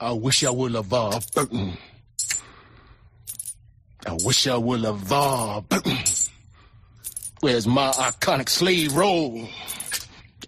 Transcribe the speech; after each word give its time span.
I 0.00 0.12
wish 0.12 0.44
I 0.44 0.50
would 0.50 0.74
have, 0.74 0.92
uh, 0.92 1.20
I 4.06 4.16
wish 4.24 4.46
I 4.46 4.56
would 4.56 4.84
have, 4.84 5.12
uh, 5.12 5.60
where's 7.40 7.66
my 7.66 7.90
iconic 7.90 8.48
slave 8.48 8.94
role? 8.94 9.48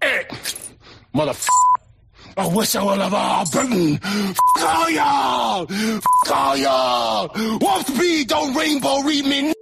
Hey, 0.01 0.25
motherfucker. 1.15 1.49
I 2.37 2.47
wish 2.47 2.77
I 2.77 2.85
would 2.85 3.01
have, 3.01 3.13
uh, 3.13 3.45
f- 3.45 4.39
all 4.63 4.91
y'all! 4.91 5.67
F- 5.69 6.05
all 6.33 6.57
y'all! 6.57 7.59
Warp 7.61 7.87
speed, 7.87 8.29
don't 8.29 8.55
rainbow 8.55 9.01
read 9.03 9.25
me! 9.27 9.53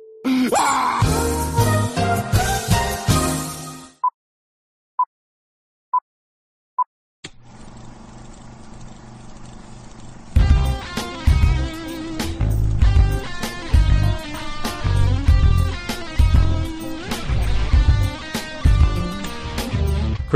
Ah! 0.54 1.07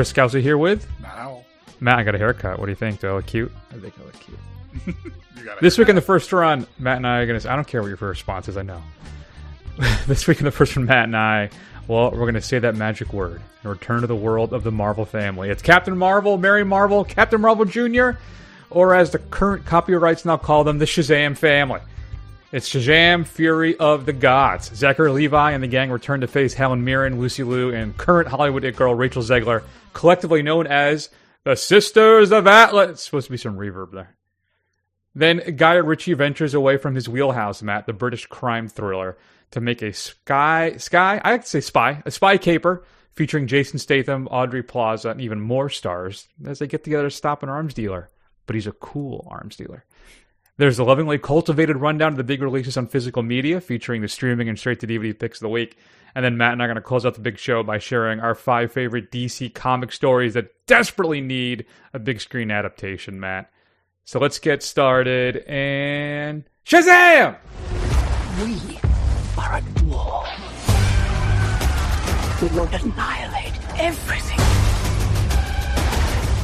Chris 0.03 0.13
Scouser 0.13 0.43
here 0.43 0.59
with 0.59 0.89
Now, 1.01 1.45
Matt. 1.79 2.01
I 2.01 2.03
got 2.03 2.17
a 2.17 2.19
haircut. 2.19 2.59
What 2.59 2.67
do 2.67 2.73
you 2.73 2.77
think? 2.77 2.99
Do 2.99 3.09
I 3.09 3.13
look 3.13 3.27
cute? 3.27 3.53
I 3.71 3.75
think 3.75 3.95
I 4.01 4.05
look 4.05 4.19
cute. 4.19 4.97
This 5.61 5.79
week 5.79 5.89
in 5.89 5.95
the 5.95 6.03
first 6.03 6.33
run, 6.33 6.67
Matt 6.79 6.97
and 6.97 7.07
I 7.07 7.19
are 7.19 7.27
going 7.27 7.39
to. 7.39 7.51
I 7.51 7.55
don't 7.55 7.67
care 7.67 7.83
what 7.83 7.89
your 7.89 7.97
first 7.97 8.21
response 8.21 8.49
is. 8.49 8.57
I 8.57 8.63
know. 8.63 8.83
this 10.09 10.27
week 10.27 10.39
in 10.39 10.45
the 10.45 10.51
first 10.51 10.75
run, 10.75 10.87
Matt 10.87 11.05
and 11.05 11.17
I, 11.17 11.51
well, 11.87 12.11
we're 12.11 12.19
going 12.19 12.35
to 12.35 12.41
say 12.41 12.59
that 12.59 12.75
magic 12.75 13.13
word 13.13 13.41
and 13.63 13.71
return 13.71 14.01
to 14.01 14.09
the 14.09 14.17
world 14.17 14.53
of 14.53 14.65
the 14.65 14.73
Marvel 14.73 15.05
family. 15.05 15.51
It's 15.51 15.63
Captain 15.63 15.97
Marvel, 15.97 16.37
Mary 16.37 16.65
Marvel, 16.65 17.05
Captain 17.05 17.41
Marvel 17.41 17.65
Jr., 17.65 18.13
or 18.71 18.95
as 18.95 19.11
the 19.11 19.19
current 19.19 19.67
copyrights 19.67 20.25
now 20.25 20.37
call 20.37 20.65
them, 20.65 20.79
the 20.79 20.85
Shazam 20.85 21.37
family. 21.37 21.81
It's 22.53 22.69
Shazam, 22.69 23.27
Fury 23.27 23.79
of 23.79 24.05
the 24.05 24.13
Gods. 24.13 24.71
Zachary 24.75 25.11
Levi 25.11 25.53
and 25.53 25.63
the 25.63 25.69
gang 25.69 25.91
return 25.91 26.21
to 26.21 26.27
face 26.27 26.53
Helen 26.53 26.85
Mirren, 26.85 27.19
Lucy 27.19 27.45
Liu, 27.45 27.75
and 27.75 27.97
current 27.97 28.29
Hollywood 28.29 28.63
it 28.63 28.77
girl 28.77 28.95
Rachel 28.95 29.23
Zegler, 29.23 29.63
collectively 29.95 30.43
known 30.43 30.67
as 30.67 31.09
the 31.45 31.57
Sisters 31.57 32.31
of 32.31 32.47
Atlas. 32.47 33.01
Supposed 33.01 33.29
to 33.29 33.31
be 33.31 33.39
some 33.39 33.57
reverb 33.57 33.93
there. 33.93 34.17
Then 35.15 35.57
Guy 35.57 35.77
Ritchie 35.77 36.13
ventures 36.13 36.53
away 36.53 36.77
from 36.77 36.95
his 36.95 37.09
wheelhouse, 37.09 37.63
Matt, 37.63 37.87
the 37.87 37.95
British 37.95 38.27
crime 38.27 38.69
thriller, 38.69 39.17
to 39.53 39.63
make 39.63 39.81
a 39.81 39.95
sky 39.95 40.77
sky 40.77 41.23
I 41.25 41.31
like 41.31 41.45
to 41.45 41.49
say 41.49 41.61
spy 41.63 42.03
a 42.05 42.11
spy 42.11 42.37
caper 42.37 42.85
featuring 43.15 43.47
Jason 43.47 43.79
Statham, 43.79 44.27
Audrey 44.27 44.63
Plaza, 44.63 45.09
and 45.09 45.23
even 45.23 45.41
more 45.41 45.71
stars 45.71 46.29
as 46.45 46.59
they 46.59 46.67
get 46.67 46.85
together 46.85 47.05
to 47.05 47.17
stop 47.17 47.43
an 47.43 47.49
arms 47.49 47.73
dealer. 47.73 48.11
But 48.45 48.57
he's 48.57 48.67
a 48.67 48.73
cool 48.73 49.27
arms 49.31 49.57
dealer. 49.57 49.87
There's 50.59 50.79
a 50.79 50.85
lovingly 50.85 51.19
cultivated 51.19 51.79
rundown 51.79 52.13
of 52.13 52.19
the 52.19 52.25
big 52.25 52.43
releases 52.43 52.77
on 52.77 52.87
physical 52.87 53.23
media, 53.23 53.61
featuring 53.61 54.03
the 54.03 54.09
streaming 54.09 54.51
and 54.51 54.59
straight 54.59 54.81
to 54.81 54.87
DVD 54.87 55.19
picks 55.19 55.39
of 55.39 55.43
the 55.43 55.49
week. 55.49 55.79
And 56.15 56.23
then 56.23 56.37
Matt 56.37 56.53
and 56.53 56.61
I 56.61 56.67
are 56.67 56.69
going 56.69 56.75
to 56.77 56.83
close 56.83 57.07
out 57.07 57.15
the 57.15 57.21
big 57.21 57.39
show 57.39 57.63
by 57.63 57.79
sharing 57.79 58.21
our 58.21 58.35
five 58.35 58.71
favorite 58.71 59.11
DC 59.11 59.55
comic 59.55 59.93
stories 59.93 60.35
that 60.35 60.51
desperately 60.67 61.23
need 61.23 61.65
a 61.95 61.99
big 61.99 62.21
screen 62.21 62.51
adaptation, 62.51 63.19
Matt. 63.19 63.51
So 64.05 64.19
let's 64.19 64.39
get 64.39 64.63
started 64.63 65.39
and 65.49 66.45
Shazam! 66.67 67.39
We 68.45 68.79
are 69.39 69.55
at 69.55 69.83
war. 69.85 70.25
We 72.43 72.49
will 72.49 72.69
annihilate 72.69 73.55
everything. 73.81 74.39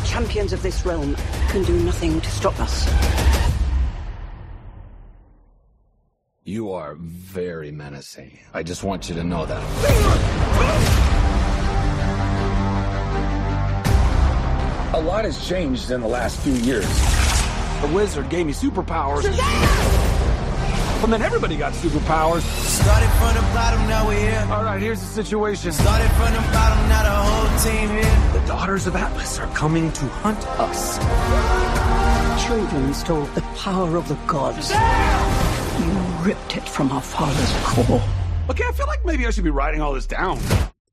Champions 0.06 0.54
of 0.54 0.62
this 0.62 0.86
realm 0.86 1.14
can 1.50 1.62
do 1.64 1.78
nothing 1.80 2.20
to 2.22 2.30
stop 2.30 2.58
us. 2.58 3.37
You 6.48 6.72
are 6.72 6.94
very 6.94 7.70
menacing. 7.70 8.38
I 8.54 8.62
just 8.62 8.82
want 8.82 9.10
you 9.10 9.14
to 9.16 9.22
know 9.22 9.44
that. 9.44 9.62
A 14.94 15.00
lot 15.02 15.26
has 15.26 15.46
changed 15.46 15.90
in 15.90 16.00
the 16.00 16.08
last 16.08 16.40
few 16.40 16.54
years. 16.54 16.88
The 17.82 17.88
wizard 17.92 18.30
gave 18.30 18.46
me 18.46 18.54
superpowers. 18.54 19.26
And 21.04 21.12
then 21.12 21.20
everybody 21.20 21.58
got 21.58 21.74
superpowers. 21.74 22.40
Started 22.40 23.10
from 23.18 23.34
the 23.34 23.42
bottom, 23.52 23.86
now 23.86 24.06
we're 24.08 24.18
here. 24.18 24.46
All 24.50 24.64
right, 24.64 24.80
here's 24.80 25.00
the 25.00 25.06
situation. 25.06 25.70
Started 25.70 26.10
from 26.12 26.32
the 26.32 26.40
bottom, 26.50 26.88
now 26.88 27.02
the 27.02 27.10
whole 27.10 27.58
team 27.58 27.90
here. 27.90 28.40
The 28.40 28.46
daughters 28.46 28.86
of 28.86 28.96
Atlas 28.96 29.38
are 29.38 29.54
coming 29.54 29.92
to 29.92 30.06
hunt 30.24 30.42
us. 30.58 30.96
Children 32.46 32.94
stole 32.94 33.26
the 33.34 33.42
power 33.58 33.96
of 33.96 34.08
the 34.08 34.14
gods. 34.26 34.70
You 34.70 34.76
ripped 36.28 36.58
it 36.58 36.68
from 36.68 36.92
our 36.92 37.00
father's 37.00 37.52
core. 37.64 38.02
Okay, 38.50 38.64
I 38.68 38.72
feel 38.72 38.86
like 38.86 39.02
maybe 39.02 39.26
I 39.26 39.30
should 39.30 39.44
be 39.44 39.50
writing 39.50 39.80
all 39.80 39.94
this 39.94 40.04
down. 40.04 40.38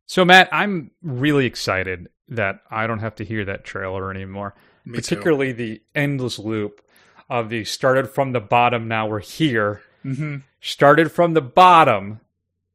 So, 0.05 0.23
Matt, 0.23 0.47
I'm 0.53 0.91
really 1.03 1.45
excited 1.45 2.07
that 2.29 2.61
I 2.71 2.87
don't 2.87 2.99
have 2.99 3.15
to 3.15 3.25
hear 3.25 3.43
that 3.43 3.65
trailer 3.65 4.09
anymore. 4.09 4.55
Me 4.85 4.95
particularly 4.95 5.51
the 5.51 5.81
endless 5.93 6.39
loop 6.39 6.81
of 7.29 7.49
the 7.49 7.65
started 7.65 8.09
from 8.09 8.31
the 8.31 8.39
bottom, 8.39 8.87
now 8.87 9.07
we're 9.07 9.19
here. 9.19 9.81
Mm-hmm. 10.05 10.37
Started 10.61 11.11
from 11.11 11.33
the 11.33 11.41
bottom, 11.41 12.21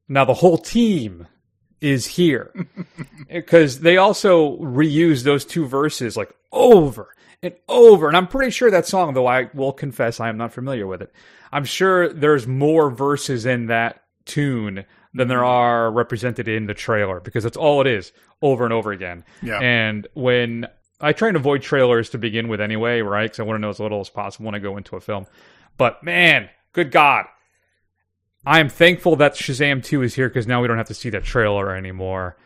now 0.06 0.26
the 0.26 0.34
whole 0.34 0.58
team 0.58 1.28
is 1.80 2.06
here. 2.06 2.52
Because 3.30 3.78
they 3.78 3.96
also 3.96 4.58
reuse 4.58 5.22
those 5.22 5.44
two 5.44 5.66
verses 5.66 6.16
like 6.16 6.34
over 6.50 7.14
and 7.42 7.54
over. 7.68 8.08
And 8.08 8.16
I'm 8.16 8.26
pretty 8.26 8.50
sure 8.50 8.70
that 8.70 8.86
song, 8.86 9.14
though 9.14 9.26
I 9.26 9.50
will 9.54 9.72
confess 9.72 10.20
I 10.20 10.28
am 10.28 10.36
not 10.36 10.52
familiar 10.52 10.86
with 10.86 11.02
it, 11.02 11.12
I'm 11.52 11.64
sure 11.64 12.12
there's 12.12 12.46
more 12.46 12.90
verses 12.90 13.46
in 13.46 13.66
that 13.66 14.02
tune 14.24 14.84
than 15.14 15.28
there 15.28 15.38
mm-hmm. 15.38 15.46
are 15.46 15.90
represented 15.90 16.48
in 16.48 16.66
the 16.66 16.74
trailer 16.74 17.20
because 17.20 17.44
that's 17.44 17.56
all 17.56 17.80
it 17.80 17.86
is 17.86 18.12
over 18.42 18.64
and 18.64 18.72
over 18.72 18.92
again. 18.92 19.24
Yeah. 19.42 19.58
And 19.60 20.06
when 20.14 20.68
I 21.00 21.12
try 21.12 21.28
and 21.28 21.36
avoid 21.36 21.62
trailers 21.62 22.10
to 22.10 22.18
begin 22.18 22.48
with 22.48 22.60
anyway, 22.60 23.00
right? 23.00 23.24
Because 23.24 23.40
I 23.40 23.44
want 23.44 23.56
to 23.56 23.60
know 23.60 23.70
as 23.70 23.80
little 23.80 24.00
as 24.00 24.10
possible 24.10 24.46
when 24.46 24.54
I 24.54 24.58
go 24.58 24.76
into 24.76 24.96
a 24.96 25.00
film. 25.00 25.26
But 25.76 26.02
man, 26.04 26.50
good 26.72 26.90
God. 26.90 27.26
I 28.46 28.60
am 28.60 28.68
thankful 28.68 29.16
that 29.16 29.34
Shazam 29.34 29.84
2 29.84 30.02
is 30.02 30.14
here 30.14 30.28
because 30.28 30.46
now 30.46 30.62
we 30.62 30.68
don't 30.68 30.78
have 30.78 30.88
to 30.88 30.94
see 30.94 31.10
that 31.10 31.24
trailer 31.24 31.74
anymore. 31.74 32.36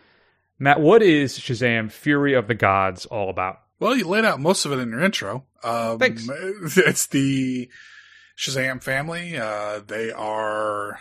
Matt, 0.59 0.81
what 0.81 1.03
is 1.03 1.39
Shazam 1.39 1.91
Fury 1.91 2.35
of 2.35 2.49
the 2.49 2.55
Gods 2.55 3.07
all 3.07 3.31
about? 3.31 3.61
Well, 3.81 3.97
you 3.97 4.07
laid 4.07 4.25
out 4.25 4.41
most 4.41 4.65
of 4.65 4.73
it 4.73 4.79
in 4.79 4.91
your 4.91 5.03
intro. 5.03 5.45
Um, 5.63 5.99
Thanks. 5.99 6.29
It's 6.77 7.07
the 7.07 7.69
Shazam 8.37 8.83
family. 8.83 9.37
Uh, 9.37 9.81
they 9.87 10.11
are 10.11 11.01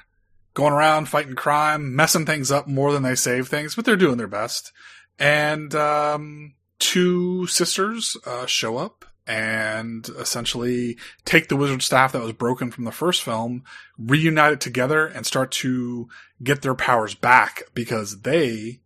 going 0.53 0.73
around 0.73 1.09
fighting 1.09 1.35
crime, 1.35 1.95
messing 1.95 2.25
things 2.25 2.51
up 2.51 2.67
more 2.67 2.91
than 2.91 3.03
they 3.03 3.15
save 3.15 3.47
things, 3.47 3.75
but 3.75 3.85
they're 3.85 3.95
doing 3.95 4.17
their 4.17 4.27
best. 4.27 4.71
And 5.19 5.73
um, 5.75 6.53
two 6.79 7.47
sisters 7.47 8.17
uh, 8.25 8.45
show 8.45 8.77
up 8.77 9.05
and 9.25 10.09
essentially 10.19 10.97
take 11.25 11.47
the 11.47 11.55
wizard 11.55 11.81
staff 11.81 12.11
that 12.11 12.21
was 12.21 12.33
broken 12.33 12.71
from 12.71 12.83
the 12.83 12.91
first 12.91 13.23
film, 13.23 13.63
reunite 13.97 14.53
it 14.53 14.61
together, 14.61 15.05
and 15.05 15.25
start 15.25 15.51
to 15.51 16.09
get 16.43 16.61
their 16.61 16.75
powers 16.75 17.15
back 17.15 17.63
because 17.73 18.21
they 18.21 18.81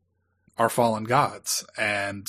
are 0.57 0.69
fallen 0.69 1.05
gods. 1.05 1.65
And 1.77 2.27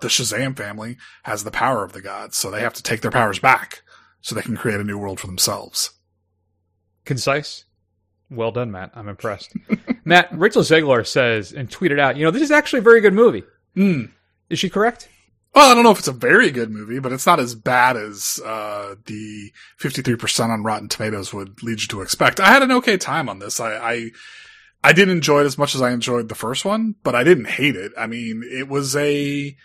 the 0.00 0.08
Shazam 0.08 0.56
family 0.56 0.96
has 1.24 1.44
the 1.44 1.50
power 1.50 1.84
of 1.84 1.92
the 1.92 2.02
gods, 2.02 2.36
so 2.36 2.50
they 2.50 2.60
have 2.60 2.74
to 2.74 2.82
take 2.82 3.00
their 3.00 3.10
powers 3.10 3.38
back 3.38 3.82
so 4.20 4.34
they 4.34 4.42
can 4.42 4.56
create 4.56 4.80
a 4.80 4.84
new 4.84 4.98
world 4.98 5.20
for 5.20 5.26
themselves. 5.26 5.90
Concise? 7.04 7.64
Well 8.30 8.52
done, 8.52 8.70
Matt. 8.70 8.92
I'm 8.94 9.08
impressed. 9.08 9.52
Matt, 10.04 10.28
Rachel 10.32 10.62
Zegler 10.62 11.06
says 11.06 11.52
and 11.52 11.68
tweeted 11.68 11.98
out, 11.98 12.16
you 12.16 12.24
know, 12.24 12.30
this 12.30 12.42
is 12.42 12.50
actually 12.50 12.78
a 12.80 12.82
very 12.82 13.00
good 13.00 13.14
movie. 13.14 13.44
Hmm. 13.74 14.04
Is 14.48 14.58
she 14.58 14.70
correct? 14.70 15.08
Well, 15.54 15.70
I 15.70 15.74
don't 15.74 15.82
know 15.82 15.90
if 15.90 15.98
it's 15.98 16.08
a 16.08 16.12
very 16.12 16.52
good 16.52 16.70
movie, 16.70 17.00
but 17.00 17.12
it's 17.12 17.26
not 17.26 17.40
as 17.40 17.56
bad 17.56 17.96
as 17.96 18.40
uh, 18.44 18.94
the 19.06 19.50
53% 19.80 20.48
on 20.48 20.62
Rotten 20.62 20.88
Tomatoes 20.88 21.34
would 21.34 21.62
lead 21.62 21.80
you 21.80 21.88
to 21.88 22.02
expect. 22.02 22.38
I 22.38 22.46
had 22.46 22.62
an 22.62 22.70
okay 22.72 22.96
time 22.96 23.28
on 23.28 23.40
this. 23.40 23.58
I, 23.58 23.74
I 23.74 24.10
I 24.82 24.92
didn't 24.92 25.16
enjoy 25.16 25.42
it 25.42 25.46
as 25.46 25.58
much 25.58 25.74
as 25.74 25.82
I 25.82 25.90
enjoyed 25.90 26.28
the 26.28 26.34
first 26.34 26.64
one, 26.64 26.94
but 27.02 27.14
I 27.14 27.24
didn't 27.24 27.48
hate 27.48 27.76
it. 27.76 27.92
I 27.98 28.06
mean, 28.06 28.42
it 28.44 28.68
was 28.68 28.96
a 28.96 29.56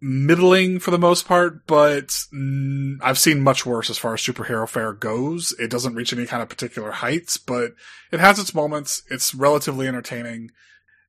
middling 0.00 0.78
for 0.78 0.90
the 0.90 0.98
most 0.98 1.26
part, 1.26 1.66
but 1.66 2.08
mm, 2.34 2.96
I've 3.02 3.18
seen 3.18 3.40
much 3.42 3.64
worse 3.64 3.88
as 3.90 3.98
far 3.98 4.14
as 4.14 4.20
superhero 4.20 4.68
fare 4.68 4.92
goes. 4.92 5.54
It 5.58 5.70
doesn't 5.70 5.94
reach 5.94 6.12
any 6.12 6.26
kind 6.26 6.42
of 6.42 6.48
particular 6.48 6.90
heights, 6.90 7.36
but 7.36 7.72
it 8.12 8.20
has 8.20 8.38
its 8.38 8.54
moments. 8.54 9.02
It's 9.10 9.34
relatively 9.34 9.88
entertaining. 9.88 10.50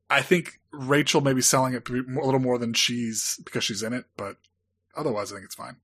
I 0.09 0.21
think 0.21 0.59
Rachel 0.71 1.21
may 1.21 1.33
be 1.33 1.41
selling 1.41 1.73
it 1.73 1.89
a 1.89 1.93
little 1.93 2.39
more 2.39 2.57
than 2.57 2.73
she's 2.73 3.39
because 3.43 3.63
she's 3.63 3.83
in 3.83 3.93
it, 3.93 4.05
but 4.15 4.37
otherwise, 4.95 5.31
I 5.31 5.35
think 5.35 5.45
it's 5.45 5.55
fine. 5.55 5.77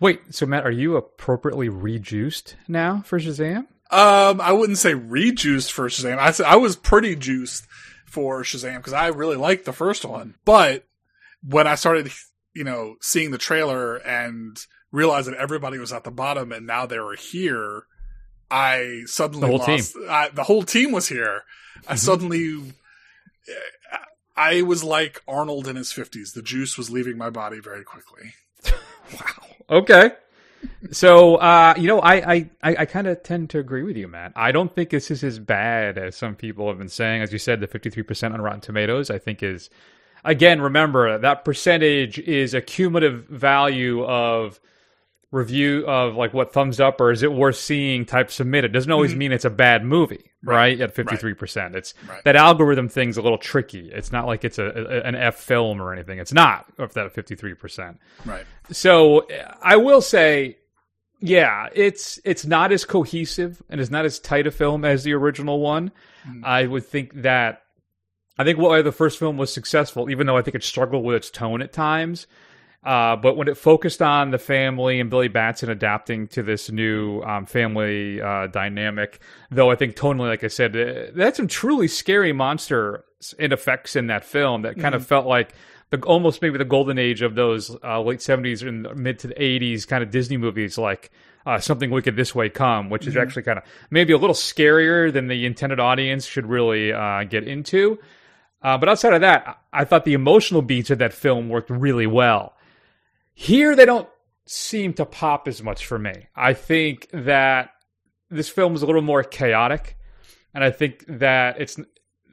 Wait, 0.00 0.20
so 0.30 0.46
Matt, 0.46 0.66
are 0.66 0.70
you 0.70 0.96
appropriately 0.96 1.68
rejuiced 1.68 2.56
now 2.66 3.02
for 3.04 3.18
Shazam? 3.18 3.66
Um, 3.90 4.40
I 4.40 4.52
wouldn't 4.52 4.78
say 4.78 4.94
rejuiced 4.94 5.72
for 5.72 5.88
Shazam. 5.88 6.18
I 6.18 6.30
said 6.30 6.46
I 6.46 6.56
was 6.56 6.76
pretty 6.76 7.16
juiced 7.16 7.66
for 8.04 8.42
Shazam 8.42 8.76
because 8.76 8.92
I 8.92 9.08
really 9.08 9.36
liked 9.36 9.64
the 9.64 9.72
first 9.72 10.04
one. 10.04 10.34
But 10.44 10.84
when 11.42 11.66
I 11.66 11.74
started, 11.74 12.10
you 12.54 12.64
know, 12.64 12.96
seeing 13.00 13.30
the 13.30 13.38
trailer 13.38 13.96
and 13.96 14.58
realized 14.90 15.28
that 15.28 15.36
everybody 15.36 15.78
was 15.78 15.92
at 15.92 16.04
the 16.04 16.10
bottom 16.10 16.52
and 16.52 16.66
now 16.66 16.86
they 16.86 16.98
were 16.98 17.16
here, 17.16 17.84
I 18.50 19.02
suddenly 19.06 19.50
The 19.50 19.58
whole 19.58 19.74
lost. 19.74 19.96
I, 20.08 20.28
the 20.30 20.44
whole 20.44 20.62
team 20.62 20.92
was 20.92 21.08
here. 21.08 21.42
I 21.86 21.94
suddenly, 21.94 22.74
I 24.36 24.62
was 24.62 24.82
like 24.82 25.22
Arnold 25.28 25.68
in 25.68 25.76
his 25.76 25.92
fifties. 25.92 26.32
The 26.32 26.42
juice 26.42 26.76
was 26.78 26.90
leaving 26.90 27.18
my 27.18 27.30
body 27.30 27.60
very 27.60 27.84
quickly. 27.84 28.34
Wow. 29.10 29.78
Okay. 29.78 30.10
So, 30.90 31.36
uh, 31.36 31.74
you 31.78 31.86
know, 31.86 32.00
I, 32.00 32.14
I, 32.14 32.50
I, 32.62 32.76
I 32.80 32.84
kind 32.84 33.06
of 33.06 33.22
tend 33.22 33.50
to 33.50 33.58
agree 33.58 33.82
with 33.82 33.96
you, 33.96 34.08
Matt. 34.08 34.32
I 34.36 34.52
don't 34.52 34.74
think 34.74 34.90
this 34.90 35.10
is 35.10 35.24
as 35.24 35.38
bad 35.38 35.98
as 35.98 36.16
some 36.16 36.34
people 36.34 36.68
have 36.68 36.78
been 36.78 36.88
saying. 36.88 37.22
As 37.22 37.32
you 37.32 37.38
said, 37.38 37.60
the 37.60 37.68
53% 37.68 38.34
on 38.34 38.40
Rotten 38.40 38.60
Tomatoes, 38.60 39.10
I 39.10 39.18
think 39.18 39.42
is, 39.42 39.70
again, 40.24 40.60
remember 40.60 41.18
that 41.18 41.44
percentage 41.44 42.18
is 42.18 42.54
a 42.54 42.60
cumulative 42.60 43.26
value 43.26 44.04
of 44.04 44.60
review 45.30 45.86
of 45.86 46.16
like 46.16 46.32
what 46.32 46.52
thumbs 46.52 46.80
up 46.80 47.00
or 47.00 47.10
is 47.10 47.22
it 47.22 47.32
worth 47.32 47.56
seeing 47.56 48.06
type 48.06 48.30
submitted. 48.30 48.72
Doesn't 48.72 48.90
always 48.90 49.10
mm-hmm. 49.10 49.18
mean 49.18 49.32
it's 49.32 49.44
a 49.44 49.50
bad 49.50 49.84
movie, 49.84 50.30
right? 50.42 50.80
At 50.80 50.94
53%. 50.94 51.74
It's 51.74 51.94
Right. 52.08 52.24
that 52.24 52.34
algorithm 52.34 52.88
thing's 52.88 53.18
a 53.18 53.22
little 53.22 53.36
tricky. 53.36 53.90
It's 53.92 54.10
not 54.10 54.26
like 54.26 54.44
it's 54.44 54.58
a, 54.58 54.64
a 54.64 55.00
an 55.02 55.14
F 55.14 55.36
film 55.36 55.82
or 55.82 55.92
anything. 55.92 56.18
It's 56.18 56.32
not 56.32 56.66
of 56.78 56.94
that 56.94 57.14
53%. 57.14 57.98
Right. 58.24 58.46
So 58.70 59.26
I 59.62 59.76
will 59.76 60.00
say, 60.00 60.58
yeah, 61.20 61.68
it's 61.74 62.18
it's 62.24 62.46
not 62.46 62.72
as 62.72 62.84
cohesive 62.84 63.62
and 63.68 63.80
it's 63.80 63.90
not 63.90 64.06
as 64.06 64.18
tight 64.18 64.46
a 64.46 64.50
film 64.50 64.84
as 64.84 65.04
the 65.04 65.12
original 65.12 65.60
one. 65.60 65.90
Mm. 66.26 66.44
I 66.44 66.66
would 66.66 66.86
think 66.86 67.22
that 67.22 67.62
I 68.38 68.44
think 68.44 68.58
why 68.58 68.82
the 68.82 68.92
first 68.92 69.18
film 69.18 69.36
was 69.36 69.52
successful, 69.52 70.10
even 70.10 70.26
though 70.26 70.36
I 70.36 70.42
think 70.42 70.54
it 70.54 70.62
struggled 70.62 71.04
with 71.04 71.16
its 71.16 71.30
tone 71.30 71.60
at 71.60 71.72
times. 71.72 72.26
Uh, 72.84 73.16
but 73.16 73.36
when 73.36 73.48
it 73.48 73.56
focused 73.56 74.00
on 74.00 74.30
the 74.30 74.38
family 74.38 75.00
and 75.00 75.10
Billy 75.10 75.26
Batson 75.26 75.68
adapting 75.68 76.28
to 76.28 76.42
this 76.44 76.70
new 76.70 77.20
um, 77.22 77.44
family 77.44 78.20
uh, 78.20 78.46
dynamic, 78.46 79.20
though 79.50 79.70
I 79.70 79.74
think 79.74 79.96
tonally, 79.96 80.28
like 80.28 80.44
I 80.44 80.48
said, 80.48 80.72
they 80.72 81.24
had 81.24 81.34
some 81.34 81.48
truly 81.48 81.88
scary 81.88 82.32
monster 82.32 83.04
and 83.38 83.52
effects 83.52 83.96
in 83.96 84.06
that 84.06 84.24
film 84.24 84.62
that 84.62 84.78
kind 84.78 84.94
of 84.94 85.04
felt 85.04 85.26
like 85.26 85.54
the 85.90 86.00
almost 86.02 86.40
maybe 86.40 86.56
the 86.56 86.64
golden 86.64 86.98
age 86.98 87.20
of 87.20 87.34
those 87.34 87.76
uh, 87.82 88.00
late 88.00 88.22
seventies 88.22 88.62
and 88.62 88.86
mid 88.94 89.18
to 89.18 89.26
the 89.26 89.42
eighties 89.42 89.84
kind 89.84 90.04
of 90.04 90.12
Disney 90.12 90.36
movies, 90.36 90.78
like 90.78 91.10
uh, 91.46 91.58
something 91.58 91.90
wicked 91.90 92.14
this 92.14 92.32
way 92.32 92.48
come, 92.48 92.90
which 92.90 93.08
is 93.08 93.16
actually 93.16 93.42
kind 93.42 93.58
of 93.58 93.64
maybe 93.90 94.12
a 94.12 94.18
little 94.18 94.36
scarier 94.36 95.12
than 95.12 95.26
the 95.26 95.46
intended 95.46 95.80
audience 95.80 96.26
should 96.26 96.46
really 96.46 96.92
uh, 96.92 97.24
get 97.24 97.42
into. 97.48 97.98
Uh, 98.62 98.76
but 98.76 98.88
outside 98.88 99.14
of 99.14 99.20
that, 99.20 99.58
I 99.72 99.84
thought 99.84 100.04
the 100.04 100.14
emotional 100.14 100.62
beats 100.62 100.90
of 100.90 100.98
that 100.98 101.12
film 101.12 101.48
worked 101.48 101.70
really 101.70 102.06
well. 102.06 102.54
Here, 103.34 103.76
they 103.76 103.84
don't 103.84 104.08
seem 104.46 104.94
to 104.94 105.06
pop 105.06 105.46
as 105.46 105.62
much 105.62 105.86
for 105.86 105.98
me. 105.98 106.26
I 106.34 106.54
think 106.54 107.08
that 107.12 107.70
this 108.30 108.48
film 108.48 108.74
is 108.74 108.82
a 108.82 108.86
little 108.86 109.02
more 109.02 109.22
chaotic, 109.22 109.96
and 110.54 110.64
I 110.64 110.70
think 110.70 111.04
that 111.08 111.60
it's 111.60 111.78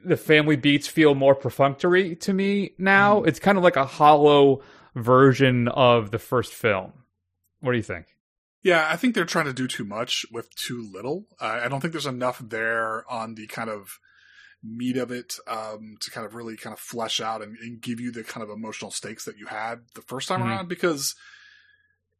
the 0.04 0.16
family 0.16 0.56
beats 0.56 0.88
feel 0.88 1.14
more 1.14 1.34
perfunctory 1.34 2.16
to 2.16 2.32
me 2.32 2.72
now. 2.78 3.22
It's 3.22 3.38
kind 3.38 3.58
of 3.58 3.64
like 3.64 3.76
a 3.76 3.84
hollow 3.84 4.62
version 4.94 5.68
of 5.68 6.10
the 6.10 6.18
first 6.18 6.52
film. 6.52 6.92
What 7.60 7.72
do 7.72 7.76
you 7.76 7.82
think? 7.82 8.06
Yeah, 8.62 8.88
I 8.90 8.96
think 8.96 9.14
they're 9.14 9.24
trying 9.24 9.44
to 9.44 9.52
do 9.52 9.68
too 9.68 9.84
much 9.84 10.26
with 10.32 10.52
too 10.56 10.88
little. 10.92 11.26
Uh, 11.40 11.60
I 11.62 11.68
don't 11.68 11.80
think 11.80 11.92
there's 11.92 12.06
enough 12.06 12.40
there 12.40 13.04
on 13.10 13.34
the 13.34 13.46
kind 13.46 13.70
of 13.70 14.00
meat 14.62 14.96
of 14.96 15.10
it 15.10 15.34
um, 15.46 15.96
to 16.00 16.10
kind 16.10 16.26
of 16.26 16.34
really 16.34 16.56
kind 16.56 16.72
of 16.74 16.80
flesh 16.80 17.20
out 17.20 17.42
and, 17.42 17.56
and 17.58 17.80
give 17.80 18.00
you 18.00 18.10
the 18.10 18.24
kind 18.24 18.42
of 18.42 18.50
emotional 18.50 18.90
stakes 18.90 19.24
that 19.24 19.36
you 19.38 19.46
had 19.46 19.80
the 19.94 20.02
first 20.02 20.28
time 20.28 20.40
Mhm. 20.40 20.46
around 20.46 20.68
because 20.68 21.14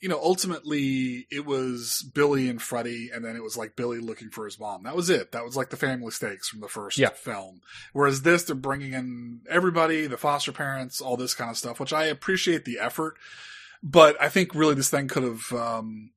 you 0.00 0.08
know 0.10 0.20
ultimately 0.22 1.26
it 1.30 1.46
was 1.46 2.08
billy 2.14 2.48
and 2.50 2.60
freddie 2.60 3.10
and 3.12 3.24
then 3.24 3.34
it 3.34 3.42
was 3.42 3.56
like 3.56 3.76
billy 3.76 3.98
looking 3.98 4.28
for 4.28 4.44
his 4.44 4.60
mom 4.60 4.82
that 4.82 4.94
was 4.94 5.08
it 5.08 5.32
that 5.32 5.42
was 5.44 5.56
like 5.56 5.70
the 5.70 5.76
family 5.76 6.10
stakes 6.10 6.48
from 6.48 6.60
the 6.60 6.68
first 6.68 6.98
Yeah. 6.98 7.08
film 7.08 7.62
whereas 7.94 8.20
this 8.22 8.44
they're 8.44 8.54
bringing 8.54 8.92
in 8.92 9.40
everybody 9.48 10.06
the 10.06 10.18
foster 10.18 10.52
parents 10.52 11.00
all 11.00 11.16
this 11.16 11.34
kind 11.34 11.50
of 11.50 11.56
stuff 11.56 11.80
which 11.80 11.94
i 11.94 12.04
appreciate 12.04 12.66
the 12.66 12.78
effort 12.78 13.16
but 13.82 14.20
i 14.20 14.28
think 14.28 14.54
really 14.54 14.74
this 14.74 14.90
thing 14.90 15.08
could 15.08 15.22
have 15.22 15.50
um 15.54 16.10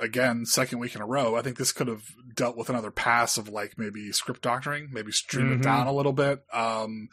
again 0.00 0.46
second 0.46 0.78
week 0.78 0.94
in 0.94 1.00
a 1.00 1.06
row 1.06 1.34
i 1.36 1.42
think 1.42 1.56
this 1.56 1.72
could 1.72 1.88
have 1.88 2.02
dealt 2.34 2.56
with 2.56 2.68
another 2.70 2.90
pass 2.90 3.36
of 3.36 3.48
like 3.48 3.76
maybe 3.76 4.12
script 4.12 4.42
doctoring 4.42 4.88
maybe 4.92 5.10
stream 5.12 5.48
Mhm. 5.48 5.54
it 5.56 5.62
down 5.62 5.86
a 5.86 5.92
little 5.92 6.12
bit 6.12 6.44
um 6.52 7.08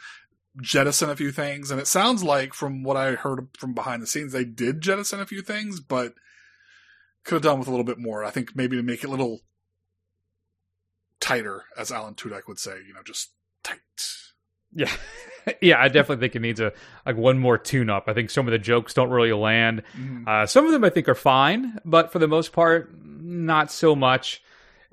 jettison 0.61 1.09
a 1.09 1.15
few 1.17 1.33
things. 1.33 1.69
And 1.69 1.81
it 1.81 1.87
sounds 1.87 2.23
like 2.23 2.53
from 2.53 2.81
what 2.83 2.95
i 2.95 3.11
heard 3.13 3.49
from 3.57 3.73
behind 3.73 4.01
the 4.01 4.07
scenes 4.07 4.31
they 4.31 4.45
did 4.45 4.79
jettison 4.81 5.19
a 5.19 5.25
few 5.25 5.41
things 5.41 5.79
but 5.81 6.13
could 7.25 7.33
have 7.35 7.41
done 7.41 7.59
with 7.59 7.67
a 7.67 7.71
little 7.71 7.83
bit 7.83 7.97
more. 7.97 8.23
I 8.23 8.29
think 8.29 8.55
maybe 8.55 8.77
to 8.77 8.83
make 8.83 9.03
it 9.03 9.07
a 9.07 9.11
little 9.11 9.41
tighter 11.19 11.63
as 11.77 11.91
alan 11.91 12.13
tudyk 12.13 12.47
would 12.47 12.59
say 12.59 12.77
you 12.87 12.93
know 12.93 13.01
just 13.03 13.31
tight 13.63 13.79
Yeah. 14.75 14.91
yeah, 15.61 15.79
I 15.81 15.87
definitely 15.87 16.23
think 16.27 16.35
it 16.35 16.41
needs 16.41 16.59
a 16.59 16.73
like 17.05 17.15
one 17.17 17.39
more 17.39 17.57
tune 17.57 17.89
up. 17.89 18.03
I 18.07 18.13
think 18.13 18.29
some 18.29 18.47
of 18.47 18.51
the 18.51 18.59
jokes 18.59 18.93
don't 18.93 19.09
really 19.09 19.33
land. 19.33 19.81
Mhm. 19.97 20.27
Uh, 20.27 20.45
some 20.45 20.65
of 20.65 20.71
them 20.71 20.83
I 20.83 20.89
think 20.89 21.07
are 21.09 21.15
fine, 21.15 21.79
but 21.85 22.11
for 22.11 22.19
the 22.19 22.27
most 22.27 22.51
part, 22.51 22.91
not 23.03 23.71
so 23.71 23.95
much. 23.95 24.41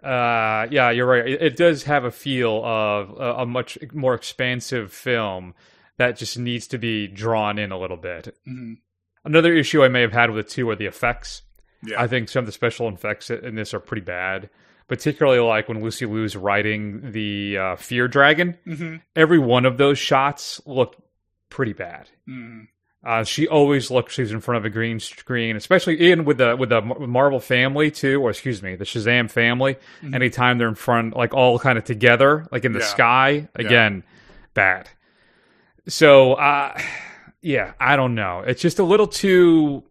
Uh, 0.03 0.67
yeah, 0.71 0.91
you're 0.91 1.07
right. 1.07 1.27
It, 1.29 1.43
it 1.43 1.57
does 1.57 1.85
have 1.85 2.05
a 2.05 2.11
feel 2.11 2.65
of 2.65 3.11
a, 3.19 3.43
a 3.43 3.47
much 3.47 3.79
more 3.93 4.15
expansive 4.15 4.93
film 4.93 5.55
that 5.99 6.17
just 6.17 6.39
needs 6.39 6.67
to 6.69 6.79
be 6.79 7.07
drawn 7.07 7.59
in 7.59 7.71
a 7.71 7.79
little 7.79 7.97
bit. 7.97 8.37
Mhm. 8.49 8.79
Another 9.25 9.55
issue 9.55 9.85
I 9.85 9.89
may 9.89 10.01
have 10.01 10.13
had 10.13 10.31
with 10.31 10.47
it 10.47 10.51
too 10.51 10.69
are 10.71 10.75
the 10.77 10.87
effects. 10.87 11.43
yeah 11.85 12.01
I 12.03 12.09
think 12.09 12.29
some 12.29 12.41
of 12.41 12.47
the 12.47 12.53
special 12.53 12.89
effects 12.89 13.31
in 13.31 13.55
this 13.55 13.73
are 13.75 13.79
pretty 13.81 14.01
bad, 14.03 14.51
particularly 14.93 15.41
like 15.41 15.69
when 15.71 15.81
Lucy 15.83 16.05
Liu's 16.05 16.37
riding 16.37 17.13
the 17.13 17.57
uh, 17.57 17.77
fear 17.77 18.09
dragon. 18.09 18.59
hmm 18.67 18.97
Every 19.17 19.39
one 19.39 19.65
of 19.65 19.79
those 19.79 19.99
shots 19.99 20.61
looked 20.67 21.01
pretty 21.49 21.73
bad. 21.73 22.11
hmm 22.27 22.61
Uh, 23.05 23.25
she 23.25 23.49
always 23.49 23.91
looks 23.91 24.13
she's 24.15 24.31
in 24.33 24.41
front 24.41 24.59
of 24.59 24.65
a 24.65 24.71
green 24.71 25.01
screen, 25.01 25.57
especially 25.57 25.97
in 26.13 26.25
with 26.27 26.37
the 26.39 26.55
with 26.57 26.69
the 26.69 26.81
Marvel 26.83 27.41
family 27.41 27.91
too, 27.91 28.21
or 28.23 28.29
excuse 28.31 28.63
me, 28.63 28.77
the 28.77 28.85
Shazam 28.85 29.31
family. 29.31 29.77
Anytime 30.15 30.59
they're 30.59 30.69
in 30.69 30.75
front, 30.77 31.17
like 31.17 31.33
all 31.35 31.59
kind 31.59 31.79
of 31.79 31.85
together, 31.85 32.47
like 32.53 32.65
in 32.67 32.73
the 32.73 32.79
Yeah. 32.81 32.85
sky, 32.97 33.49
again, 33.57 34.05
bad. 34.55 34.89
So, 35.89 36.35
uh, 36.35 36.79
yeah, 37.43 37.73
I 37.81 37.97
don't 37.97 38.15
know. 38.15 38.45
It's 38.47 38.61
just 38.63 38.79
a 38.79 38.85
little 38.85 39.07
too. 39.09 39.83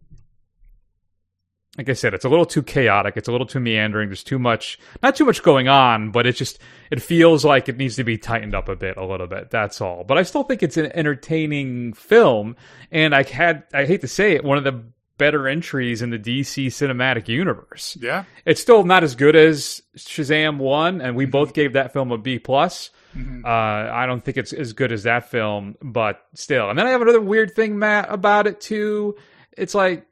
Like 1.78 1.88
I 1.88 1.94
said, 1.94 2.12
it's 2.12 2.26
a 2.26 2.28
little 2.28 2.44
too 2.44 2.62
chaotic. 2.62 3.16
It's 3.16 3.28
a 3.28 3.32
little 3.32 3.46
too 3.46 3.58
meandering. 3.58 4.10
There's 4.10 4.22
too 4.22 4.38
much, 4.38 4.78
not 5.02 5.16
too 5.16 5.24
much 5.24 5.42
going 5.42 5.68
on, 5.68 6.10
but 6.10 6.26
it 6.26 6.32
just 6.36 6.58
it 6.90 7.00
feels 7.00 7.46
like 7.46 7.66
it 7.68 7.78
needs 7.78 7.96
to 7.96 8.04
be 8.04 8.18
tightened 8.18 8.54
up 8.54 8.68
a 8.68 8.76
bit, 8.76 8.98
a 8.98 9.04
little 9.06 9.26
bit. 9.26 9.50
That's 9.50 9.80
all. 9.80 10.04
But 10.04 10.18
I 10.18 10.22
still 10.22 10.42
think 10.42 10.62
it's 10.62 10.76
an 10.76 10.92
entertaining 10.94 11.94
film, 11.94 12.56
and 12.90 13.14
I 13.14 13.22
had 13.22 13.64
I 13.72 13.86
hate 13.86 14.02
to 14.02 14.08
say 14.08 14.32
it, 14.32 14.44
one 14.44 14.58
of 14.58 14.64
the 14.64 14.84
better 15.16 15.48
entries 15.48 16.02
in 16.02 16.10
the 16.10 16.18
DC 16.18 16.66
cinematic 16.66 17.28
universe. 17.28 17.96
yeah 18.00 18.24
It's 18.44 18.60
still 18.60 18.82
not 18.82 19.02
as 19.04 19.14
good 19.14 19.36
as 19.36 19.80
Shazam 19.96 20.58
one, 20.58 21.00
and 21.00 21.16
we 21.16 21.26
both 21.26 21.54
gave 21.54 21.74
that 21.74 21.92
film 21.92 22.10
a 22.12 22.18
B 22.18 22.38
plus. 22.38 22.90
Mhm. 23.16 23.44
Uh, 23.44 23.92
I 23.94 24.04
don't 24.06 24.22
think 24.24 24.36
it's 24.36 24.52
as 24.52 24.72
good 24.72 24.90
as 24.90 25.04
that 25.04 25.30
film, 25.30 25.76
but 25.80 26.20
still. 26.34 26.68
And 26.70 26.78
then 26.78 26.86
I 26.86 26.90
have 26.90 27.02
another 27.02 27.20
weird 27.20 27.54
thing, 27.54 27.78
Matt, 27.78 28.12
about 28.12 28.46
it 28.46 28.60
too. 28.60 29.16
It's 29.56 29.74
like 29.74 30.06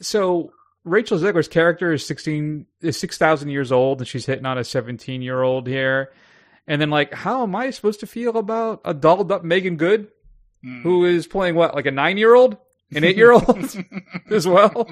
so 0.00 0.52
Rachel 0.88 1.18
Zegler's 1.18 1.48
character 1.48 1.92
is 1.92 2.04
sixteen 2.06 2.66
is 2.80 2.98
six 2.98 3.18
thousand 3.18 3.50
years 3.50 3.70
old, 3.72 4.00
and 4.00 4.08
she's 4.08 4.26
hitting 4.26 4.46
on 4.46 4.58
a 4.58 4.64
seventeen 4.64 5.22
year 5.22 5.42
old 5.42 5.66
here. 5.66 6.10
And 6.66 6.80
then, 6.82 6.90
like, 6.90 7.14
how 7.14 7.42
am 7.44 7.56
I 7.56 7.70
supposed 7.70 8.00
to 8.00 8.06
feel 8.06 8.36
about 8.36 8.82
a 8.84 8.92
dolled 8.92 9.32
up 9.32 9.44
Megan 9.44 9.76
Good, 9.76 10.08
Mm. 10.64 10.82
who 10.82 11.04
is 11.04 11.26
playing 11.28 11.54
what, 11.54 11.74
like 11.74 11.86
a 11.86 11.90
nine 11.92 12.18
year 12.18 12.34
old, 12.34 12.56
an 12.92 13.04
eight 13.04 13.16
year 13.16 13.30
old 13.32 13.46
as 14.30 14.46
well? 14.46 14.90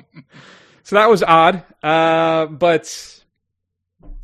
So 0.84 0.94
that 0.96 1.10
was 1.10 1.22
odd. 1.24 1.64
Uh, 1.82 2.46
but 2.46 3.22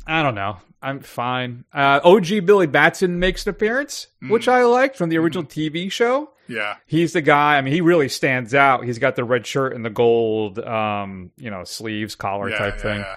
I 0.07 0.23
don't 0.23 0.35
know. 0.35 0.57
I'm 0.81 0.99
fine. 1.01 1.63
Uh, 1.73 1.99
OG 2.03 2.45
Billy 2.45 2.67
Batson 2.67 3.19
makes 3.19 3.45
an 3.45 3.51
appearance, 3.51 4.07
which 4.27 4.47
I 4.47 4.63
liked 4.63 4.97
from 4.97 5.09
the 5.09 5.17
original 5.17 5.43
TV 5.45 5.89
show. 5.91 6.29
Yeah 6.47 6.75
He's 6.85 7.13
the 7.13 7.21
guy. 7.21 7.57
I 7.57 7.61
mean, 7.61 7.73
he 7.73 7.81
really 7.81 8.09
stands 8.09 8.53
out. 8.53 8.83
He's 8.83 8.99
got 8.99 9.15
the 9.15 9.23
red 9.23 9.45
shirt 9.45 9.75
and 9.75 9.83
the 9.83 9.89
gold, 9.89 10.59
um, 10.59 11.31
you 11.37 11.49
know, 11.49 11.63
sleeves, 11.63 12.15
collar 12.15 12.49
yeah, 12.49 12.57
type 12.57 12.75
yeah, 12.75 12.81
thing. 12.81 12.99
yeah. 12.99 13.15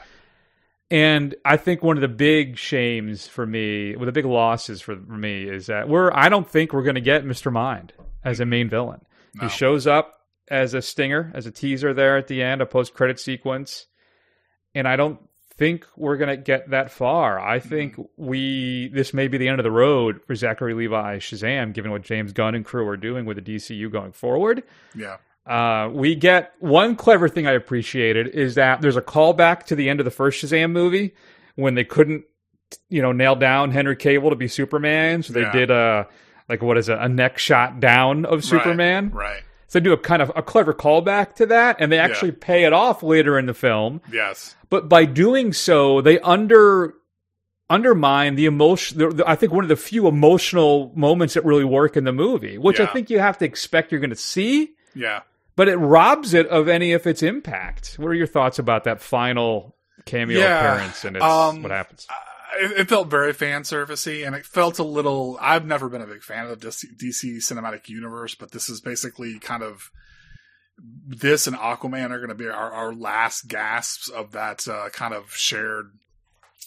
And 0.89 1.35
I 1.45 1.57
think 1.57 1.83
one 1.83 1.97
of 1.97 2.01
the 2.01 2.09
big 2.09 2.57
shames 2.57 3.27
for 3.27 3.45
me, 3.45 3.91
one 3.91 4.01
well, 4.01 4.07
the 4.07 4.13
big 4.13 4.25
losses 4.25 4.81
for 4.81 4.95
me, 4.95 5.49
is 5.49 5.67
that 5.67 5.89
we're. 5.89 6.13
I 6.13 6.29
don't 6.29 6.49
think 6.49 6.73
we're 6.73 6.85
going 6.85 6.95
to 6.95 7.01
get 7.01 7.25
Mr. 7.25 7.53
Mind 7.53 7.93
as 8.25 8.39
a 8.39 8.47
main 8.47 8.69
villain. 8.69 9.01
No. 9.35 9.49
He 9.49 9.49
shows 9.49 9.89
up 9.89 10.21
as 10.49 10.75
a 10.75 10.83
stinger, 10.83 11.33
as 11.35 11.47
a 11.47 11.51
teaser 11.51 11.93
there 11.93 12.17
at 12.17 12.29
the 12.29 12.41
end, 12.41 12.61
a 12.61 12.67
post 12.67 12.95
credit 12.95 13.19
sequence, 13.19 13.87
and 14.77 14.87
I 14.87 14.95
don't 14.95 15.19
think 15.57 15.87
we're 15.97 16.17
going 16.17 16.29
to 16.29 16.37
get 16.37 16.71
that 16.71 16.91
far. 16.91 17.39
I 17.41 17.61
think 17.61 17.97
we 18.17 18.89
this 18.89 19.15
may 19.15 19.29
be 19.29 19.39
the 19.39 19.49
end 19.49 19.59
of 19.59 19.65
the 19.65 19.71
road 19.71 20.21
for 20.27 20.35
Zachary 20.35 20.75
Levi 20.75 21.19
Shazam, 21.19 21.73
given 21.73 21.91
what 21.91 22.03
James 22.03 22.33
Gunn 22.33 22.55
and 22.55 22.65
crew 22.65 22.87
are 22.89 22.97
doing 22.97 23.25
with 23.25 23.43
the 23.43 23.57
DCU 23.57 23.91
going 23.91 24.13
forward. 24.13 24.63
yeah 24.95 25.17
Uh, 25.47 25.89
we 25.93 26.15
get 26.15 26.53
one 26.59 26.97
clever 26.97 27.29
thing 27.29 27.47
I 27.47 27.53
appreciated 27.53 28.29
is 28.29 28.57
that 28.57 28.81
there's 28.81 28.97
a 28.97 29.03
callback 29.03 29.63
to 29.67 29.75
the 29.77 29.89
end 29.89 30.01
of 30.01 30.05
the 30.05 30.11
first 30.11 30.43
Shazam 30.45 30.73
movie 30.73 31.15
when 31.55 31.75
they 31.75 31.85
couldn't, 31.85 32.25
you 32.89 33.01
know, 33.01 33.13
nail 33.13 33.37
down 33.37 33.71
Henry 33.71 33.97
Cavill 33.97 34.31
to 34.31 34.37
be 34.37 34.49
Superman, 34.49 35.23
so 35.23 35.33
they 35.33 35.43
Yeah. 35.43 35.53
did 35.53 35.71
a 35.71 36.09
like 36.49 36.63
what 36.63 36.77
is 36.79 36.89
it, 36.89 36.99
a 37.01 37.09
neck 37.09 37.39
shot 37.39 37.81
down 37.81 38.25
of 38.25 38.45
Superman. 38.45 39.11
Right. 39.11 39.43
So 39.69 39.79
they 39.81 39.85
do 39.85 39.93
a 39.93 39.99
kind 39.99 40.23
of 40.23 40.31
a 40.37 40.43
clever 40.43 40.73
callback 40.73 41.35
to 41.37 41.47
that, 41.47 41.77
and 41.81 41.91
they 41.91 41.99
actually 41.99 42.33
pay 42.33 42.65
it 42.65 42.73
off 42.73 43.03
later 43.03 43.39
in 43.39 43.47
the 43.47 43.55
film. 43.55 44.01
Yes. 44.13 44.55
But 44.71 44.89
by 44.89 45.05
doing 45.07 45.53
so, 45.53 46.01
they 46.01 46.19
under 46.21 46.95
undermine 47.69 48.37
the 48.37 48.47
emotion. 48.47 48.99
The, 48.99 49.09
the- 49.09 49.29
I 49.29 49.35
think 49.35 49.53
one 49.53 49.65
of 49.65 49.69
the 49.69 49.77
few 49.77 50.07
emotional 50.07 50.93
moments 50.95 51.35
that 51.35 51.45
really 51.45 51.65
work 51.65 51.97
in 51.97 52.05
the 52.05 52.13
movie, 52.13 52.59
which 52.59 52.79
I 52.79 52.87
think 52.87 53.11
you 53.11 53.19
have 53.19 53.39
to 53.39 53.45
expect 53.45 53.91
you're 53.91 54.01
going 54.01 54.11
to 54.11 54.17
see, 54.17 54.71
Yeah. 54.95 55.23
but 55.57 55.69
it 55.69 55.77
robs 55.77 56.33
it 56.33 56.47
of 56.47 56.69
any 56.69 56.93
of 56.93 57.07
its 57.07 57.23
impact. 57.25 57.95
What 57.99 58.09
are 58.09 58.15
your 58.15 58.29
thoughts 58.29 58.61
about 58.61 58.85
that 58.85 59.01
final 59.01 59.75
cameo 60.05 60.39
Yeah, 60.39 60.75
appearance 60.75 61.05
and 61.05 61.17
it's, 61.17 61.25
um, 61.25 61.63
what 61.63 61.73
happens? 61.73 62.07
It, 62.59 62.73
it 62.81 62.89
felt 62.89 63.09
very 63.09 63.33
fan 63.33 63.63
servicey, 63.63 64.27
and 64.27 64.35
it 64.35 64.47
felt 64.47 64.79
a 64.79 64.85
little. 64.85 65.39
I've 65.41 65.65
never 65.67 65.89
been 65.89 66.03
a 66.03 66.07
big 66.07 66.23
fan 66.23 66.47
of 66.47 66.61
the 66.61 66.67
DC, 66.69 67.37
cinematic 67.39 67.89
universe, 67.89 68.35
but 68.35 68.53
this 68.53 68.69
is 68.69 68.81
basically 68.81 69.39
kind 69.39 69.63
of 69.63 69.91
this 70.79 71.47
and 71.47 71.57
Aquaman 71.57 72.11
are 72.11 72.19
going 72.19 72.29
to 72.29 72.35
be 72.35 72.49
our, 72.49 72.71
our 72.71 72.93
last 72.93 73.49
gasps 73.49 74.09
of 74.11 74.33
that 74.33 74.69
uh, 74.69 74.91
kind 74.91 75.15
of 75.15 75.35
shared 75.35 75.93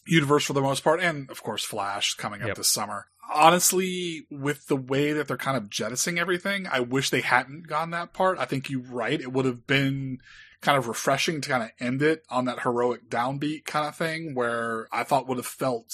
universe 0.08 0.46
for 0.46 0.54
the 0.54 0.62
most 0.62 0.84
part, 0.84 1.00
and 1.00 1.30
of 1.30 1.44
course 1.44 1.64
Flash 1.64 2.16
coming 2.16 2.42
up 2.42 2.48
Yep. 2.48 2.58
this 2.58 2.70
summer. 2.70 3.06
Honestly, 3.32 4.26
with 4.32 4.66
the 4.68 4.76
way 4.76 5.14
that 5.14 5.28
they're 5.28 5.38
kind 5.38 5.56
of 5.56 5.70
jettisoning 5.70 6.18
everything, 6.18 6.66
I 6.66 6.80
wish 6.80 7.12
they 7.12 7.22
hadn't 7.22 7.68
gone 7.68 7.92
that 7.92 8.12
part. 8.12 8.40
I 8.40 8.46
think 8.46 8.70
you're 8.72 8.82
right; 8.82 9.22
it 9.22 9.32
would 9.32 9.46
have 9.46 9.68
been 9.68 10.20
kind 10.62 10.78
of 10.78 10.88
refreshing 10.88 11.42
to 11.42 11.50
kind 11.50 11.64
of 11.64 11.72
end 11.80 12.02
it 12.02 12.24
on 12.30 12.46
that 12.46 12.62
heroic 12.62 13.10
downbeat 13.10 13.66
kind 13.66 13.88
of 13.88 13.96
thing 13.96 14.36
where 14.36 14.88
I 14.92 15.04
thought 15.04 15.28
would 15.28 15.38
have 15.38 15.46
felt 15.46 15.94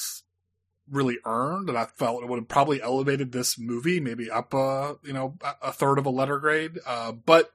really 0.89 1.17
earned 1.25 1.69
and 1.69 1.77
I 1.77 1.85
felt 1.85 2.23
it 2.23 2.29
would 2.29 2.39
have 2.39 2.47
probably 2.47 2.81
elevated 2.81 3.31
this 3.31 3.57
movie 3.57 3.99
maybe 3.99 4.29
up 4.29 4.53
a 4.53 4.97
you 5.03 5.13
know 5.13 5.35
a- 5.61 5.71
third 5.71 5.97
of 5.97 6.05
a 6.05 6.11
letter 6.11 6.37
grade 6.37 6.77
uh 6.85 7.11
but 7.11 7.53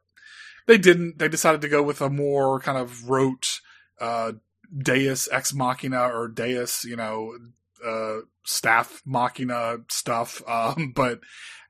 they 0.67 0.77
didn't 0.77 1.19
they 1.19 1.29
decided 1.29 1.61
to 1.61 1.69
go 1.69 1.81
with 1.81 2.01
a 2.01 2.11
more 2.11 2.59
kind 2.59 2.77
of 2.77 3.09
rote 3.09 3.61
uh 4.01 4.33
deus 4.77 5.29
ex 5.31 5.55
machina 5.55 6.09
or 6.09 6.27
deus 6.27 6.85
you 6.85 6.97
know 6.97 7.39
uh 7.87 8.19
staff 8.43 9.01
machina 9.07 9.79
stuff 9.89 10.43
um 10.49 10.93
but 10.95 11.21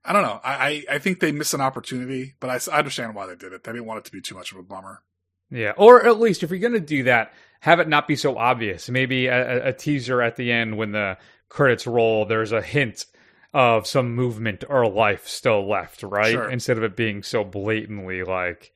I 0.02 0.14
don't 0.14 0.22
know. 0.22 0.40
I, 0.42 0.84
I, 0.88 0.94
I 0.94 0.98
think 0.98 1.20
they 1.20 1.30
missed 1.30 1.52
an 1.52 1.60
opportunity, 1.60 2.34
but 2.40 2.48
I 2.48 2.72
understand 2.74 3.14
why 3.14 3.26
they 3.26 3.36
did 3.36 3.52
it. 3.52 3.64
They 3.64 3.72
didn't 3.72 3.84
want 3.84 3.98
it 3.98 4.04
to 4.06 4.12
be 4.12 4.22
too 4.22 4.34
much 4.34 4.50
of 4.50 4.56
a 4.56 4.62
bummer. 4.62 5.02
Yeah, 5.50 5.72
or 5.76 6.04
at 6.06 6.20
least 6.20 6.42
if 6.42 6.50
you're 6.50 6.58
going 6.60 6.72
to 6.74 6.80
do 6.80 7.04
that, 7.04 7.32
have 7.60 7.80
it 7.80 7.88
not 7.88 8.06
be 8.08 8.16
so 8.16 8.38
obvious. 8.38 8.88
Maybe 8.88 9.26
a, 9.26 9.68
a- 9.68 9.72
teaser 9.72 10.22
at 10.22 10.36
the 10.36 10.50
end 10.52 10.76
when 10.76 10.92
the 10.92 11.18
credits 11.48 11.86
roll. 11.86 12.24
There's 12.24 12.52
a 12.52 12.62
hint 12.62 13.06
of 13.52 13.86
some 13.86 14.14
movement 14.14 14.62
or 14.68 14.88
life 14.88 15.26
still 15.26 15.68
left, 15.68 16.02
right? 16.04 16.32
Sure. 16.32 16.48
Instead 16.48 16.78
of 16.78 16.84
it 16.84 16.94
being 16.96 17.22
so 17.24 17.42
blatantly 17.44 18.22
like, 18.22 18.72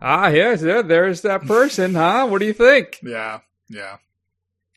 ah, 0.00 0.28
yes, 0.28 0.60
there, 0.60 0.82
there's 0.84 1.22
that 1.22 1.42
person, 1.46 1.94
huh? 1.96 2.26
What 2.28 2.38
do 2.38 2.46
you 2.46 2.52
think? 2.52 3.00
Yeah, 3.02 3.40
yeah. 3.68 3.96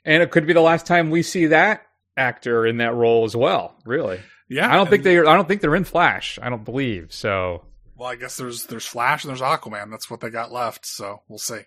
And 0.03 0.23
it 0.23 0.31
could 0.31 0.47
be 0.47 0.53
the 0.53 0.61
last 0.61 0.85
time 0.87 1.09
we 1.11 1.21
see 1.21 1.47
that 1.47 1.83
actor 2.15 2.65
in 2.65 2.77
that 2.77 2.95
role 2.95 3.25
as 3.25 3.35
well. 3.35 3.75
Really, 3.85 4.19
Yeah. 4.49 4.71
I 4.71 4.75
don't 4.75 4.89
think 4.89 5.03
they. 5.03 5.19
I 5.19 5.35
don't 5.35 5.47
think 5.47 5.61
they're 5.61 5.75
in 5.75 5.83
Flash. 5.83 6.39
I 6.41 6.49
don't 6.49 6.65
believe 6.65 7.13
so. 7.13 7.63
Well, 7.97 8.09
I 8.09 8.15
guess 8.15 8.37
there's 8.37 8.65
there's 8.67 8.85
Flash 8.85 9.23
and 9.23 9.29
there's 9.29 9.41
Aquaman. 9.41 9.89
That's 9.89 10.09
what 10.09 10.19
they 10.19 10.29
got 10.29 10.51
left. 10.51 10.85
So 10.85 11.21
we'll 11.27 11.39
see. 11.39 11.61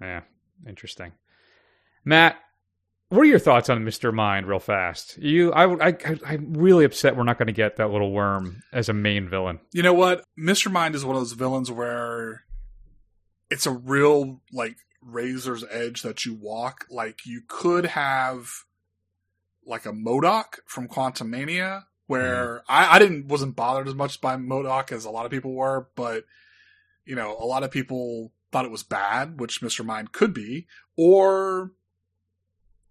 Yeah, 0.00 0.22
interesting. 0.66 1.12
Matt, 2.04 2.36
what 3.08 3.20
are 3.20 3.26
your 3.26 3.38
thoughts 3.38 3.68
on 3.68 3.84
Mr. 3.84 4.12
Mind 4.12 4.46
real 4.46 4.58
fast? 4.58 5.18
You 5.18 5.52
I 5.52 5.88
I 5.88 5.96
I'm 6.26 6.54
really 6.54 6.84
upset 6.84 7.16
we're 7.16 7.24
not 7.24 7.38
going 7.38 7.46
to 7.46 7.52
get 7.52 7.76
that 7.76 7.90
little 7.90 8.10
worm 8.10 8.62
as 8.72 8.88
a 8.88 8.94
main 8.94 9.28
villain. 9.28 9.60
You 9.72 9.82
know 9.82 9.94
what? 9.94 10.24
Mr. 10.38 10.70
Mind 10.70 10.94
is 10.94 11.04
one 11.04 11.14
of 11.14 11.20
those 11.20 11.32
villains 11.32 11.70
where 11.70 12.44
it's 13.50 13.66
a 13.66 13.70
real 13.70 14.40
like 14.52 14.76
razor's 15.02 15.64
edge 15.70 16.02
that 16.02 16.24
you 16.24 16.34
walk. 16.34 16.86
Like 16.90 17.26
you 17.26 17.42
could 17.46 17.86
have 17.86 18.48
like 19.64 19.86
a 19.86 19.92
MODOK 19.92 20.60
from 20.66 20.88
Quantumania, 20.88 21.84
where 22.06 22.62
I, 22.68 22.96
I 22.96 22.98
didn't 22.98 23.26
wasn't 23.28 23.56
bothered 23.56 23.88
as 23.88 23.94
much 23.94 24.20
by 24.20 24.36
MODOK 24.36 24.92
as 24.92 25.04
a 25.04 25.10
lot 25.10 25.24
of 25.24 25.30
people 25.30 25.52
were, 25.52 25.88
but 25.94 26.24
you 27.04 27.14
know, 27.14 27.36
a 27.38 27.44
lot 27.46 27.62
of 27.62 27.70
people 27.70 28.32
thought 28.50 28.64
it 28.64 28.70
was 28.70 28.82
bad, 28.82 29.40
which 29.40 29.60
Mr. 29.60 29.84
Mind 29.84 30.12
could 30.12 30.34
be, 30.34 30.66
or 30.96 31.72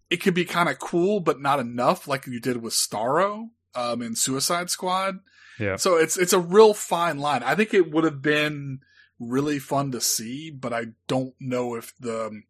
it 0.10 0.18
could 0.18 0.34
be 0.34 0.46
kind 0.46 0.70
of 0.70 0.80
cool, 0.80 1.20
but 1.20 1.42
not 1.42 1.60
enough, 1.60 2.08
like 2.08 2.28
you 2.28 2.40
did 2.40 2.62
with 2.62 2.74
Starro 2.74 3.50
um, 3.74 4.02
in 4.02 4.16
Suicide 4.16 4.70
Squad. 4.70 5.20
Yeah. 5.60 5.78
So 5.78 5.98
it's 5.98 6.18
it's 6.18 6.34
a 6.34 6.40
real 6.40 6.74
fine 6.74 7.20
line. 7.20 7.44
I 7.44 7.56
think 7.56 7.74
it 7.74 7.92
would 7.92 8.04
have 8.04 8.22
been 8.22 8.80
really 9.20 9.60
fun 9.60 9.92
to 9.92 10.02
see, 10.02 10.52
but 10.52 10.74
I 10.74 10.88
don't 11.08 11.34
know 11.40 11.76
if 11.76 11.94
the 12.00 12.42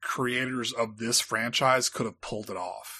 creators 0.00 0.72
of 0.72 0.98
this 0.98 1.20
franchise 1.20 1.88
could 1.88 2.06
have 2.06 2.20
pulled 2.20 2.50
it 2.50 2.56
off. 2.56 2.97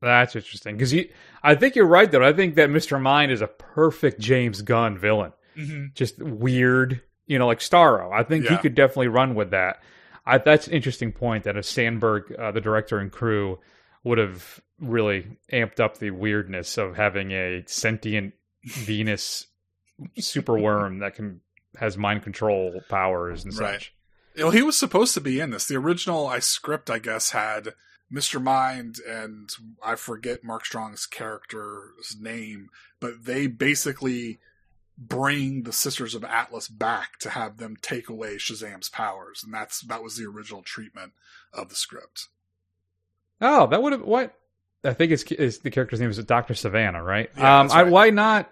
That's 0.00 0.34
interesting 0.34 0.76
because 0.76 0.92
you. 0.92 1.08
I 1.42 1.54
think 1.54 1.76
you're 1.76 1.86
right 1.86 2.10
though. 2.10 2.24
I 2.24 2.32
think 2.32 2.54
that 2.54 2.70
Mr. 2.70 3.00
Mind 3.00 3.32
is 3.32 3.42
a 3.42 3.46
perfect 3.46 4.20
James 4.20 4.62
Gunn 4.62 4.96
villain. 4.98 5.32
Mm-hmm. 5.56 5.86
Just 5.94 6.18
weird, 6.22 7.02
you 7.26 7.38
know, 7.38 7.46
like 7.46 7.58
Starro. 7.58 8.12
I 8.12 8.22
think 8.22 8.46
he 8.46 8.56
could 8.56 8.74
definitely 8.74 9.08
run 9.08 9.34
with 9.34 9.50
that. 9.50 9.82
I, 10.24 10.38
that's 10.38 10.68
an 10.68 10.74
interesting 10.74 11.12
point 11.12 11.44
that 11.44 11.56
a 11.56 11.62
Sandberg, 11.62 12.32
uh, 12.38 12.52
the 12.52 12.60
director 12.60 12.98
and 12.98 13.10
crew, 13.10 13.58
would 14.04 14.18
have 14.18 14.60
really 14.78 15.26
amped 15.52 15.80
up 15.80 15.98
the 15.98 16.10
weirdness 16.12 16.78
of 16.78 16.96
having 16.96 17.32
a 17.32 17.62
sentient 17.66 18.32
Venus 18.64 19.46
superworm 20.18 21.00
that 21.00 21.14
can 21.14 21.40
has 21.78 21.96
mind 21.96 22.22
control 22.22 22.80
powers 22.88 23.44
and 23.44 23.56
Right. 23.58 23.74
such. 23.74 23.94
You 24.34 24.44
know, 24.44 24.50
he 24.50 24.62
was 24.62 24.78
supposed 24.78 25.14
to 25.14 25.20
be 25.20 25.40
in 25.40 25.50
this. 25.50 25.66
The 25.66 25.76
original 25.76 26.26
I 26.26 26.38
script, 26.38 26.88
I 26.90 26.98
guess, 26.98 27.30
had 27.30 27.74
Mr. 28.12 28.42
Mind 28.42 28.98
and 29.08 29.50
I 29.84 29.94
forget 29.94 30.44
Mark 30.44 30.64
Strong's 30.64 31.06
character's 31.06 32.16
name, 32.18 32.70
but 32.98 33.24
they 33.24 33.46
basically 33.46 34.40
bring 34.98 35.62
the 35.62 35.72
Sisters 35.72 36.14
of 36.14 36.24
Atlas 36.24 36.68
back 36.68 37.18
to 37.20 37.30
have 37.30 37.56
them 37.56 37.76
take 37.80 38.08
away 38.08 38.36
Shazam's 38.36 38.88
powers, 38.88 39.42
and 39.42 39.54
that's 39.54 39.80
that 39.82 40.02
was 40.02 40.16
the 40.16 40.26
original 40.26 40.62
treatment 40.62 41.12
of 41.52 41.68
the 41.68 41.74
script. 41.74 42.28
Oh, 43.40 43.66
that 43.68 43.82
would 43.82 43.92
have 43.92 44.02
what? 44.02 44.34
I 44.84 44.92
think 44.92 45.12
it's, 45.12 45.24
it's 45.24 45.58
the 45.58 45.70
character's 45.70 46.00
name 46.00 46.10
is 46.10 46.18
Doctor 46.24 46.54
Sivana, 46.54 47.04
right? 47.04 47.30
Yeah, 47.36 47.60
um, 47.60 47.70
I, 47.70 47.82
right. 47.82 47.92
why 47.92 48.10
not? 48.10 48.50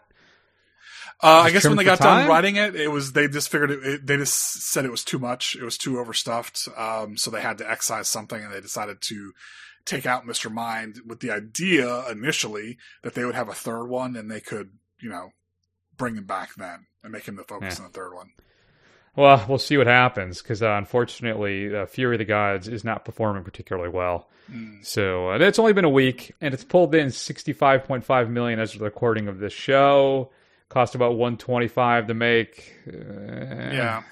Uh, 1.21 1.43
I 1.47 1.51
guess 1.51 1.67
when 1.67 1.77
they 1.77 1.85
got 1.85 1.99
done 1.99 2.29
writing 2.29 2.57
it, 2.57 2.77
it 2.77 2.89
was 2.93 3.13
they 3.13 3.27
just 3.27 3.49
figured 3.49 3.73
it, 3.73 3.85
it. 3.85 4.07
They 4.07 4.17
just 4.17 4.63
said 4.63 4.85
it 4.85 4.91
was 4.91 5.03
too 5.03 5.19
much. 5.19 5.57
It 5.57 5.65
was 5.65 5.77
too 5.77 5.99
overstuffed. 5.99 6.69
Um, 6.77 7.17
so 7.17 7.31
they 7.31 7.41
had 7.41 7.59
to 7.59 7.69
excise 7.69 8.07
something, 8.07 8.41
and 8.41 8.55
they 8.55 8.61
decided 8.61 9.01
to 9.03 9.33
take 9.85 10.07
out 10.07 10.27
Mister 10.27 10.49
Mind 10.49 11.01
with 11.05 11.19
the 11.19 11.33
idea 11.33 12.09
initially 12.09 12.79
that 13.03 13.15
they 13.15 13.25
would 13.25 13.35
have 13.35 13.49
a 13.49 13.55
third 13.55 13.87
one, 13.87 14.15
and 14.15 14.31
they 14.31 14.41
could, 14.41 14.71
you 15.01 15.09
know, 15.09 15.31
bring 15.97 16.15
him 16.15 16.25
back 16.25 16.55
then 16.57 16.87
and 17.03 17.11
make 17.13 17.25
him 17.25 17.35
the 17.35 17.43
focus 17.43 17.79
Yeah. 17.79 17.85
on 17.85 17.91
the 17.91 17.99
third 17.99 18.15
one. 18.15 18.31
Well, 19.17 19.45
we'll 19.49 19.59
see 19.59 19.77
what 19.77 19.89
happens 19.89 20.41
because 20.41 20.63
uh, 20.63 20.71
unfortunately, 20.79 21.75
uh, 21.75 21.87
Fury 21.87 22.15
of 22.15 22.19
the 22.19 22.25
Gods 22.27 22.69
is 22.69 22.85
not 22.85 23.05
performing 23.05 23.43
particularly 23.43 23.89
well. 23.89 24.29
Mm. 24.49 24.87
So 24.87 25.31
uh, 25.33 25.39
it's 25.39 25.59
only 25.59 25.73
been 25.73 25.85
a 25.85 25.91
week, 25.91 26.33
and 26.41 26.55
it's 26.55 26.63
pulled 26.63 26.95
in 26.95 27.11
sixty-five 27.11 27.83
point 27.83 28.05
five 28.05 28.31
million 28.31 28.61
as 28.61 28.75
of 28.75 28.79
the 28.79 28.85
recording 28.85 29.27
of 29.27 29.41
this 29.41 29.53
show. 29.53 30.31
Cost 30.69 30.95
about 30.95 31.17
one 31.17 31.37
twenty-five 31.39 32.07
to 32.09 32.15
make. 32.15 32.75
Uh, 32.87 32.93
Yeah. 33.73 34.03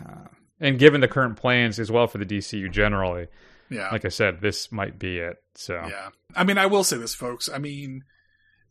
and 0.60 0.78
given 0.78 1.00
the 1.00 1.08
current 1.08 1.36
plans 1.36 1.78
as 1.78 1.90
well 1.90 2.06
for 2.06 2.18
the 2.18 2.24
DCU 2.24 2.70
generally, 2.70 3.26
Yeah, 3.68 3.90
like 3.90 4.04
I 4.04 4.08
said, 4.08 4.40
this 4.40 4.72
might 4.72 4.98
be 4.98 5.18
it. 5.18 5.36
So 5.54 5.74
yeah. 5.74 6.10
I 6.34 6.44
mean, 6.44 6.56
I 6.58 6.66
will 6.66 6.84
say 6.84 6.96
this, 6.96 7.14
folks. 7.14 7.48
I 7.52 7.58
mean, 7.58 8.04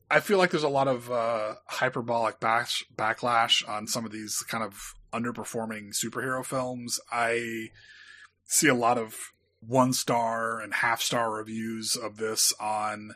I 0.09 0.19
feel 0.19 0.37
like 0.37 0.51
there's 0.51 0.63
a 0.63 0.69
lot 0.69 0.87
of 0.87 1.11
uh, 1.11 1.55
hyperbolic 1.67 2.39
bash- 2.39 2.85
backlash 2.95 3.67
on 3.67 3.87
some 3.87 4.05
of 4.05 4.11
these 4.11 4.43
kind 4.47 4.63
of 4.63 4.93
underperforming 5.13 5.93
superhero 5.95 6.45
films. 6.45 6.99
I 7.11 7.67
see 8.45 8.67
a 8.67 8.75
lot 8.75 8.97
of 8.97 9.15
one 9.61 9.93
star 9.93 10.59
and 10.59 10.73
half 10.75 11.01
star 11.01 11.31
reviews 11.31 11.95
of 11.95 12.17
this 12.17 12.53
on 12.59 13.11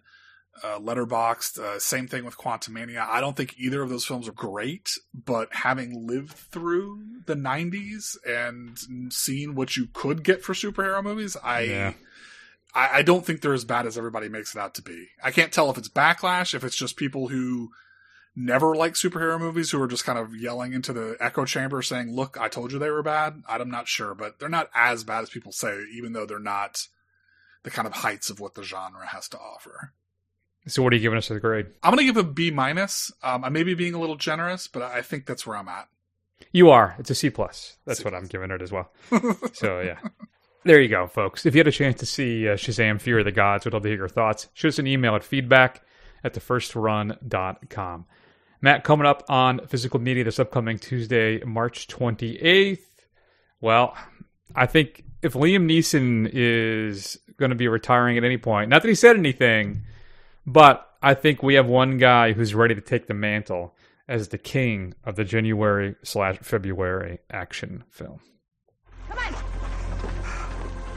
uh, 0.63 0.80
Letterboxd. 0.80 1.60
Uh, 1.60 1.80
same 1.80 2.08
thing 2.08 2.25
with 2.25 2.38
Quantumania. 2.38 3.06
I 3.08 3.22
don't 3.22 3.36
think 3.36 3.56
either 3.58 3.82
of 3.82 3.89
those 3.89 4.06
films 4.06 4.28
are 4.28 4.34
great, 4.34 4.92
but 5.13 5.54
having 5.54 6.08
lived 6.08 6.32
through 6.34 7.04
the 7.25 7.36
'90s 7.36 8.18
and 8.28 9.13
seen 9.13 9.56
what 9.56 9.78
you 9.78 9.88
could 9.94 10.24
get 10.24 10.44
for 10.44 10.54
superhero 10.54 11.04
movies, 11.04 11.38
I. 11.44 11.62
Yeah. 11.62 11.94
I, 12.72 13.00
I 13.00 13.01
don't 13.01 13.25
think 13.25 13.42
they're 13.42 13.54
as 13.56 13.66
bad 13.66 13.88
as 13.88 13.98
everybody 13.98 14.30
makes 14.30 14.56
it 14.56 14.60
out 14.60 14.75
to 14.75 14.84
be. 14.84 15.08
I 15.24 15.32
can't 15.32 15.51
tell 15.51 15.72
if 15.72 15.78
it's 15.80 15.89
backlash, 15.89 16.54
if 16.54 16.63
it's 16.63 16.75
just 16.75 16.98
people 16.98 17.30
who 17.30 17.72
never 18.36 18.75
like 18.75 18.94
superhero 18.94 19.39
movies 19.39 19.72
who 19.72 19.82
are 19.82 19.88
just 19.88 20.06
kind 20.06 20.20
of 20.20 20.36
yelling 20.36 20.74
into 20.74 20.94
the 20.94 21.18
echo 21.20 21.46
chamber 21.46 21.82
saying, 21.82 22.13
"Look, 22.16 22.38
I 22.39 22.48
told 22.48 22.72
you 22.72 22.80
they 22.80 22.92
were 22.92 23.04
bad." 23.04 23.42
I'm 23.48 23.72
not 23.72 23.88
sure, 23.88 24.13
but 24.13 24.39
they're 24.39 24.50
not 24.50 24.70
as 24.75 25.04
bad 25.04 25.24
as 25.24 25.30
people 25.30 25.51
say, 25.51 25.84
even 25.94 26.13
though 26.13 26.25
they're 26.25 26.39
not 26.39 26.88
the 27.63 27.70
kind 27.70 27.88
of 27.88 27.94
heights 27.94 28.30
of 28.30 28.39
what 28.39 28.56
the 28.56 28.63
genre 28.63 29.06
has 29.08 29.28
to 29.30 29.39
offer. 29.39 29.94
So, 30.68 30.84
what 30.84 30.94
are 30.94 30.96
you 30.98 31.01
giving 31.01 31.18
us 31.18 31.32
as 31.32 31.38
a 31.38 31.39
grade? 31.39 31.68
I'm 31.82 31.94
going 31.94 32.06
to 32.06 32.13
give 32.13 32.18
a 32.18 32.28
B 32.28 32.51
minus. 32.51 33.12
Um, 33.24 33.44
I 33.44 33.50
may 33.50 33.63
be 33.63 33.74
being 33.74 33.94
a 33.94 34.00
little 34.00 34.18
generous, 34.18 34.68
but 34.68 34.82
I 34.82 35.01
think 35.01 35.25
that's 35.25 35.48
where 35.48 35.58
I'm 35.58 35.68
at. 35.68 35.88
You 36.51 36.70
are. 36.70 36.96
It's 37.00 37.10
a 37.10 37.16
C 37.16 37.30
plus. 37.30 37.78
That's 37.86 38.00
C 38.00 38.04
what 38.04 38.13
I'm 38.13 38.25
giving 38.25 38.51
it 38.51 38.62
as 38.62 38.72
well. 38.72 38.92
so 39.54 39.82
yeah, 39.82 40.00
there 40.63 40.82
you 40.82 40.89
go, 40.89 41.08
folks. 41.08 41.46
If 41.46 41.56
you 41.56 41.60
had 41.60 41.68
a 41.68 41.72
chance 41.72 42.00
to 42.00 42.06
see 42.06 42.48
uh, 42.48 42.54
Shazam: 42.54 43.00
Fury 43.01 43.22
of 43.22 43.25
the 43.25 43.32
Gods, 43.32 43.66
we'd 43.66 43.74
love 43.74 43.84
to 43.84 43.89
hear 43.89 43.98
your 43.98 44.08
thoughts. 44.08 44.48
Shoot 44.54 44.70
us 44.70 44.80
an 44.80 44.88
email 44.88 45.16
at 45.16 45.24
feedback 45.24 45.82
at 46.24 46.34
thefirstrun.com. 46.34 48.06
Matt, 48.62 48.84
coming 48.84 49.08
up 49.08 49.24
on 49.30 49.66
physical 49.68 50.00
media 50.00 50.25
this 50.25 50.39
upcoming 50.39 50.78
Tuesday, 50.78 51.42
March 51.46 51.88
28th. 51.88 52.80
Well, 53.62 53.96
I 54.54 54.66
think 54.66 55.06
if 55.22 55.34
Liam 55.34 55.66
Neeson 55.66 56.30
is 56.32 57.18
going 57.38 57.50
to 57.50 57.56
be 57.56 57.68
retiring 57.68 58.18
at 58.18 58.24
any 58.24 58.38
point, 58.38 58.70
not 58.70 58.82
that 58.82 58.89
he 58.89 58.96
said 58.96 59.16
anything, 59.18 59.84
but 60.51 60.89
I 61.01 61.13
think 61.13 61.44
we 61.44 61.53
have 61.56 61.68
one 61.68 61.98
guy 61.98 62.34
who's 62.34 62.53
ready 62.56 62.75
to 62.75 62.82
take 62.82 63.08
the 63.08 63.13
mantle 63.13 63.75
as 64.08 64.29
the 64.29 64.38
king 64.38 64.96
of 65.06 65.15
the 65.15 65.24
January 65.24 65.96
slash 66.03 66.38
February 66.41 67.20
action 67.29 67.84
film. 67.89 68.20
Come 69.08 69.18
on! 69.20 69.36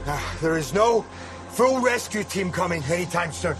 Uh, 0.05 0.19
There 0.41 0.57
is 0.57 0.73
no 0.73 1.03
full 1.49 1.79
rescue 1.81 2.23
team 2.23 2.51
coming 2.51 2.83
anytime 2.85 3.31
soon. 3.31 3.55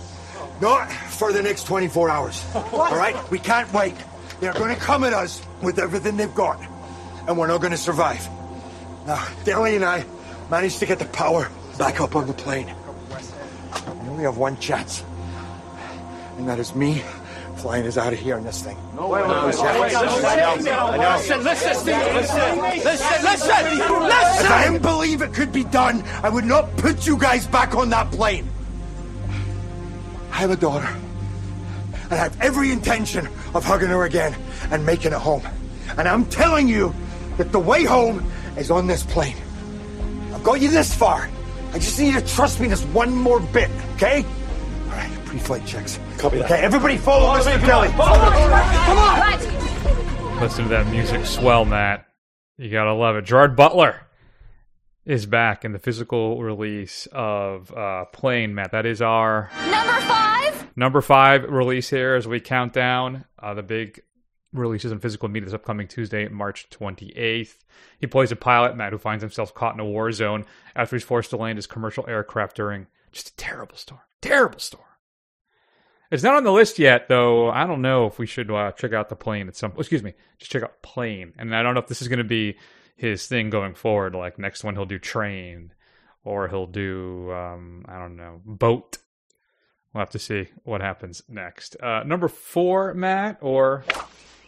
Not 0.62 0.92
for 0.92 1.32
the 1.32 1.42
next 1.42 1.66
24 1.68 2.10
hours. 2.10 2.44
All 2.56 2.96
right? 2.98 3.16
We 3.32 3.40
can't 3.40 3.72
wait. 3.74 3.96
They're 4.40 4.54
going 4.54 4.74
to 4.74 4.82
come 4.82 5.04
at 5.04 5.14
us 5.14 5.42
with 5.62 5.80
everything 5.80 6.18
they've 6.18 6.34
got, 6.34 6.60
and 7.28 7.38
we're 7.38 7.48
not 7.48 7.60
going 7.62 7.72
to 7.72 7.78
survive. 7.78 8.28
Now, 9.08 9.26
Deli 9.46 9.76
and 9.76 9.86
I 9.86 10.06
managed 10.50 10.80
to 10.80 10.86
get 10.86 11.00
the 11.00 11.06
power 11.06 11.50
back 11.78 12.02
up 12.02 12.16
on 12.16 12.28
the 12.28 12.34
plane. 12.34 12.74
We 14.02 14.10
only 14.10 14.24
have 14.24 14.38
one 14.38 14.58
chance, 14.58 15.04
and 16.38 16.48
that 16.48 16.60
is 16.60 16.75
me 16.75 17.02
flying 17.58 17.86
us 17.86 17.98
out 17.98 18.13
of 18.13 18.20
here 18.20 18.38
in 18.38 18.44
this 18.44 18.62
thing. 18.62 18.78
No, 18.96 19.08
wait, 19.08 19.22
wait, 19.28 19.30
wait, 19.30 19.54
Listen, 19.54 21.44
listen, 21.44 21.44
listen, 21.44 21.96
listen, 22.62 23.24
listen, 23.24 23.66
If 23.68 24.52
I 24.52 24.63
didn't 24.66 24.82
believe 24.82 25.22
it 25.22 25.34
could 25.34 25.52
be 25.52 25.63
done, 25.63 26.04
I 26.24 26.30
would 26.30 26.46
not 26.46 26.75
put 26.78 27.06
you 27.08 27.18
guys 27.18 27.48
back 27.48 27.75
on 27.75 27.90
that 27.92 28.12
plane. 28.12 28.50
I 30.32 30.38
have 30.38 30.52
a 30.52 30.56
daughter, 30.56 30.88
and 32.04 32.13
I 32.13 32.16
have 32.16 32.40
every 32.42 32.72
intention 32.72 33.28
of 33.54 33.63
hugging 33.63 33.90
her 33.90 34.04
again 34.04 34.36
and 34.72 34.86
making 34.86 35.13
it 35.13 35.20
home. 35.20 35.44
And 35.98 36.08
I'm 36.08 36.25
telling 36.25 36.68
you 36.68 36.94
that 37.38 37.52
the 37.52 37.60
way 37.60 37.84
home 37.84 38.30
is 38.58 38.72
on 38.72 38.88
this 38.88 39.04
plane. 39.04 39.38
I've 40.34 40.44
got 40.44 40.60
you 40.60 40.70
this 40.70 40.94
far. 40.94 41.30
I 41.72 41.80
just 41.80 42.00
need 42.00 42.13
you 42.13 42.20
to 42.20 42.28
trust 42.28 42.60
me 42.60 42.68
just 42.68 42.86
one 42.90 43.16
more 43.16 43.40
bit, 43.40 43.70
okay? 43.96 44.25
All 45.34 45.40
right, 45.40 45.46
pre-flight 45.46 45.66
checks. 45.66 46.00
Copy 46.18 46.38
that. 46.38 46.46
Okay, 46.52 46.62
everybody 46.62 46.98
follow 46.98 47.34
Mr. 47.40 47.60
Kelly. 47.62 47.90
Come 47.90 48.02
on, 48.98 49.40
Listen 50.42 50.63
to 50.66 50.70
that 50.70 50.88
music 50.92 51.25
swell, 51.25 51.66
Matt. 51.66 52.06
You 52.58 52.70
gotta 52.70 52.94
love 52.94 53.16
it. 53.16 53.25
Gerard 53.25 53.56
Butler 53.56 54.02
is 55.06 55.25
back 55.25 55.66
in 55.66 55.72
the 55.72 55.80
physical 55.80 56.42
release 56.42 57.08
of 57.12 57.72
uh, 57.75 58.06
Plane, 58.06 58.54
Matt. 58.56 58.72
That 58.72 58.86
is 58.86 59.02
our 59.02 59.50
Number 59.70 60.00
five. 60.02 60.68
number 60.78 61.02
five 61.02 61.44
release 61.46 61.90
here 61.90 62.16
as 62.16 62.28
we 62.28 62.40
count 62.40 62.74
down 62.74 63.25
uh, 63.40 63.54
the 63.54 63.63
big 63.63 64.02
releases 64.54 64.92
in 64.92 65.00
physical 65.00 65.30
media 65.30 65.46
this 65.46 65.54
upcoming 65.56 65.88
Tuesday, 65.88 66.28
March 66.28 66.70
28th. 66.70 67.56
He 68.00 68.06
plays 68.08 68.32
a 68.32 68.36
pilot, 68.36 68.75
Matt, 68.78 68.92
who 68.92 69.00
finds 69.00 69.24
himself 69.24 69.54
caught 69.54 69.74
in 69.74 69.80
a 69.80 69.86
war 69.86 70.12
zone 70.12 70.46
after 70.75 70.96
he's 70.96 71.04
forced 71.04 71.32
to 71.32 71.38
land 71.38 71.58
his 71.58 71.65
commercial 71.67 72.06
aircraft 72.08 72.56
during 72.56 72.86
just 73.12 73.30
a 73.30 73.36
terrible 73.36 73.76
storm. 73.78 74.02
Terrible 74.22 74.60
storm. 74.60 74.84
It's 76.12 76.24
not 76.24 76.36
on 76.36 76.44
the 76.44 76.52
list 76.52 76.78
yet, 76.80 77.08
though. 77.08 77.50
I 77.50 77.66
don't 77.66 77.82
know 77.82 78.06
if 78.06 78.20
we 78.20 78.28
should 78.28 78.52
uh, 78.52 78.72
check 78.74 78.94
out 78.94 79.10
the 79.10 79.16
plane 79.16 79.48
at 79.48 79.56
some. 79.56 79.74
oh, 79.76 79.80
excuse 79.80 80.04
me, 80.04 80.13
just 80.38 80.52
check 80.52 80.63
out 80.63 80.82
plane. 80.82 81.34
And 81.38 81.56
I 81.56 81.63
don't 81.63 81.74
know 81.74 81.80
if 81.80 81.88
this 81.88 82.02
is 82.02 82.08
going 82.08 82.20
to 82.20 82.24
be 82.24 82.58
his 82.96 83.28
thing 83.28 83.50
going 83.50 83.74
forward. 83.74 84.13
Like 84.13 84.38
next 84.38 84.63
one, 84.63 84.76
he'll 84.76 84.86
do 84.86 85.00
train, 85.00 85.74
or 86.24 86.48
he'll 86.48 86.68
do 86.68 87.32
um, 87.32 87.86
I 87.88 87.98
don't 87.98 88.16
know 88.16 88.42
boat. 88.46 89.00
We'll 89.94 90.02
have 90.02 90.12
to 90.12 90.20
see 90.20 90.48
what 90.63 90.82
happens 90.82 91.24
next. 91.30 91.76
Uh, 91.82 92.04
number 92.04 92.28
four, 92.28 92.94
Matt, 92.96 93.38
or 93.42 93.84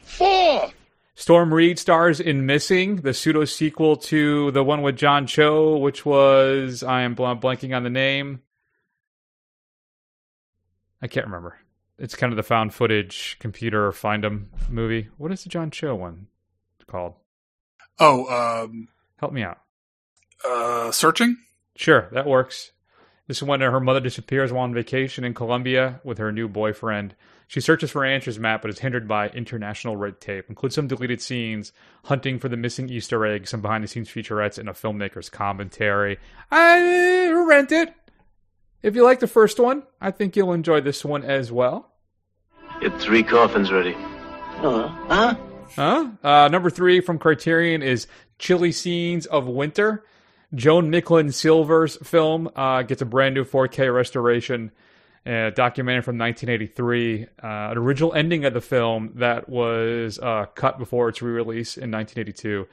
Four! 0.05 0.71
Storm 1.15 1.53
Reid 1.53 1.79
stars 1.79 2.19
in 2.19 2.45
Missing, 2.45 2.97
the 2.97 3.13
pseudo 3.13 3.43
sequel 3.45 3.95
to 3.97 4.51
the 4.51 4.63
one 4.63 4.81
with 4.81 4.95
John 4.95 5.25
Cho, 5.27 5.77
which 5.77 6.05
was 6.05 6.83
I 6.83 7.01
am 7.01 7.15
blanking 7.15 7.75
on 7.75 7.83
the 7.83 7.89
name. 7.89 8.41
I 11.05 11.07
can't 11.07 11.27
remember. 11.27 11.59
It's 11.99 12.15
kind 12.15 12.33
of 12.33 12.37
the 12.37 12.41
found 12.41 12.73
footage 12.73 13.37
computer 13.39 13.91
find 13.91 14.25
'em 14.25 14.49
movie. 14.71 15.09
What 15.17 15.31
is 15.31 15.43
the 15.43 15.49
John 15.49 15.69
Cho 15.69 15.93
one 15.93 16.25
called? 16.87 17.13
Oh, 17.99 18.25
um, 18.65 18.87
Help 19.17 19.31
me 19.31 19.43
out. 19.43 19.59
uh, 20.43 20.91
searching. 20.91 21.37
Sure, 21.75 22.09
that 22.11 22.25
works. 22.25 22.71
This 23.27 23.37
is 23.37 23.43
when 23.43 23.61
her 23.61 23.79
mother 23.79 23.99
disappears 23.99 24.51
while 24.51 24.63
on 24.63 24.73
vacation 24.73 25.23
in 25.23 25.35
Colombia 25.35 26.01
with 26.03 26.17
her 26.17 26.31
new 26.31 26.47
boyfriend. 26.47 27.15
She 27.47 27.61
searches 27.61 27.91
for 27.91 28.03
answers, 28.03 28.39
Matt, 28.39 28.61
but 28.63 28.71
is 28.71 28.79
hindered 28.79 29.07
by 29.07 29.29
international 29.29 29.95
red 29.95 30.19
tape. 30.19 30.45
Includes 30.49 30.73
some 30.75 30.87
deleted 30.87 31.21
scenes, 31.21 31.71
hunting 32.05 32.39
for 32.39 32.49
the 32.49 32.57
missing 32.57 32.89
Easter 32.89 33.23
egg, 33.27 33.47
some 33.47 33.61
behind 33.61 33.83
the 33.83 33.87
scenes 33.87 34.09
featurettes, 34.09 34.57
and 34.57 34.67
a 34.69 34.73
filmmaker's 34.73 35.29
commentary. 35.29 36.17
I 36.51 37.29
rent 37.47 37.71
it. 37.71 37.93
If 38.85 38.95
you 38.95 39.03
like 39.03 39.19
the 39.19 39.25
first 39.25 39.59
one, 39.59 39.81
I 39.99 40.11
think 40.11 40.35
you'll 40.35 40.53
enjoy 40.53 40.79
this 40.79 41.03
one 41.03 41.23
as 41.23 41.51
well. 41.51 41.91
Get 42.79 43.01
three 43.01 43.23
coffins 43.23 43.71
ready. 43.71 43.93
Huh? 45.75 46.09
Uh, 46.23 46.49
number 46.49 46.69
three 46.69 47.01
from 47.01 47.17
Criterion 47.17 47.81
is 47.81 48.05
Chilly 48.37 48.71
Scenes 48.71 49.25
of 49.25 49.47
Winter. 49.47 50.05
Joan 50.53 50.91
Micklin 50.91 51.33
Silver's 51.33 51.95
film 52.07 52.47
uh, 52.55 52.83
gets 52.83 53.01
a 53.01 53.05
brand 53.05 53.33
new 53.33 53.43
4K 53.43 53.91
restoration, 53.91 54.69
uh, 55.25 55.49
documentary 55.49 56.03
from 56.03 56.19
1983. 56.19 57.23
Uh, 57.23 57.27
an 57.41 57.77
original 57.79 58.13
ending 58.13 58.45
of 58.45 58.53
the 58.53 58.61
film 58.61 59.13
that 59.15 59.49
was 59.49 60.19
uh, 60.19 60.45
cut 60.53 60.77
before 60.77 61.09
its 61.09 61.23
re-release 61.23 61.75
in 61.75 61.89
1982, 61.89 62.67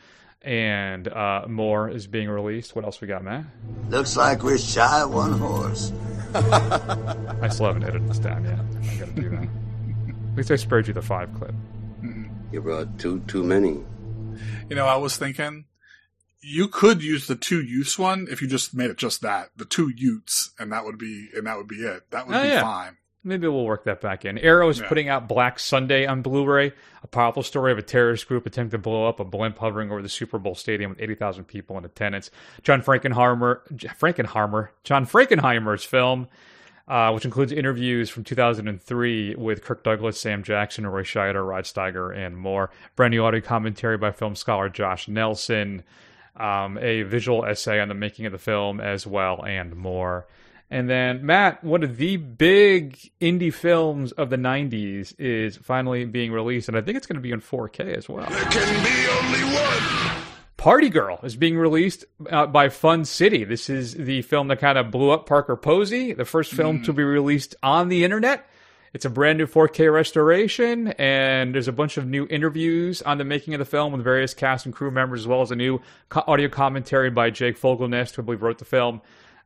and 0.44 1.08
uh, 1.08 1.44
more 1.48 1.88
is 1.88 2.06
being 2.06 2.28
released. 2.28 2.74
What 2.74 2.84
else 2.84 3.00
we 3.00 3.06
got, 3.08 3.22
Matt? 3.24 3.44
Looks 3.88 4.16
like 4.16 4.42
we're 4.42 4.58
shy 4.58 5.02
of 5.02 5.12
one 5.14 5.32
horse. 5.38 5.92
I 6.34 7.48
still 7.48 7.66
haven't 7.66 7.84
edited 7.84 8.08
this 8.08 8.18
down 8.18 8.44
yet. 8.44 8.58
I 8.92 8.96
gotta 8.98 9.12
do 9.12 9.28
that. 9.30 9.42
At 10.30 10.36
least 10.36 10.50
I 10.50 10.56
spared 10.56 10.88
you 10.88 10.94
the 10.94 11.02
five 11.02 11.32
clip. 11.34 11.54
You 12.50 12.60
brought 12.62 12.98
two 12.98 13.20
too 13.20 13.42
many. 13.42 13.80
You 14.68 14.76
know, 14.76 14.86
I 14.86 14.96
was 14.96 15.16
thinking 15.16 15.66
you 16.40 16.68
could 16.68 17.02
use 17.02 17.26
the 17.26 17.36
two 17.36 17.62
use 17.62 17.98
one 17.98 18.26
if 18.30 18.42
you 18.42 18.48
just 18.48 18.74
made 18.74 18.90
it 18.90 18.96
just 18.96 19.20
that 19.22 19.50
the 19.56 19.64
two 19.64 19.90
Utes, 19.94 20.52
and 20.58 20.72
that 20.72 20.84
would 20.84 20.98
be 20.98 21.28
and 21.36 21.46
that 21.46 21.56
would 21.58 21.68
be 21.68 21.76
it. 21.84 22.10
That 22.10 22.26
would 22.26 22.36
Oh, 22.36 22.42
be 22.42 22.48
yeah. 22.48 22.62
fine. 22.62 22.96
Maybe 23.24 23.46
we'll 23.46 23.64
work 23.64 23.84
that 23.84 24.00
back 24.00 24.24
in. 24.24 24.36
Arrow 24.38 24.68
is 24.68 24.80
Yeah. 24.80 24.88
putting 24.88 25.08
out 25.08 25.28
Black 25.28 25.60
Sunday 25.60 26.06
on 26.06 26.22
Blu-ray, 26.22 26.72
a 27.04 27.06
powerful 27.06 27.44
story 27.44 27.70
of 27.70 27.78
a 27.78 27.82
terrorist 27.82 28.26
group 28.26 28.46
attempting 28.46 28.72
to 28.80 28.82
blow 28.82 29.06
up 29.08 29.20
a 29.20 29.24
blimp 29.24 29.58
hovering 29.58 29.92
over 29.92 30.02
the 30.02 30.08
Super 30.08 30.38
Bowl 30.38 30.56
stadium 30.56 30.90
with 30.90 31.00
80,000 31.00 31.44
people 31.44 31.78
in 31.78 31.84
attendance. 31.84 32.30
John 32.64 32.82
Frankenheimer, 32.82 33.60
Frankenheimer, 33.96 34.70
John 34.82 35.06
Frankenheimer's 35.06 35.84
film, 35.84 36.26
uh, 36.88 37.12
which 37.12 37.24
includes 37.24 37.52
interviews 37.52 38.10
from 38.10 38.24
2003 38.24 39.36
with 39.36 39.62
Kirk 39.62 39.84
Douglas, 39.84 40.20
Sam 40.20 40.42
Jackson, 40.42 40.84
Roy 40.84 41.04
Scheider, 41.04 41.46
Rod 41.48 41.62
Steiger, 41.62 42.14
and 42.16 42.36
more. 42.36 42.70
Brand 42.96 43.12
new 43.12 43.24
audio 43.24 43.40
commentary 43.40 43.96
by 43.98 44.10
film 44.10 44.34
scholar 44.34 44.68
Josh 44.68 45.06
Nelson, 45.06 45.84
um, 46.36 46.76
a 46.78 47.02
visual 47.02 47.44
essay 47.44 47.78
on 47.78 47.86
the 47.86 47.94
making 47.94 48.26
of 48.26 48.32
the 48.32 48.38
film 48.38 48.80
as 48.80 49.06
well, 49.06 49.44
and 49.44 49.76
more. 49.76 50.26
And 50.72 50.88
then, 50.88 51.26
Matt, 51.26 51.62
one 51.62 51.82
of 51.82 51.98
the 51.98 52.16
big 52.16 52.96
indie 53.20 53.52
films 53.52 54.10
of 54.12 54.30
the 54.30 54.38
90s 54.38 55.14
is 55.18 55.58
finally 55.58 56.06
being 56.06 56.32
released, 56.32 56.66
and 56.66 56.78
I 56.78 56.80
think 56.80 56.96
it's 56.96 57.06
going 57.06 57.16
to 57.16 57.20
be 57.20 57.30
in 57.30 57.42
4K 57.42 57.94
as 57.94 58.08
well. 58.08 58.26
There 58.30 58.44
can 58.46 58.82
be 58.82 59.06
only 59.10 59.54
one! 59.54 60.22
Party 60.56 60.88
Girl 60.88 61.20
is 61.22 61.36
being 61.36 61.58
released 61.58 62.06
uh, 62.30 62.46
by 62.46 62.70
Fun 62.70 63.04
City. 63.04 63.44
This 63.44 63.68
is 63.68 63.92
the 63.92 64.22
film 64.22 64.48
that 64.48 64.60
kind 64.60 64.78
of 64.78 64.90
blew 64.90 65.10
up 65.10 65.26
Parker 65.26 65.56
Posey, 65.56 66.14
the 66.14 66.24
first 66.24 66.52
film 66.54 66.82
to 66.84 66.94
be 66.94 67.02
released 67.02 67.54
on 67.62 67.90
the 67.90 68.02
internet. 68.02 68.48
It's 68.94 69.04
a 69.04 69.10
brand 69.10 69.36
new 69.36 69.46
4K 69.46 69.92
restoration, 69.92 70.88
and 70.92 71.54
there's 71.54 71.68
a 71.68 71.72
bunch 71.72 71.98
of 71.98 72.06
new 72.06 72.26
interviews 72.30 73.02
on 73.02 73.18
the 73.18 73.24
making 73.24 73.52
of 73.52 73.58
the 73.58 73.66
film 73.66 73.92
with 73.92 74.02
various 74.02 74.32
cast 74.32 74.64
and 74.64 74.74
crew 74.74 74.90
members, 74.90 75.20
as 75.20 75.26
well 75.26 75.42
as 75.42 75.50
a 75.50 75.56
new 75.56 75.82
co- 76.08 76.24
audio 76.26 76.48
commentary 76.48 77.10
by 77.10 77.28
Jake 77.28 77.60
Fogelnest, 77.60 78.14
who 78.14 78.22
I 78.22 78.24
believe 78.24 78.42
wrote 78.42 78.58
the 78.58 78.64
film, 78.64 79.02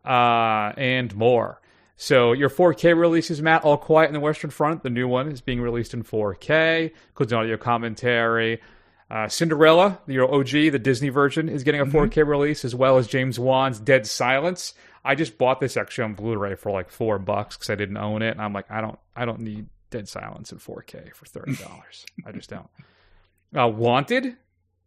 uh, 0.06 0.72
and 0.76 1.14
more. 1.14 1.60
So 1.96 2.32
your 2.32 2.50
4K 2.50 2.98
releases, 2.98 3.40
Matt, 3.40 3.64
All 3.64 3.78
Quiet 3.78 4.08
in 4.08 4.12
the 4.12 4.20
Western 4.20 4.50
Front, 4.50 4.82
the 4.82 4.90
new 4.90 5.08
one, 5.08 5.28
is 5.32 5.40
being 5.40 5.60
released 5.62 5.94
in 5.94 6.02
4K, 6.02 6.90
includes 7.08 7.32
an 7.32 7.38
audio 7.38 7.56
commentary. 7.56 8.60
Uh, 9.10 9.28
Cinderella, 9.28 10.00
your 10.06 10.32
OG, 10.32 10.50
the 10.50 10.78
Disney 10.78 11.08
version, 11.08 11.48
is 11.48 11.62
getting 11.62 11.80
a 11.80 11.86
4K 11.86 12.26
release, 12.26 12.64
as 12.64 12.74
well 12.74 12.98
as 12.98 13.06
James 13.06 13.38
Wan's 13.38 13.78
Dead 13.80 14.06
Silence. 14.06 14.74
I 15.04 15.14
just 15.14 15.38
bought 15.38 15.60
this 15.60 15.76
actually 15.76 16.04
on 16.04 16.14
Blu-ray 16.14 16.56
for 16.56 16.70
like 16.72 16.90
four 16.90 17.18
bucks 17.18 17.56
because 17.56 17.70
I 17.70 17.76
didn't 17.76 17.96
own 17.96 18.22
it, 18.22 18.30
and 18.32 18.42
I'm 18.42 18.52
like, 18.52 18.70
I 18.70 18.80
don't, 18.80 18.98
I 19.14 19.24
don't 19.24 19.40
need 19.40 19.66
Dead 19.90 20.08
Silence 20.08 20.52
in 20.52 20.58
4K 20.58 21.14
for 21.14 21.24
thirty 21.26 21.54
dollars. 21.54 22.04
I 22.26 22.32
just 22.32 22.50
don't. 22.50 22.68
Uh, 23.56 23.68
Wanted, 23.68 24.36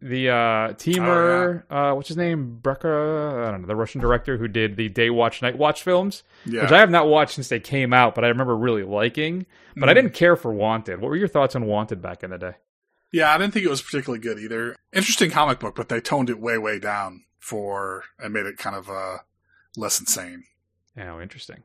the 0.01 0.29
uh, 0.29 0.73
Timur, 0.77 1.65
uh, 1.69 1.93
what's 1.93 2.07
his 2.07 2.17
name, 2.17 2.59
Brecka, 2.61 3.45
I 3.47 3.51
don't 3.51 3.61
know, 3.61 3.67
the 3.67 3.75
Russian 3.75 3.99
director 3.99 4.37
who 4.37 4.47
did 4.47 4.77
the 4.77 4.87
Day 4.89 5.09
Watch, 5.09 5.41
Night 5.41 5.57
Watch 5.57 5.83
films, 5.83 6.23
Yeah. 6.45 6.61
which 6.63 6.71
I 6.71 6.79
have 6.79 6.89
not 6.89 7.07
watched 7.07 7.33
since 7.35 7.49
they 7.49 7.59
came 7.59 7.91
out, 7.93 8.15
but 8.15 8.23
I 8.23 8.27
remember 8.29 8.55
really 8.55 8.83
liking. 8.83 9.45
But 9.75 9.89
I 9.89 9.93
didn't 9.93 10.13
care 10.13 10.35
for 10.35 10.53
Wanted. 10.53 10.99
What 11.01 11.09
were 11.09 11.15
your 11.15 11.27
thoughts 11.27 11.55
on 11.55 11.65
Wanted 11.65 12.01
back 12.01 12.23
in 12.23 12.31
the 12.31 12.37
day? 12.37 12.53
Yeah, 13.11 13.33
I 13.33 13.37
didn't 13.37 13.53
think 13.53 13.65
it 13.65 13.69
was 13.69 13.81
particularly 13.81 14.21
good 14.21 14.39
either. 14.39 14.75
Interesting 14.93 15.31
comic 15.31 15.59
book, 15.59 15.75
but 15.75 15.89
they 15.89 15.99
toned 16.01 16.29
it 16.29 16.39
way, 16.39 16.57
way 16.57 16.79
down 16.79 17.23
for 17.39 18.03
and 18.19 18.33
made 18.33 18.45
it 18.45 18.57
kind 18.57 18.75
of 18.75 18.89
uh, 18.89 19.17
less 19.75 19.99
insane. 19.99 20.43
Oh, 20.97 21.19
interesting. 21.21 21.63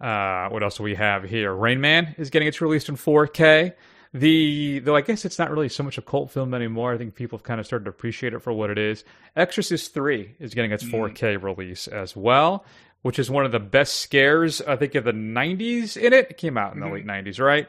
Uh, 0.00 0.48
what 0.50 0.62
else 0.62 0.76
do 0.76 0.82
we 0.82 0.94
have 0.96 1.24
here? 1.24 1.54
Rain 1.54 1.80
Man 1.80 2.14
is 2.18 2.30
getting 2.30 2.46
its 2.48 2.60
released 2.60 2.88
in 2.88 2.96
4K. 2.96 3.72
The 4.16 4.78
though 4.78 4.96
I 4.96 5.02
guess 5.02 5.26
it's 5.26 5.38
not 5.38 5.50
really 5.50 5.68
so 5.68 5.82
much 5.82 5.98
a 5.98 6.02
cult 6.02 6.30
film 6.30 6.54
anymore. 6.54 6.94
I 6.94 6.98
think 6.98 7.14
people 7.14 7.38
have 7.38 7.44
kind 7.44 7.60
of 7.60 7.66
started 7.66 7.84
to 7.84 7.90
appreciate 7.90 8.32
it 8.32 8.40
for 8.40 8.50
what 8.50 8.70
it 8.70 8.78
is. 8.78 9.04
Exorcist 9.36 9.92
3 9.92 10.36
is 10.40 10.54
getting 10.54 10.72
its 10.72 10.84
4K 10.84 11.38
mm. 11.38 11.42
release 11.42 11.86
as 11.86 12.16
well, 12.16 12.64
which 13.02 13.18
is 13.18 13.30
one 13.30 13.44
of 13.44 13.52
the 13.52 13.60
best 13.60 13.96
scares 13.96 14.62
I 14.62 14.76
think 14.76 14.94
of 14.94 15.04
the 15.04 15.12
90s 15.12 15.98
in 15.98 16.14
it. 16.14 16.28
It 16.30 16.38
came 16.38 16.56
out 16.56 16.72
in 16.72 16.80
the 16.80 16.86
mm-hmm. 16.86 16.94
late 16.94 17.06
90s, 17.06 17.38
right? 17.38 17.68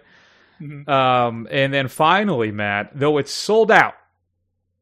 Mm-hmm. 0.61 0.89
Um, 0.89 1.49
and 1.51 1.73
then 1.73 1.89
finally, 1.89 2.51
Matt, 2.51 2.91
though 2.93 3.17
it's 3.17 3.31
sold 3.31 3.69
out, 3.69 3.95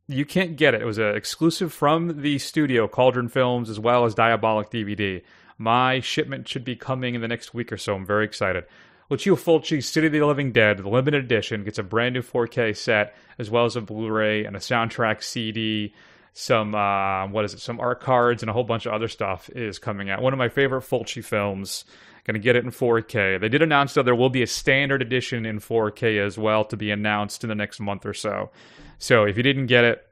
you 0.07 0.23
can't 0.23 0.57
get 0.57 0.75
it. 0.75 0.83
It 0.83 0.85
was 0.85 0.99
an 0.99 1.15
exclusive 1.15 1.73
from 1.73 2.21
the 2.21 2.37
studio, 2.37 2.87
Cauldron 2.87 3.27
Films, 3.27 3.71
as 3.71 3.79
well 3.79 4.05
as 4.05 4.13
Diabolik 4.13 4.69
DVD. 4.69 5.23
My 5.57 5.99
shipment 5.99 6.47
should 6.47 6.63
be 6.63 6.75
coming 6.75 7.15
in 7.15 7.21
the 7.21 7.27
next 7.27 7.55
week 7.55 7.71
or 7.71 7.77
so. 7.77 7.95
I'm 7.95 8.05
very 8.05 8.25
excited. 8.25 8.65
Lucio 9.09 9.35
Fulci's 9.35 9.87
City 9.87 10.07
of 10.07 10.13
the 10.13 10.23
Living 10.23 10.51
Dead, 10.51 10.77
the 10.77 10.89
limited 10.89 11.23
edition, 11.23 11.63
gets 11.63 11.77
a 11.77 11.83
brand 11.83 12.13
new 12.13 12.21
4K 12.21 12.75
set, 12.75 13.15
as 13.37 13.49
well 13.51 13.65
as 13.65 13.75
a 13.75 13.81
Blu-ray 13.81 14.45
and 14.45 14.55
a 14.55 14.59
soundtrack 14.59 15.23
CD. 15.23 15.93
Some 16.33 16.75
uh, 16.75 17.27
what 17.27 17.45
is 17.45 17.53
it? 17.53 17.59
Some 17.59 17.79
art 17.79 18.01
cards 18.01 18.43
and 18.43 18.49
a 18.49 18.53
whole 18.53 18.63
bunch 18.63 18.85
of 18.85 18.93
other 18.93 19.07
stuff 19.07 19.49
is 19.51 19.79
coming 19.79 20.09
out. 20.09 20.21
One 20.21 20.33
of 20.33 20.39
my 20.39 20.49
favorite 20.49 20.83
Fulci 20.83 21.23
films. 21.23 21.85
Going 22.25 22.33
to 22.33 22.39
get 22.39 22.55
it 22.55 22.65
in 22.65 22.71
4K. 22.71 23.39
They 23.39 23.49
did 23.49 23.61
announce 23.61 23.93
though 23.93 24.01
there 24.01 24.15
will 24.15 24.31
be 24.31 24.41
a 24.41 24.47
standard 24.47 25.03
edition 25.03 25.45
in 25.45 25.59
4K 25.59 26.25
as 26.25 26.39
well 26.39 26.65
to 26.65 26.75
be 26.75 26.89
announced 26.89 27.43
in 27.43 27.49
the 27.49 27.55
next 27.55 27.79
month 27.79 28.03
or 28.03 28.15
so. 28.15 28.49
So 28.97 29.25
if 29.25 29.37
you 29.37 29.43
didn't 29.43 29.67
get 29.67 29.83
it, 29.83 30.03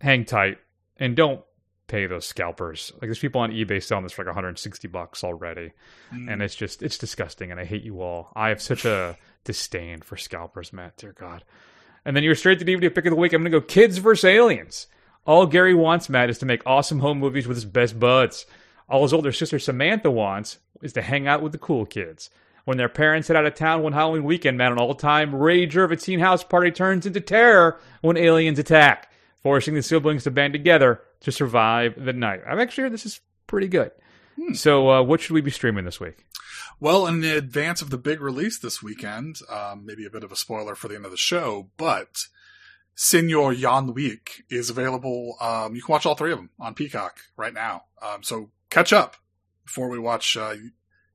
hang 0.00 0.24
tight 0.24 0.58
and 0.96 1.14
don't 1.14 1.40
pay 1.92 2.06
those 2.06 2.26
scalpers. 2.26 2.90
Like 2.94 3.02
there's 3.02 3.18
people 3.18 3.42
on 3.42 3.52
eBay 3.52 3.82
selling 3.82 4.04
this 4.04 4.12
for 4.12 4.22
like 4.22 4.28
160 4.28 4.88
bucks 4.88 5.22
already, 5.22 5.72
and 6.10 6.28
mm. 6.28 6.42
it's 6.42 6.54
just 6.54 6.82
it's 6.82 6.96
disgusting. 6.96 7.50
And 7.50 7.60
I 7.60 7.66
hate 7.66 7.84
you 7.84 8.00
all. 8.00 8.32
I 8.34 8.48
have 8.48 8.62
such 8.62 8.86
a 8.86 9.18
disdain 9.44 10.00
for 10.00 10.16
scalpers, 10.16 10.72
Matt. 10.72 10.96
Dear 10.96 11.12
God. 11.12 11.44
And 12.04 12.16
then 12.16 12.24
you're 12.24 12.34
straight 12.34 12.58
to 12.60 12.64
DVD 12.64 12.92
pick 12.92 13.04
of 13.04 13.10
the 13.10 13.16
week. 13.16 13.34
I'm 13.34 13.42
gonna 13.42 13.50
go 13.50 13.60
Kids 13.60 13.98
vs 13.98 14.24
Aliens. 14.24 14.86
All 15.26 15.46
Gary 15.46 15.74
wants, 15.74 16.08
Matt, 16.08 16.30
is 16.30 16.38
to 16.38 16.46
make 16.46 16.62
awesome 16.66 17.00
home 17.00 17.18
movies 17.18 17.46
with 17.46 17.58
his 17.58 17.66
best 17.66 18.00
buds. 18.00 18.46
All 18.88 19.02
his 19.02 19.12
older 19.12 19.30
sister 19.30 19.58
Samantha 19.58 20.10
wants 20.10 20.58
is 20.80 20.94
to 20.94 21.02
hang 21.02 21.28
out 21.28 21.42
with 21.42 21.52
the 21.52 21.58
cool 21.58 21.84
kids. 21.84 22.30
When 22.64 22.78
their 22.78 22.88
parents 22.88 23.28
head 23.28 23.36
out 23.36 23.46
of 23.46 23.54
town 23.54 23.82
one 23.82 23.92
Halloween 23.92 24.24
weekend, 24.24 24.56
Matt, 24.56 24.72
an 24.72 24.78
all-time 24.78 25.32
rager 25.32 25.84
of 25.84 25.92
a 25.92 25.96
teen 25.96 26.20
house 26.20 26.42
party 26.42 26.70
turns 26.70 27.06
into 27.06 27.20
terror 27.20 27.78
when 28.00 28.16
aliens 28.16 28.58
attack, 28.58 29.12
forcing 29.42 29.74
the 29.74 29.82
siblings 29.82 30.24
to 30.24 30.30
band 30.30 30.54
together 30.54 31.02
to 31.22 31.32
survive 31.32 31.94
the 31.96 32.12
night. 32.12 32.40
I'm 32.46 32.60
actually 32.60 32.82
heard 32.82 32.92
this 32.92 33.06
is 33.06 33.20
pretty 33.46 33.68
good. 33.68 33.90
So, 34.54 34.90
uh, 34.90 35.02
what 35.02 35.20
should 35.20 35.34
we 35.34 35.40
be 35.42 35.50
streaming 35.50 35.84
this 35.84 36.00
week? 36.00 36.24
Well, 36.80 37.06
in 37.06 37.22
advance 37.22 37.82
of 37.82 37.90
the 37.90 37.98
big 37.98 38.20
release 38.20 38.58
this 38.58 38.82
weekend, 38.82 39.36
um, 39.48 39.84
maybe 39.84 40.06
a 40.06 40.10
bit 40.10 40.24
of 40.24 40.32
a 40.32 40.36
spoiler 40.36 40.74
for 40.74 40.88
the 40.88 40.96
end 40.96 41.04
of 41.04 41.10
the 41.10 41.16
show, 41.16 41.70
but 41.76 42.08
Senor 42.94 43.54
John 43.54 43.92
Wick 43.94 44.42
is 44.50 44.70
available. 44.70 45.36
Um, 45.40 45.74
you 45.74 45.82
can 45.82 45.92
watch 45.92 46.06
all 46.06 46.14
three 46.14 46.32
of 46.32 46.38
them 46.38 46.50
on 46.58 46.74
Peacock 46.74 47.20
right 47.36 47.52
now. 47.54 47.84
Um, 48.00 48.22
so 48.22 48.50
catch 48.70 48.92
up 48.92 49.16
before 49.64 49.88
we 49.88 49.98
watch 49.98 50.36
uh, 50.36 50.54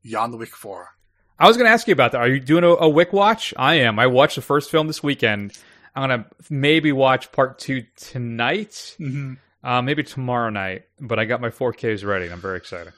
Jan 0.05 0.31
the 0.31 0.37
Week 0.37 0.55
4. 0.55 0.89
I 1.39 1.47
was 1.47 1.57
going 1.57 1.67
to 1.67 1.73
ask 1.73 1.87
you 1.87 1.93
about 1.93 2.13
that. 2.13 2.21
Are 2.21 2.29
you 2.29 2.39
doing 2.39 2.63
a, 2.63 2.69
a 2.69 2.89
Wick 2.89 3.13
watch? 3.13 3.53
I 3.57 3.75
am. 3.75 3.99
I 3.99 4.07
watched 4.07 4.35
the 4.35 4.41
first 4.41 4.71
film 4.71 4.87
this 4.87 5.03
weekend. 5.03 5.57
I'm 5.95 6.07
going 6.07 6.23
to 6.23 6.29
maybe 6.49 6.91
watch 6.91 7.31
part 7.31 7.59
two 7.59 7.83
tonight, 7.95 8.95
Mm-hmm. 8.99 9.33
Uh, 9.67 9.81
maybe 9.81 10.01
tomorrow 10.03 10.49
night. 10.49 10.83
But 10.99 11.19
I 11.19 11.25
got 11.25 11.41
my 11.41 11.49
4Ks 11.49 12.05
ready, 12.05 12.25
and 12.25 12.33
I'm 12.33 12.41
very 12.41 12.57
excited. 12.57 12.93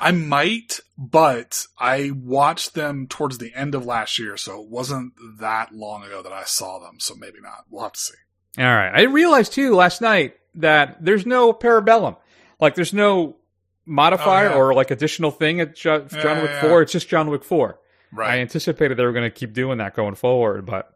I 0.00 0.10
might, 0.12 0.80
but 0.96 1.66
I 1.78 2.10
watched 2.14 2.74
them 2.74 3.06
towards 3.08 3.36
the 3.38 3.52
end 3.54 3.74
of 3.74 3.84
last 3.84 4.18
year, 4.18 4.36
so 4.38 4.62
it 4.62 4.68
wasn't 4.70 5.12
that 5.38 5.74
long 5.74 6.02
ago 6.04 6.22
that 6.22 6.32
I 6.32 6.44
saw 6.44 6.78
them, 6.78 6.98
so 6.98 7.14
maybe 7.14 7.40
not. 7.42 7.64
We'll 7.68 7.82
have 7.82 7.92
to 7.92 8.00
see. 8.00 8.14
All 8.58 8.64
right. 8.64 8.90
I 8.94 9.02
realized 9.02 9.52
too 9.52 9.74
last 9.74 10.00
night 10.00 10.36
that 10.54 11.04
there's 11.04 11.26
no 11.26 11.52
parabellum. 11.52 12.16
Like 12.58 12.74
there's 12.74 12.94
no 12.94 13.36
modifier 13.84 14.48
Oh, 14.48 14.52
yeah. 14.52 14.56
or 14.56 14.74
like 14.74 14.90
additional 14.90 15.30
thing 15.30 15.60
at 15.60 15.76
Jo- 15.76 16.06
Yeah, 16.10 16.22
John 16.22 16.40
Wick 16.40 16.50
yeah. 16.52 16.60
4. 16.62 16.82
It's 16.82 16.92
just 16.92 17.08
John 17.10 17.28
Wick 17.28 17.44
4. 17.44 17.78
Right. 18.12 18.30
I 18.30 18.38
anticipated 18.40 18.96
they 18.96 19.04
were 19.04 19.12
going 19.12 19.30
to 19.30 19.30
keep 19.30 19.52
doing 19.52 19.76
that 19.78 19.94
going 19.94 20.14
forward, 20.14 20.64
but 20.64 20.90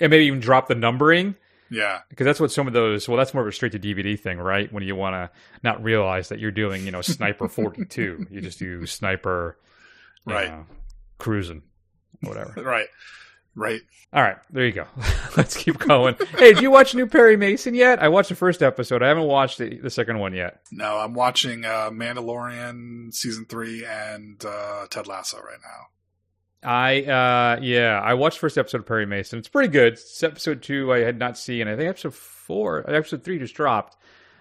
and 0.00 0.08
maybe 0.10 0.24
even 0.24 0.40
drop 0.40 0.66
the 0.68 0.74
numbering 0.74 1.34
Yeah. 1.70 2.00
because 2.08 2.24
that's 2.26 2.38
what 2.40 2.50
some 2.52 2.66
of 2.66 2.72
those. 2.72 3.08
Well, 3.08 3.16
that's 3.18 3.34
more 3.34 3.42
of 3.42 3.48
a 3.48 3.52
straight 3.52 3.72
to 3.72 3.78
DVD 3.78 4.18
thing, 4.18 4.38
right? 4.38 4.72
When 4.72 4.82
you 4.82 4.94
want 4.96 5.14
to 5.14 5.30
not 5.62 5.82
realize 5.82 6.28
that 6.28 6.38
you're 6.38 6.50
doing, 6.50 6.84
you 6.84 6.90
know, 6.92 7.02
Sniper 7.02 7.48
42. 7.48 8.26
you 8.30 8.40
just 8.40 8.58
do 8.58 8.86
Sniper, 8.86 9.58
Right. 10.26 10.48
know, 10.50 10.66
cruising, 11.18 11.62
whatever. 12.22 12.54
Right. 12.62 12.86
Right. 13.56 13.82
All 14.12 14.20
right, 14.22 14.36
there 14.50 14.66
you 14.66 14.72
go. 14.72 14.86
Let's 15.36 15.56
keep 15.56 15.78
going. 15.78 16.16
hey, 16.38 16.54
did 16.54 16.60
you 16.62 16.72
watch 16.72 16.92
New 16.94 17.06
Perry 17.06 17.36
Mason 17.36 17.72
yet? 17.74 18.02
I 18.02 18.08
watched 18.08 18.28
the 18.30 18.34
first 18.34 18.64
episode. 18.64 19.00
I 19.00 19.06
haven't 19.06 19.24
watched 19.28 19.58
the, 19.58 19.78
the 19.78 19.90
second 19.90 20.18
one 20.18 20.34
yet. 20.34 20.60
No, 20.72 20.98
I'm 20.98 21.14
watching 21.14 21.64
uh, 21.64 21.90
Mandalorian 21.90 23.14
season 23.14 23.44
three 23.44 23.84
and 23.84 24.44
uh, 24.44 24.86
Ted 24.90 25.06
Lasso 25.06 25.38
right 25.38 25.58
now. 25.62 25.86
I 26.64 27.02
uh 27.02 27.60
yeah, 27.60 28.00
I 28.02 28.14
watched 28.14 28.38
first 28.38 28.58
episode 28.58 28.80
of 28.80 28.86
Perry 28.86 29.06
Mason. 29.06 29.38
It's 29.38 29.48
pretty 29.48 29.68
good. 29.68 29.94
It's 29.94 30.22
episode 30.22 30.62
two 30.62 30.92
I 30.92 31.00
had 31.00 31.18
not 31.18 31.38
seen. 31.38 31.68
I 31.68 31.76
think 31.76 31.88
episode 31.88 32.14
four, 32.14 32.88
episode 32.90 33.22
three 33.22 33.38
just 33.38 33.54
dropped. 33.54 33.96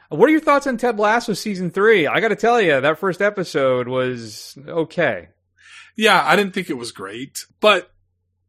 What 0.10 0.30
are 0.30 0.32
your 0.32 0.42
thoughts 0.42 0.68
on 0.68 0.78
Ted 0.78 1.00
Lasso 1.00 1.34
season 1.34 1.72
three? 1.72 2.06
I 2.06 2.20
got 2.20 2.28
to 2.28 2.36
tell 2.36 2.62
you, 2.62 2.80
that 2.80 3.00
first 3.00 3.22
episode 3.22 3.88
was 3.88 4.58
okay. 4.68 5.30
Yeah, 5.96 6.24
I 6.24 6.36
didn't 6.36 6.54
think 6.54 6.70
it 6.70 6.78
was 6.78 6.92
great, 6.92 7.46
but 7.60 7.90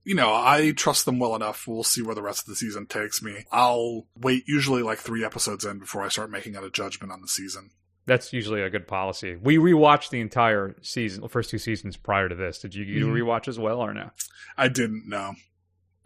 you 0.05 0.15
know, 0.15 0.35
I 0.35 0.73
trust 0.77 1.07
them 1.07 1.19
well 1.19 1.35
enough. 1.35 1.67
We'll 1.67 1.83
see 1.83 2.03
where 2.03 2.15
the 2.15 2.23
rest 2.23 2.41
of 2.41 2.47
the 2.47 2.57
season 2.57 2.87
takes 2.87 3.23
me. 3.23 3.47
I'll 3.51 4.07
wait 4.17 4.45
usually 4.47 4.83
like 4.83 4.99
three 4.99 5.25
episodes 5.25 5.65
in 5.65 5.79
before 5.79 6.03
I 6.03 6.09
start 6.09 6.31
making 6.31 6.57
out 6.57 6.65
a 6.65 6.71
judgment 6.71 7.13
on 7.13 7.23
the 7.23 7.29
season. 7.29 7.71
That's 8.07 8.33
usually 8.33 8.61
a 8.63 8.69
good 8.71 8.87
policy. 8.87 9.37
We 9.37 9.57
rewatched 9.57 10.11
the 10.11 10.21
entire 10.21 10.75
season, 10.83 11.23
the 11.23 11.29
first 11.29 11.49
two 11.51 11.59
seasons 11.59 11.97
prior 11.97 12.29
to 12.29 12.35
this. 12.35 12.59
Did 12.59 12.75
you, 12.75 12.85
you 12.85 13.07
Mhm. 13.07 13.23
rewatch 13.23 13.49
as 13.49 13.59
well 13.59 13.81
or 13.81 13.95
no? 13.95 14.11
I 14.59 14.69
didn't 14.69 15.09
know. 15.09 15.33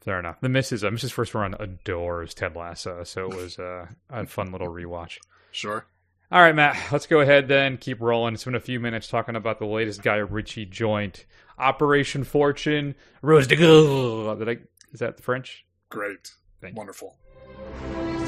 Fair 0.00 0.20
enough. 0.20 0.40
The 0.40 0.48
missus, 0.48 0.84
uh, 0.84 0.90
Mrs. 0.90 1.10
First 1.10 1.34
Run 1.34 1.54
adores 1.58 2.34
Ted 2.34 2.54
Lasso, 2.54 3.02
so 3.04 3.30
it 3.30 3.36
was 3.36 3.58
uh, 3.58 3.86
a 4.10 4.26
fun 4.26 4.52
little 4.52 4.68
rewatch. 4.68 5.18
Sure. 5.50 5.86
All 6.30 6.40
right, 6.40 6.54
Matt, 6.54 6.76
let's 6.92 7.06
go 7.06 7.20
ahead 7.20 7.48
then. 7.48 7.78
Keep 7.78 8.00
rolling. 8.00 8.34
It's 8.34 8.44
been 8.44 8.54
a 8.54 8.60
few 8.60 8.78
minutes 8.78 9.08
talking 9.08 9.34
about 9.34 9.58
the 9.58 9.66
latest 9.66 10.02
Guy 10.02 10.16
Ritchie 10.16 10.66
joint, 10.66 11.24
Operation 11.58 12.22
Fortune, 12.22 12.94
Rose 13.22 13.46
de 13.46 13.56
Gueule. 13.56 14.36
Did 14.38 14.48
I, 14.48 14.58
is 14.92 15.00
that 15.00 15.16
the 15.16 15.22
French? 15.22 15.64
Great. 15.90 16.30
Thank 16.60 16.74
you. 16.74 16.78
Wonderful. 16.78 17.16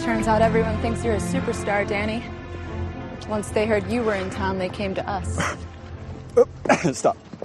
Turns 0.03 0.27
out 0.27 0.43
everyone 0.43 0.81
thinks 0.81 1.05
you're 1.05 1.15
a 1.15 1.19
superstar, 1.19 1.87
Danny. 1.87 2.25
Once 3.29 3.51
they 3.51 3.67
heard 3.67 3.91
you 3.91 4.03
were 4.03 4.15
in 4.15 4.31
town, 4.31 4.59
they 4.59 4.69
came 4.69 4.95
to 4.95 5.09
us. 5.09 5.39
Stop. 6.99 7.17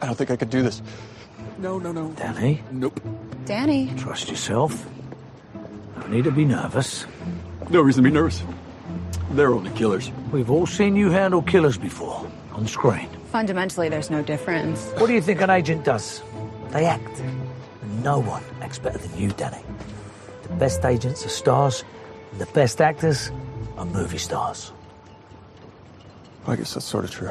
I 0.00 0.06
don't 0.06 0.16
think 0.16 0.30
I 0.30 0.36
could 0.36 0.50
do 0.50 0.62
this. 0.62 0.82
No, 1.58 1.78
no, 1.78 1.92
no. 1.92 2.10
Danny, 2.12 2.62
Nope. 2.72 3.00
Danny, 3.44 3.92
trust 3.96 4.28
yourself. 4.30 4.86
No 6.00 6.06
need 6.08 6.24
to 6.24 6.30
be 6.30 6.44
nervous. 6.44 7.06
No 7.70 7.80
reason 7.80 8.02
to 8.04 8.10
be 8.10 8.14
nervous. 8.14 8.42
They're 9.32 9.52
only 9.52 9.70
killers. 9.70 10.10
We've 10.32 10.50
all 10.50 10.66
seen 10.66 10.96
you 10.96 11.10
handle 11.10 11.42
killers 11.42 11.78
before, 11.78 12.26
on 12.52 12.66
screen. 12.66 13.08
fundamentally, 13.30 13.88
there's 13.88 14.10
no 14.10 14.22
difference. 14.22 14.84
What 14.98 15.06
do 15.06 15.12
you 15.14 15.20
think 15.22 15.40
an 15.40 15.50
agent 15.50 15.84
does? 15.84 16.22
They 16.70 16.84
act. 16.84 17.18
And 17.20 18.02
no 18.04 18.18
one 18.18 18.42
acts 18.60 18.78
better 18.78 18.98
than 18.98 19.16
you, 19.18 19.30
Danny. 19.30 19.62
The 20.42 20.48
best 20.56 20.84
agents 20.84 21.24
are 21.24 21.30
stars, 21.30 21.84
and 22.32 22.40
the 22.40 22.46
best 22.46 22.80
actors 22.80 23.30
are 23.76 23.84
movie 23.84 24.18
stars. 24.18 24.72
I 26.46 26.56
guess 26.56 26.74
that's 26.74 26.86
sort 26.86 27.04
of 27.04 27.10
true. 27.10 27.30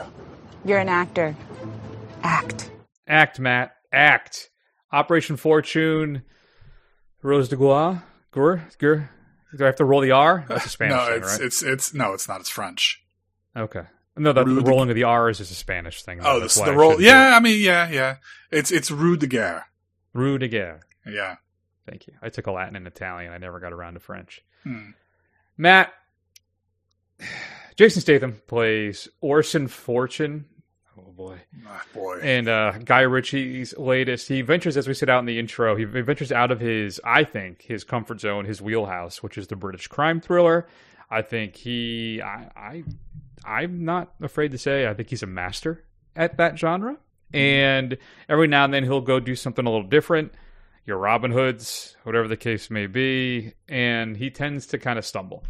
You're 0.65 0.79
an 0.79 0.89
actor. 0.89 1.35
Act. 2.23 2.71
Act, 3.07 3.39
Matt. 3.39 3.75
Act. 3.91 4.49
Operation 4.91 5.37
Fortune. 5.37 6.23
Rose 7.21 7.49
de 7.49 7.55
Goa. 7.55 8.03
Gur. 8.31 8.63
Gur. 8.77 9.09
Do 9.57 9.63
I 9.63 9.67
have 9.67 9.75
to 9.77 9.85
roll 9.85 10.01
the 10.01 10.11
R? 10.11 10.45
That's 10.47 10.65
a 10.65 10.69
Spanish 10.69 10.95
no, 10.95 11.05
thing, 11.05 11.17
it's 11.17 11.31
right? 11.31 11.41
it's 11.41 11.63
it's 11.63 11.93
no, 11.93 12.13
it's 12.13 12.27
not. 12.27 12.39
It's 12.39 12.49
French. 12.49 13.03
Okay. 13.55 13.81
No, 14.15 14.31
the, 14.33 14.43
the 14.43 14.49
Rue 14.49 14.61
de- 14.61 14.69
rolling 14.69 14.89
of 14.89 14.95
the 14.95 15.03
R's 15.03 15.39
is 15.41 15.51
a 15.51 15.55
Spanish 15.55 16.03
thing. 16.03 16.19
Oh, 16.23 16.39
this 16.39 16.55
the 16.55 16.73
roll. 16.73 16.91
shouldn't 16.91 17.05
Yeah, 17.07 17.35
I 17.35 17.39
mean, 17.39 17.61
yeah, 17.61 17.89
yeah. 17.89 18.15
It's 18.49 18.71
it's 18.71 18.89
Rue 18.91 19.17
de 19.17 19.27
Guerre. 19.27 19.57
it. 20.13 20.17
Rue 20.17 20.37
de 20.37 20.47
Guerre. 20.47 20.81
Yeah. 21.05 21.35
Thank 21.89 22.07
you. 22.07 22.13
I 22.21 22.29
took 22.29 22.47
a 22.47 22.51
Latin 22.51 22.75
and 22.77 22.87
Italian. 22.87 23.33
I 23.33 23.37
never 23.39 23.59
got 23.59 23.73
around 23.73 23.95
to 23.95 23.99
French. 23.99 24.41
Hmm. 24.63 24.91
Matt, 25.57 25.91
Jason 27.75 28.01
Statham 28.01 28.41
plays 28.47 29.07
Orson 29.21 29.67
Fortune. 29.67 30.45
Oh 30.97 31.11
boy. 31.11 31.39
Ah, 31.65 31.83
boy. 31.93 32.19
And 32.21 32.47
uh, 32.47 32.73
Guy 32.83 33.01
Ritchie's 33.01 33.77
latest, 33.77 34.27
he 34.27 34.41
ventures, 34.41 34.77
as 34.77 34.87
we 34.87 34.93
said 34.93 35.09
out 35.09 35.19
in 35.19 35.25
the 35.25 35.39
intro, 35.39 35.75
he 35.75 35.85
ventures 35.85 36.31
out 36.31 36.51
of 36.51 36.59
his, 36.59 36.99
I 37.03 37.23
think, 37.23 37.61
his 37.61 37.83
comfort 37.83 38.19
zone, 38.19 38.45
his 38.45 38.61
wheelhouse, 38.61 39.23
which 39.23 39.37
is 39.37 39.47
the 39.47 39.55
British 39.55 39.87
crime 39.87 40.19
thriller. 40.21 40.67
I 41.09 41.21
think 41.21 41.55
he, 41.55 42.21
I, 42.21 42.49
I, 42.55 42.83
I'm 43.45 43.85
not 43.85 44.13
afraid 44.21 44.51
to 44.51 44.57
say, 44.57 44.87
I 44.87 44.93
think 44.93 45.09
he's 45.09 45.23
a 45.23 45.27
master 45.27 45.83
at 46.15 46.37
that 46.37 46.59
genre. 46.59 46.97
And 47.33 47.97
every 48.27 48.47
now 48.47 48.65
and 48.65 48.73
then 48.73 48.83
he'll 48.83 49.01
go 49.01 49.19
do 49.21 49.35
something 49.35 49.65
a 49.65 49.69
little 49.69 49.87
different. 49.87 50.33
Your 50.85 50.97
Robin 50.97 51.31
Hoods, 51.31 51.95
whatever 52.03 52.27
the 52.27 52.35
case 52.35 52.69
may 52.69 52.87
be, 52.87 53.53
and 53.69 54.17
he 54.17 54.29
tends 54.29 54.67
to 54.67 54.77
kind 54.77 54.99
of 54.99 55.05
stumble. 55.05 55.43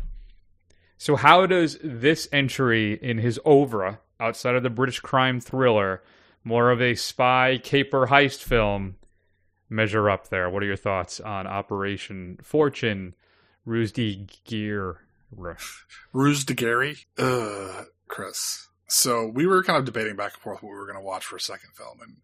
So, 1.01 1.15
how 1.15 1.47
does 1.47 1.79
this 1.83 2.29
entry 2.31 2.93
in 2.93 3.17
his 3.17 3.39
oeuvre, 3.43 3.99
outside 4.19 4.53
of 4.53 4.61
the 4.61 4.69
British 4.69 4.99
crime 4.99 5.39
thriller, 5.39 6.03
more 6.43 6.69
of 6.69 6.79
a 6.79 6.93
spy 6.93 7.57
caper 7.57 8.05
heist 8.05 8.43
film, 8.43 8.97
measure 9.67 10.11
up 10.11 10.29
there? 10.29 10.47
What 10.47 10.61
are 10.61 10.67
your 10.67 10.75
thoughts 10.75 11.19
on 11.19 11.47
Operation 11.47 12.37
Fortune, 12.43 13.15
Ruse 13.65 13.91
de 13.91 14.27
Guerre? 14.45 15.01
Ruse 16.13 16.45
de 16.45 16.53
Gary. 16.53 16.97
Ugh, 17.17 17.87
Chris. 18.07 18.67
So 18.87 19.25
we 19.25 19.47
were 19.47 19.63
kind 19.63 19.79
of 19.79 19.85
debating 19.85 20.15
back 20.15 20.33
and 20.33 20.41
forth 20.43 20.61
what 20.61 20.69
we 20.69 20.77
were 20.77 20.85
going 20.85 20.99
to 20.99 21.03
watch 21.03 21.25
for 21.25 21.37
a 21.37 21.41
second 21.41 21.71
film, 21.73 21.97
and 22.03 22.17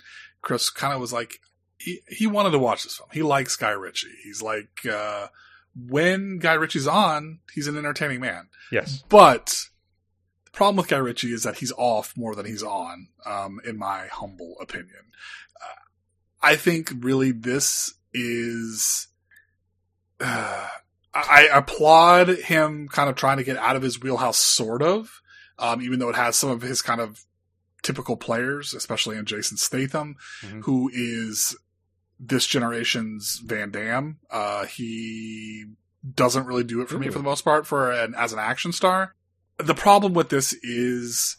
Chris 0.44 0.70
kind 0.70 0.94
of 0.94 1.02
was 1.02 1.12
like, 1.12 1.40
he 1.80 2.02
he 2.10 2.28
wanted 2.28 2.52
to 2.52 2.60
watch 2.60 2.84
this 2.84 2.98
film. 2.98 3.10
He 3.12 3.24
likes 3.24 3.56
Guy 3.56 3.72
Ritchie. 3.72 4.18
He's 4.24 4.44
like, 4.44 4.86
uh, 4.86 5.30
when 5.86 6.40
Guy 6.40 6.54
Ritchie's 6.54 6.88
on, 6.88 7.40
he's 7.54 7.68
an 7.68 7.78
entertaining 7.78 8.20
man. 8.22 8.50
Yes. 8.72 9.04
But 9.10 9.66
the 10.46 10.52
problem 10.52 10.78
with 10.78 10.88
Guy 10.88 10.98
Ritchie 10.98 11.32
is 11.34 11.44
that 11.44 11.58
he's 11.58 11.72
off 11.78 12.14
more 12.18 12.36
than 12.36 12.46
he's 12.46 12.64
on, 12.64 13.10
um, 13.26 13.60
in 13.66 13.78
my 13.78 14.08
humble 14.08 14.56
opinion. 14.60 15.12
Uh, 15.62 15.82
I 16.42 16.56
think 16.56 16.92
really 17.00 17.32
this 17.32 17.94
is. 18.14 19.08
Uh, 20.20 20.68
I 21.14 21.50
applaud 21.54 22.28
him 22.30 22.88
kind 22.90 23.10
of 23.10 23.16
trying 23.16 23.38
to 23.38 23.44
get 23.44 23.58
out 23.58 23.76
of 23.76 23.82
his 23.82 24.00
wheelhouse, 24.00 24.38
sort 24.38 24.82
of, 24.84 25.22
um, 25.58 25.82
even 25.82 26.00
though 26.00 26.10
it 26.10 26.16
has 26.16 26.36
some 26.36 26.50
of 26.52 26.62
his 26.62 26.82
kind 26.82 27.02
of 27.02 27.24
typical 27.84 28.18
players, 28.18 28.74
especially 28.74 29.18
in 29.18 29.26
Jason 29.26 29.58
Statham, 29.58 30.16
Mhm. 30.44 30.64
who 30.64 30.90
is 30.94 31.56
this 32.20 32.46
generation's 32.48 33.42
Van 33.46 33.72
Damme. 33.72 34.18
Uh, 34.30 34.66
he 34.66 35.66
doesn't 36.16 36.46
really 36.46 36.64
do 36.64 36.82
it 36.82 36.90
for 36.90 36.98
me 36.98 37.10
for 37.10 37.18
the 37.20 37.24
most 37.24 37.44
part 37.44 37.68
for 37.68 37.92
an 37.92 38.16
as 38.16 38.34
an 38.34 38.40
action 38.40 38.72
star. 38.72 39.14
The 39.58 39.76
problem 39.76 40.14
with 40.14 40.30
this 40.30 40.54
is 40.64 41.38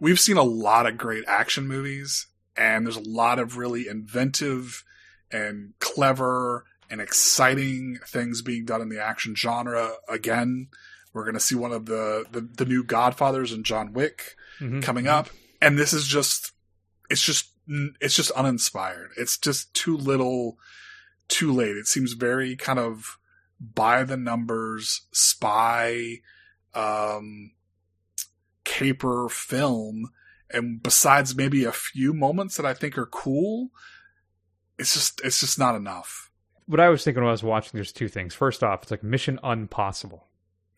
we've 0.00 0.20
seen 0.20 0.36
a 0.36 0.42
lot 0.42 0.86
of 0.86 0.96
great 0.96 1.24
action 1.26 1.66
movies 1.68 2.26
and 2.56 2.86
there's 2.86 2.96
a 2.96 3.00
lot 3.08 3.38
of 3.38 3.56
really 3.56 3.88
inventive 3.88 4.84
and 5.30 5.74
clever 5.80 6.64
and 6.88 7.00
exciting 7.00 7.98
things 8.06 8.42
being 8.42 8.64
done 8.64 8.80
in 8.80 8.88
the 8.88 9.02
action 9.02 9.34
genre 9.34 9.94
again. 10.08 10.68
We're 11.12 11.24
going 11.24 11.34
to 11.34 11.40
see 11.40 11.54
one 11.56 11.72
of 11.72 11.86
the, 11.86 12.24
the, 12.30 12.40
the 12.42 12.64
new 12.64 12.84
Godfathers 12.84 13.52
and 13.52 13.64
John 13.64 13.92
Wick 13.92 14.36
Mhm. 14.60 14.82
coming 14.82 15.06
up. 15.06 15.28
And 15.60 15.78
this 15.78 15.92
is 15.92 16.06
just, 16.06 16.52
it's 17.10 17.20
just, 17.22 17.50
it's 18.00 18.14
just 18.14 18.30
uninspired. 18.32 19.10
It's 19.16 19.38
just 19.38 19.74
too 19.74 19.96
little, 19.96 20.58
too 21.28 21.52
late. 21.52 21.76
It 21.76 21.86
seems 21.86 22.12
very 22.12 22.56
kind 22.56 22.78
of 22.78 23.18
by 23.60 24.04
the 24.04 24.16
numbers 24.16 25.02
spy, 25.12 26.20
um, 26.74 27.52
caper 28.64 29.28
film. 29.28 30.10
And 30.50 30.82
besides 30.82 31.34
maybe 31.34 31.64
a 31.64 31.72
few 31.72 32.12
moments 32.12 32.56
that 32.56 32.66
I 32.66 32.74
think 32.74 32.96
are 32.96 33.06
cool, 33.06 33.70
it's 34.78 34.94
just, 34.94 35.20
it's 35.24 35.40
just 35.40 35.58
not 35.58 35.74
enough. 35.74 36.30
what 36.66 36.80
I 36.80 36.88
was 36.88 37.02
thinking 37.02 37.22
when 37.22 37.28
I 37.28 37.32
was 37.32 37.42
watching, 37.42 37.72
there's 37.74 37.92
two 37.92 38.08
things. 38.08 38.34
First 38.34 38.62
off, 38.62 38.82
it's 38.82 38.90
like 38.90 39.02
Mission 39.02 39.40
Impossible, 39.42 40.28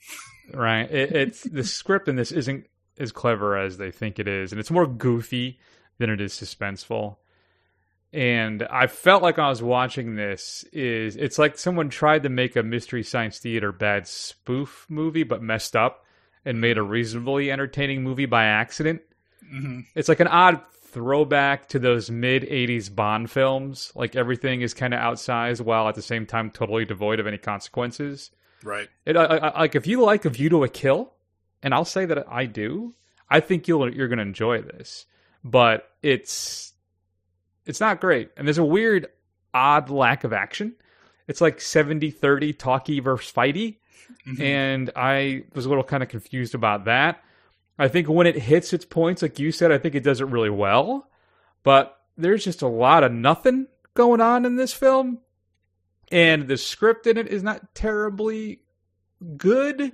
right? 0.55 0.91
It, 0.91 1.13
it's 1.13 1.43
the 1.43 1.65
script 1.65 2.09
in 2.09 2.17
this 2.17 2.33
isn't 2.33 2.67
as 2.99 3.13
clever 3.13 3.57
as 3.57 3.77
they 3.77 3.91
think 3.91 4.19
it 4.19 4.29
is, 4.29 4.53
and 4.53 4.61
it's 4.61 4.71
more 4.71 4.87
goofy 4.87 5.59
than 5.99 6.11
it 6.11 6.21
is 6.21 6.33
suspenseful. 6.33 7.17
And 8.13 8.63
I 8.71 8.87
felt 8.87 9.23
like 9.23 9.39
I 9.39 9.51
was 9.51 9.63
watching 9.63 10.15
this 10.15 10.65
is 10.73 11.17
it's 11.17 11.39
like 11.39 11.59
someone 11.59 11.91
tried 11.91 12.23
to 12.23 12.31
make 12.31 12.57
a 12.57 12.63
mystery 12.63 13.03
science 13.03 13.39
theater 13.39 13.71
bad 13.71 14.07
spoof 14.07 14.87
movie, 14.89 15.25
but 15.25 15.43
messed 15.43 15.77
up 15.77 16.07
and 16.45 16.61
made 16.61 16.79
a 16.79 16.83
reasonably 16.83 17.51
entertaining 17.51 18.03
movie 18.03 18.27
by 18.27 18.45
accident. 18.45 19.03
Mm-hmm. 19.45 19.81
It's 19.95 20.09
like 20.09 20.21
an 20.21 20.29
odd 20.29 20.63
throwback 20.73 21.69
to 21.69 21.79
those 21.79 22.11
mid 22.11 22.45
80s 22.45 22.95
Bond 22.95 23.31
films. 23.31 23.93
Like 23.95 24.17
everything 24.17 24.63
is 24.63 24.73
kind 24.73 24.95
of 24.95 25.01
outsized 25.01 25.61
while 25.61 25.89
at 25.89 25.95
the 25.95 26.03
same 26.03 26.25
time 26.25 26.51
totally 26.51 26.87
devoid 26.87 27.21
of 27.21 27.27
any 27.27 27.39
consequences. 27.39 28.31
Right. 28.65 28.89
It, 29.05 29.17
I, 29.17 29.25
I, 29.25 29.61
like 29.61 29.75
if 29.75 29.87
you 29.87 30.03
like 30.03 30.25
A 30.25 30.31
View 30.31 30.49
to 30.49 30.65
a 30.65 30.69
Kill, 30.69 31.13
and 31.63 31.75
I'll 31.75 31.85
say 31.85 32.07
that 32.07 32.27
I 32.29 32.47
do, 32.47 32.95
I 33.29 33.41
think 33.41 33.69
you'll 33.69 33.93
you're 33.93 34.09
going 34.09 34.19
to 34.19 34.23
enjoy 34.23 34.63
this. 34.63 35.07
But 35.45 35.89
it's 36.03 36.73
it's 37.67 37.81
not 37.81 38.01
great. 38.01 38.31
And 38.37 38.47
there's 38.47 38.59
a 38.59 38.65
weird 38.65 39.09
odd 39.55 39.91
lack 39.91 40.25
of 40.25 40.33
action. 40.33 40.75
It's 41.27 41.41
like 41.41 41.59
70-30 41.59 42.59
talky 42.59 43.01
versus 43.01 43.31
fighty. 43.33 43.77
Mhm. 44.27 44.41
And 44.41 44.91
I 44.97 45.45
was 45.55 45.67
a 45.67 45.69
little 45.69 45.85
kind 45.85 46.03
of 46.03 46.09
confused 46.09 46.55
about 46.55 46.87
that. 46.87 47.23
I 47.79 47.89
think 47.89 48.09
when 48.09 48.27
it 48.27 48.37
hits 48.37 48.73
its 48.73 48.85
points, 48.85 49.23
like 49.23 49.39
you 49.39 49.53
said, 49.53 49.71
I 49.71 49.79
think 49.79 49.95
it 49.95 50.03
does 50.03 50.21
it 50.21 50.27
really 50.27 50.51
well. 50.51 51.11
But 51.63 51.97
there's 52.17 52.45
just 52.45 52.63
a 52.63 52.69
lot 52.69 53.05
of 53.05 53.13
nothing 53.13 53.69
going 53.95 54.21
on 54.21 54.45
in 54.45 54.57
this 54.57 54.73
film. 54.73 55.19
And 56.11 56.49
the 56.49 56.57
script 56.57 57.07
in 57.07 57.19
it 57.19 57.29
is 57.29 57.43
not 57.43 57.75
terribly 57.75 58.63
good. 59.37 59.93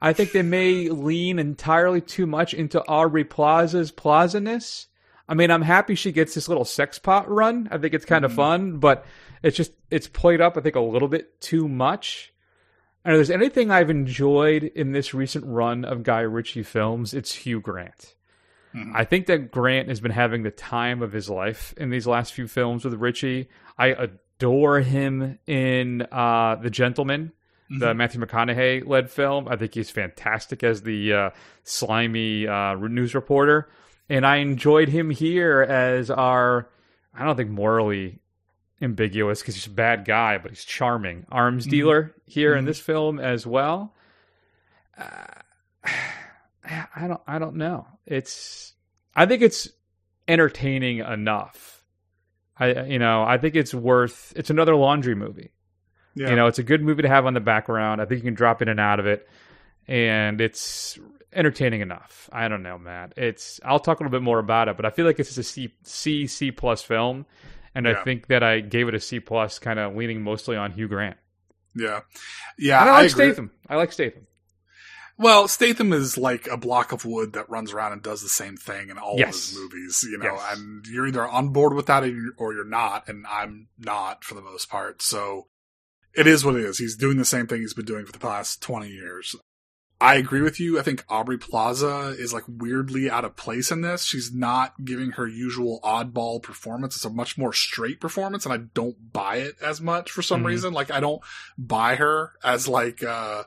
I 0.00 0.12
think 0.12 0.32
they 0.32 0.42
may 0.42 0.88
lean 0.88 1.38
entirely 1.38 2.00
too 2.00 2.26
much 2.26 2.52
into 2.54 2.86
Aubrey 2.86 3.24
Plaza's 3.24 3.90
Plaza-ness. 3.90 4.88
I 5.28 5.34
mean, 5.34 5.50
I'm 5.50 5.62
happy 5.62 5.94
she 5.94 6.12
gets 6.12 6.34
this 6.34 6.48
little 6.48 6.64
sex 6.64 6.98
pot 6.98 7.28
run. 7.28 7.68
I 7.70 7.78
think 7.78 7.94
it's 7.94 8.04
kind 8.04 8.24
of 8.24 8.32
fun, 8.32 8.78
but 8.78 9.04
it's 9.42 9.56
just 9.56 9.72
it's 9.90 10.06
played 10.06 10.40
up, 10.40 10.56
I 10.56 10.60
think, 10.60 10.76
a 10.76 10.80
little 10.80 11.08
bit 11.08 11.40
too 11.40 11.66
much. 11.66 12.32
And 13.04 13.14
if 13.14 13.18
there's 13.18 13.30
anything 13.30 13.70
I've 13.70 13.90
enjoyed 13.90 14.64
in 14.64 14.92
this 14.92 15.14
recent 15.14 15.44
run 15.46 15.84
of 15.84 16.02
Guy 16.02 16.20
Ritchie 16.20 16.64
films, 16.64 17.14
it's 17.14 17.32
Hugh 17.32 17.60
Grant. 17.60 18.14
I 18.94 19.04
think 19.04 19.26
that 19.26 19.50
Grant 19.50 19.88
has 19.88 20.00
been 20.00 20.10
having 20.10 20.42
the 20.42 20.50
time 20.50 21.00
of 21.00 21.12
his 21.12 21.30
life 21.30 21.72
in 21.78 21.88
these 21.88 22.06
last 22.06 22.34
few 22.34 22.46
films 22.46 22.84
with 22.84 22.92
Ritchie. 22.94 23.48
I 23.78 23.86
adore 23.86 24.80
him 24.80 25.38
in 25.46 26.06
uh, 26.12 26.56
The 26.56 26.68
Gentleman, 26.68 27.32
the 27.70 27.86
Mhm. 27.92 27.96
Matthew 27.96 28.20
McConaughey 28.20 28.86
led 28.86 29.10
film. 29.10 29.48
I 29.48 29.56
think 29.56 29.74
he's 29.74 29.90
fantastic 29.90 30.62
as 30.62 30.82
the 30.82 31.12
uh, 31.12 31.30
slimy 31.64 32.46
uh, 32.46 32.74
news 32.74 33.14
reporter. 33.14 33.68
And 34.08 34.24
I 34.24 34.36
enjoyed 34.36 34.88
him 34.88 35.10
here 35.10 35.62
as 35.62 36.10
our, 36.10 36.68
I 37.14 37.24
don't 37.24 37.36
think 37.36 37.50
morally 37.50 38.20
ambiguous 38.80 39.40
because 39.40 39.54
he's 39.56 39.66
a 39.66 39.70
bad 39.70 40.04
guy, 40.04 40.38
but 40.38 40.50
he's 40.52 40.64
charming 40.64 41.26
arms 41.30 41.66
Mhm. 41.66 41.70
dealer 41.70 42.14
here 42.26 42.54
in 42.54 42.64
Mhm. 42.64 42.68
this 42.68 42.78
film 42.80 43.18
as 43.18 43.46
well. 43.46 43.94
Uh, 44.96 45.10
I 46.64 47.06
don't, 47.08 47.20
I 47.26 47.38
don't 47.38 47.56
know. 47.56 47.86
It's, 48.06 48.74
I 49.14 49.26
think 49.26 49.42
it's 49.42 49.68
entertaining 50.28 50.98
enough. 50.98 51.84
I, 52.58 52.82
you 52.84 52.98
know, 52.98 53.22
I 53.22 53.38
think 53.38 53.54
it's 53.54 53.72
worth. 53.74 54.32
It's 54.36 54.50
another 54.50 54.74
laundry 54.74 55.14
movie. 55.14 55.50
Yeah. 56.16 56.30
You 56.30 56.36
know, 56.36 56.46
it's 56.48 56.58
a 56.58 56.62
good 56.64 56.82
movie 56.82 57.02
to 57.02 57.08
have 57.08 57.26
on 57.26 57.34
the 57.34 57.40
background. 57.40 58.00
I 58.00 58.06
think 58.06 58.18
you 58.20 58.24
can 58.24 58.34
drop 58.34 58.62
in 58.62 58.68
and 58.68 58.80
out 58.80 58.98
of 58.98 59.06
it, 59.06 59.28
and 59.86 60.40
it's 60.40 60.98
entertaining 61.32 61.82
enough. 61.82 62.28
I 62.32 62.48
don't 62.48 62.62
know, 62.62 62.78
Matt. 62.78 63.12
It's. 63.16 63.60
I'll 63.64 63.78
talk 63.78 64.00
a 64.00 64.02
little 64.02 64.18
bit 64.18 64.24
more 64.24 64.38
about 64.38 64.68
it, 64.68 64.76
but 64.76 64.86
I 64.86 64.90
feel 64.90 65.04
like 65.06 65.20
it's 65.20 65.36
a 65.36 65.42
C 65.42 65.72
C 65.82 66.26
C 66.26 66.50
plus 66.50 66.82
film, 66.82 67.26
and 67.74 67.86
I 67.86 68.02
think 68.02 68.28
that 68.28 68.42
I 68.42 68.60
gave 68.60 68.88
it 68.88 68.94
a 68.94 69.00
C 69.00 69.20
plus, 69.20 69.58
kind 69.58 69.78
of 69.78 69.94
leaning 69.94 70.22
mostly 70.22 70.56
on 70.56 70.72
Hugh 70.72 70.88
Grant. 70.88 71.18
Yeah. 71.74 72.00
Yeah. 72.58 72.80
and 72.80 72.88
I 72.90 73.02
like 73.02 73.10
agree. 73.12 73.26
Statham. 73.26 73.50
I 73.68 73.76
like 73.76 73.92
Statham. 73.92 74.26
Well, 75.18 75.48
Statham 75.48 75.92
is 75.94 76.18
like 76.18 76.46
a 76.46 76.56
block 76.58 76.92
of 76.92 77.04
wood 77.06 77.32
that 77.34 77.48
runs 77.48 77.72
around 77.72 77.92
and 77.92 78.02
does 78.02 78.22
the 78.22 78.28
same 78.28 78.56
thing 78.56 78.90
in 78.90 78.98
all 78.98 79.16
Yes. 79.18 79.28
of 79.28 79.34
his 79.34 79.58
movies, 79.58 80.06
you 80.10 80.18
know, 80.18 80.34
Yes. 80.34 80.56
and 80.58 80.86
you're 80.86 81.06
either 81.06 81.26
on 81.26 81.50
board 81.50 81.72
with 81.74 81.86
that 81.86 82.02
or 82.36 82.52
you're 82.54 82.64
not, 82.64 83.08
and 83.08 83.26
I'm 83.26 83.68
not 83.78 84.24
for 84.24 84.34
the 84.34 84.42
most 84.42 84.68
part. 84.68 85.00
So 85.02 85.46
it 86.16 86.26
is 86.26 86.44
what 86.44 86.56
it 86.56 86.64
is. 86.64 86.78
He's 86.78 86.96
doing 86.96 87.16
the 87.16 87.24
same 87.24 87.46
thing 87.46 87.60
he's 87.60 87.74
been 87.74 87.84
doing 87.84 88.06
for 88.06 88.12
the 88.12 88.18
past 88.18 88.62
20 88.62 88.88
years. 88.88 89.36
I 89.98 90.16
agree 90.16 90.42
with 90.42 90.60
you. 90.60 90.78
I 90.78 90.82
think 90.82 91.04
Aubrey 91.08 91.38
Plaza 91.38 92.14
is 92.18 92.34
like 92.34 92.44
weirdly 92.46 93.08
out 93.10 93.24
of 93.24 93.34
place 93.36 93.70
in 93.70 93.80
this. 93.80 94.04
She's 94.04 94.30
not 94.30 94.84
giving 94.84 95.12
her 95.12 95.26
usual 95.26 95.80
oddball 95.82 96.42
performance. 96.42 96.96
It's 96.96 97.04
a 97.06 97.10
much 97.10 97.38
more 97.38 97.54
straight 97.54 97.98
performance, 97.98 98.44
and 98.44 98.52
I 98.52 98.58
don't 98.74 99.10
buy 99.12 99.36
it 99.36 99.54
as 99.62 99.80
much 99.80 100.10
for 100.10 100.20
some 100.20 100.42
Mhm. 100.42 100.46
reason. 100.46 100.72
Like 100.74 100.90
I 100.90 101.00
don't 101.00 101.22
buy 101.56 101.96
her 101.96 102.32
as 102.44 102.68
like 102.68 103.02
uh, 103.02 103.44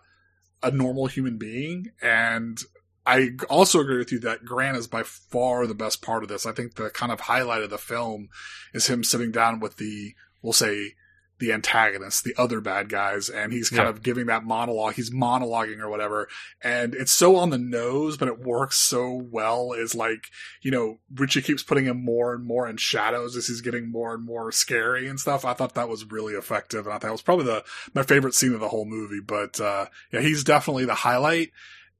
a 0.63 0.71
normal 0.71 1.05
human 1.05 1.37
being. 1.37 1.91
And 2.01 2.59
I 3.05 3.31
also 3.47 3.79
agree 3.79 3.97
with 3.99 4.11
you 4.11 4.19
that 4.21 4.43
Grant 4.43 4.75
is 4.77 4.87
by 4.87 5.03
far 5.03 5.67
the 5.67 5.75
best 5.75 6.01
part 6.01 6.23
of 6.23 6.29
this. 6.29 6.47
I 6.47 6.51
think 6.51 6.75
the 6.75 6.89
kind 6.89 7.11
of 7.11 7.21
highlight 7.21 7.61
of 7.61 7.69
the 7.69 7.77
film 7.77 8.29
is 8.73 8.87
him 8.87 9.03
sitting 9.03 9.31
down 9.31 9.59
with 9.59 9.77
the, 9.77 10.15
we'll 10.41 10.53
say, 10.53 10.95
the 11.39 11.53
antagonists, 11.53 12.21
the 12.21 12.35
other 12.37 12.59
bad 12.61 12.89
guys, 12.89 13.29
and 13.29 13.53
he's 13.53 13.69
kind 13.69 13.83
Yeah. 13.83 13.89
of 13.89 14.03
giving 14.03 14.25
that 14.25 14.43
monologue. 14.43 14.95
He's 14.95 15.09
monologuing 15.09 15.79
or 15.79 15.89
whatever. 15.89 16.27
And 16.61 16.93
it's 16.93 17.13
so 17.13 17.37
on 17.37 17.49
the 17.49 17.57
nose, 17.57 18.17
but 18.17 18.27
it 18.27 18.39
works 18.39 18.75
so 18.77 19.13
well. 19.13 19.71
Is 19.73 19.95
like, 19.95 20.25
you 20.61 20.69
know, 20.69 20.99
Ritchie 21.15 21.41
keeps 21.41 21.63
putting 21.63 21.85
him 21.85 22.03
more 22.03 22.33
and 22.33 22.45
more 22.45 22.67
in 22.67 22.77
shadows 22.77 23.35
as 23.37 23.47
he's 23.47 23.61
getting 23.61 23.89
more 23.89 24.13
and 24.13 24.25
more 24.25 24.51
scary 24.51 25.07
and 25.07 25.19
stuff. 25.19 25.45
I 25.45 25.53
thought 25.53 25.75
that 25.75 25.89
was 25.89 26.03
really 26.11 26.33
effective. 26.33 26.85
And 26.85 26.93
I 26.93 26.97
thought 26.99 27.07
it 27.09 27.11
was 27.13 27.21
probably 27.21 27.45
the, 27.45 27.63
my 27.93 28.03
favorite 28.03 28.35
scene 28.35 28.53
of 28.53 28.59
the 28.59 28.69
whole 28.69 28.85
movie. 28.85 29.21
But, 29.25 29.59
uh, 29.61 29.85
yeah, 30.11 30.19
he's 30.21 30.43
definitely 30.43 30.85
the 30.85 30.93
highlight. 30.95 31.51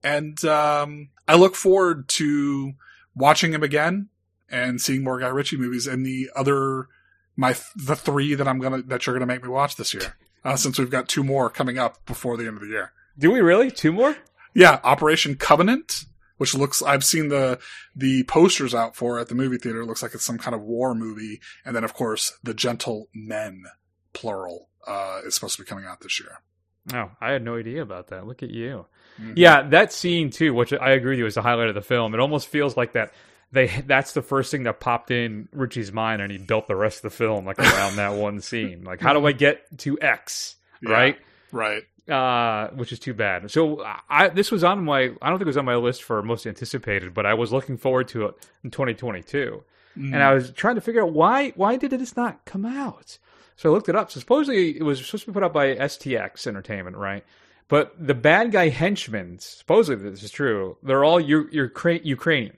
And, 0.04 0.43
um, 0.45 1.10
I 1.28 1.36
look 1.36 1.56
forward 1.56 2.08
to 2.10 2.73
watching 3.15 3.54
him 3.54 3.63
again 3.63 4.10
and 4.49 4.82
seeing 4.82 5.04
more 5.04 5.19
Guy 5.19 5.28
Ritchie 5.28 5.58
movies 5.58 5.88
and 5.88 6.06
the 6.06 6.30
other, 6.36 6.88
my, 7.39 7.56
the 7.75 7.95
three 7.95 8.36
that 8.36 8.47
I'm 8.47 8.60
gonna, 8.60 8.82
that 8.84 9.06
you're 9.06 9.15
gonna 9.15 9.25
make 9.25 9.43
me 9.43 9.49
watch 9.49 9.78
this 9.78 9.93
year. 9.93 10.15
Uh, 10.43 10.56
since 10.56 10.78
we've 10.78 10.89
got 10.89 11.08
two 11.08 11.23
more 11.23 11.49
coming 11.49 11.78
up 11.78 12.06
before 12.06 12.36
the 12.38 12.45
end 12.47 12.56
of 12.58 12.62
the 12.62 12.67
year. 12.69 12.91
Do 13.17 13.32
we 13.32 13.39
really? 13.41 13.71
Two 13.71 13.91
more? 13.91 14.15
Yeah, 14.54 14.80
Operation 14.84 15.36
Covenant, 15.36 16.06
which 16.38 16.54
looks 16.54 16.82
I've 16.82 17.04
seen 17.04 17.30
the 17.30 17.60
the 17.95 18.23
posters 18.23 18.73
out 18.75 18.95
for 18.95 19.19
at 19.19 19.28
the 19.30 19.36
movie 19.36 19.58
theater. 19.58 19.82
It 19.82 19.86
looks 19.86 20.02
like 20.02 20.13
it's 20.13 20.25
some 20.25 20.38
kind 20.38 20.56
of 20.56 20.62
war 20.62 20.93
movie, 20.95 21.39
and 21.65 21.75
then 21.75 21.84
of 21.84 21.93
course 21.93 22.38
the 22.43 22.54
Gentle 22.54 23.08
Men, 23.13 23.63
plural, 24.13 24.69
uh, 24.88 25.19
is 25.25 25.36
supposed 25.36 25.56
to 25.58 25.63
be 25.63 25.67
coming 25.67 25.86
out 25.86 26.02
this 26.02 26.19
year. 26.19 26.39
Oh, 26.93 27.12
I 27.21 27.32
had 27.32 27.43
no 27.43 27.58
idea 27.58 27.82
about 27.82 28.08
that. 28.08 28.25
Look 28.25 28.41
at 28.41 28.49
you. 28.49 28.86
Mhm. 29.21 29.34
Yeah, 29.36 29.63
that 29.69 29.91
scene 29.93 30.30
too, 30.30 30.54
which 30.54 30.71
I 30.73 30.91
agree 30.91 31.12
with 31.12 31.19
you 31.19 31.25
is 31.25 31.36
the 31.36 31.41
highlight 31.41 31.67
of 31.67 31.75
the 31.75 31.82
film. 31.82 32.13
It 32.13 32.19
almost 32.19 32.47
feels 32.47 32.78
like 32.78 32.93
that 32.93 33.13
they 33.51 33.67
that's 33.88 34.13
the 34.13 34.21
first 34.21 34.51
thing 34.51 34.63
that 34.63 34.79
popped 34.79 35.12
in 35.12 35.47
Ritchie's 35.53 35.91
mind 35.91 36.21
and 36.21 36.31
he 36.31 36.38
built 36.38 36.67
the 36.67 36.75
rest 36.75 36.97
of 36.97 37.01
the 37.03 37.09
film 37.17 37.45
like 37.45 37.57
around 37.59 37.95
that 37.95 38.13
one 38.13 38.41
scene. 38.49 38.83
Like 38.83 39.01
how 39.01 39.13
do 39.13 39.25
I 39.25 39.31
get 39.31 39.65
to 39.79 39.99
X? 40.01 40.55
Yeah. 40.81 40.91
Right? 40.91 41.17
Right. 41.51 41.83
uh, 42.09 42.69
which 42.75 42.91
is 42.91 42.99
too 42.99 43.13
bad. 43.13 43.49
So 43.51 43.83
I 44.09 44.29
this 44.29 44.51
was 44.51 44.63
on 44.63 44.83
my 44.85 45.12
I 45.21 45.29
don't 45.29 45.38
think 45.39 45.41
it 45.41 45.45
was 45.47 45.57
on 45.57 45.65
my 45.65 45.75
list 45.75 46.03
for 46.03 46.21
most 46.23 46.45
anticipated, 46.47 47.13
but 47.13 47.25
I 47.25 47.33
was 47.33 47.51
looking 47.51 47.77
forward 47.77 48.07
to 48.09 48.25
it 48.27 48.35
in 48.63 48.71
2022, 48.71 49.63
Mm. 49.97 50.13
and 50.13 50.21
I 50.21 50.33
was 50.35 50.51
trying 50.51 50.75
to 50.75 50.81
figure 50.81 51.01
out 51.01 51.13
why 51.13 51.49
why 51.55 51.75
did 51.75 51.89
this 51.91 52.15
not 52.15 52.45
come 52.45 52.63
out. 52.65 53.17
So 53.55 53.69
I 53.69 53.73
looked 53.73 53.89
it 53.89 53.95
up. 53.95 54.12
So 54.12 54.19
supposedly 54.19 54.77
it 54.77 54.83
was 54.83 55.03
supposed 55.03 55.25
to 55.25 55.31
be 55.31 55.33
put 55.33 55.43
out 55.43 55.51
by 55.51 55.73
STX 55.75 56.45
Entertainment, 56.45 56.95
right? 56.95 57.25
But 57.67 57.93
the 57.99 58.13
bad 58.13 58.51
guy 58.51 58.69
henchmen, 58.69 59.39
supposedly 59.39 60.09
this 60.12 60.23
is 60.23 60.31
true, 60.31 60.77
they're 60.83 61.03
all 61.03 61.19
U- 61.19 61.49
Ukra- 61.51 62.05
Ukrainian. 62.05 62.55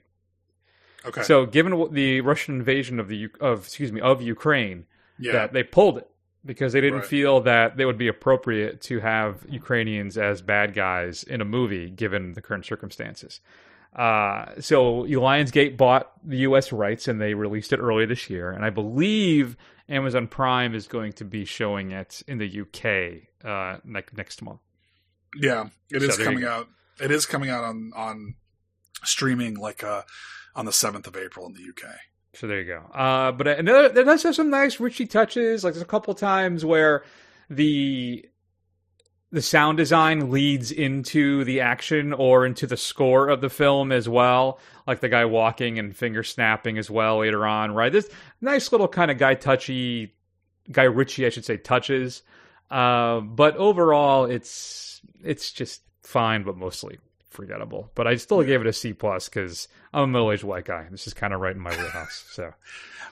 Okay. 1.04 1.22
So 1.22 1.46
given 1.46 1.92
the 1.92 2.20
Russian 2.20 2.54
invasion 2.56 3.00
of 3.00 3.08
the 3.08 3.28
of 3.40 3.64
excuse 3.64 3.90
me 3.92 4.00
of 4.00 4.22
Ukraine, 4.22 4.86
Yeah. 5.18 5.32
that 5.32 5.52
they 5.52 5.62
pulled 5.62 5.98
it 5.98 6.08
because 6.44 6.72
they 6.72 6.80
didn't 6.80 7.00
Right. 7.00 7.06
feel 7.08 7.40
that 7.42 7.76
they 7.76 7.84
would 7.84 7.98
be 7.98 8.08
appropriate 8.08 8.80
to 8.82 9.00
have 9.00 9.44
Ukrainians 9.48 10.16
as 10.18 10.42
bad 10.42 10.74
guys 10.74 11.22
in 11.22 11.40
a 11.40 11.44
movie 11.44 11.90
given 11.90 12.32
the 12.32 12.42
current 12.42 12.64
circumstances. 12.66 13.40
Uh, 13.94 14.46
so 14.58 15.02
Lionsgate 15.04 15.76
bought 15.76 16.12
the 16.26 16.38
U.S. 16.38 16.72
rights 16.72 17.08
and 17.08 17.20
they 17.20 17.34
released 17.34 17.72
it 17.72 17.78
early 17.78 18.06
this 18.06 18.30
year, 18.30 18.50
and 18.50 18.64
I 18.64 18.70
believe 18.70 19.56
Amazon 19.88 20.26
Prime 20.28 20.74
is 20.74 20.86
going 20.86 21.12
to 21.14 21.24
be 21.24 21.44
showing 21.44 21.90
it 21.92 22.22
in 22.26 22.38
the 22.38 22.46
UK 22.62 23.28
uh, 23.44 23.78
next 23.84 24.16
next 24.16 24.40
month. 24.40 24.60
Yeah, 25.36 25.68
it 25.90 26.00
So 26.00 26.08
is 26.08 26.16
coming 26.18 26.44
out. 26.44 26.68
It 27.00 27.10
is 27.10 27.26
coming 27.26 27.50
out 27.50 27.64
on 27.64 27.92
on 27.94 28.34
streaming 29.04 29.54
like 29.56 29.82
uh 29.84 30.02
on 30.54 30.64
the 30.64 30.72
seventh 30.72 31.06
of 31.06 31.16
April 31.16 31.46
in 31.46 31.52
the 31.54 31.60
UK. 31.60 31.90
So 32.34 32.46
there 32.46 32.60
you 32.60 32.66
go. 32.66 32.82
Uh, 32.94 33.32
but 33.32 33.46
another, 33.46 33.88
that 33.90 34.04
does 34.04 34.22
have 34.22 34.34
some 34.34 34.50
nice 34.50 34.80
Ritchie 34.80 35.06
touches. 35.06 35.64
Like 35.64 35.74
there's 35.74 35.82
a 35.82 35.86
couple 35.86 36.14
times 36.14 36.64
where 36.64 37.04
the 37.50 38.26
the 39.30 39.42
sound 39.42 39.78
design 39.78 40.30
leads 40.30 40.70
into 40.70 41.42
the 41.44 41.60
action 41.60 42.12
or 42.12 42.44
into 42.44 42.66
the 42.66 42.76
score 42.76 43.28
of 43.28 43.40
the 43.40 43.48
film 43.48 43.90
as 43.90 44.06
well. 44.06 44.58
Like 44.86 45.00
the 45.00 45.08
guy 45.08 45.24
walking 45.24 45.78
and 45.78 45.96
finger 45.96 46.22
snapping 46.22 46.76
as 46.76 46.90
well 46.90 47.20
later 47.20 47.46
on. 47.46 47.72
Right, 47.74 47.92
this 47.92 48.08
nice 48.40 48.72
little 48.72 48.88
kind 48.88 49.10
of 49.10 49.18
guy 49.18 49.34
touchy, 49.34 50.14
guy 50.70 50.84
Ritchie, 50.84 51.26
I 51.26 51.30
should 51.30 51.44
say, 51.44 51.56
touches. 51.58 52.22
Uh, 52.70 53.20
but 53.20 53.56
overall, 53.56 54.24
it's 54.24 55.02
it's 55.22 55.52
just 55.52 55.82
fine, 56.02 56.44
but 56.44 56.56
mostly 56.56 56.98
forgettable. 57.32 57.90
But 57.94 58.06
I 58.06 58.16
still 58.16 58.42
gave 58.42 58.60
it 58.60 58.66
a 58.66 58.72
C 58.72 58.92
plus 58.92 59.28
because 59.28 59.68
I'm 59.92 60.04
a 60.04 60.06
middle 60.06 60.30
aged 60.32 60.44
white 60.44 60.64
guy. 60.64 60.86
This 60.90 61.06
is 61.06 61.14
kind 61.14 61.32
of 61.34 61.40
right 61.40 61.54
in 61.56 61.60
my 61.62 61.70
wheelhouse. 61.70 62.24
So 62.30 62.52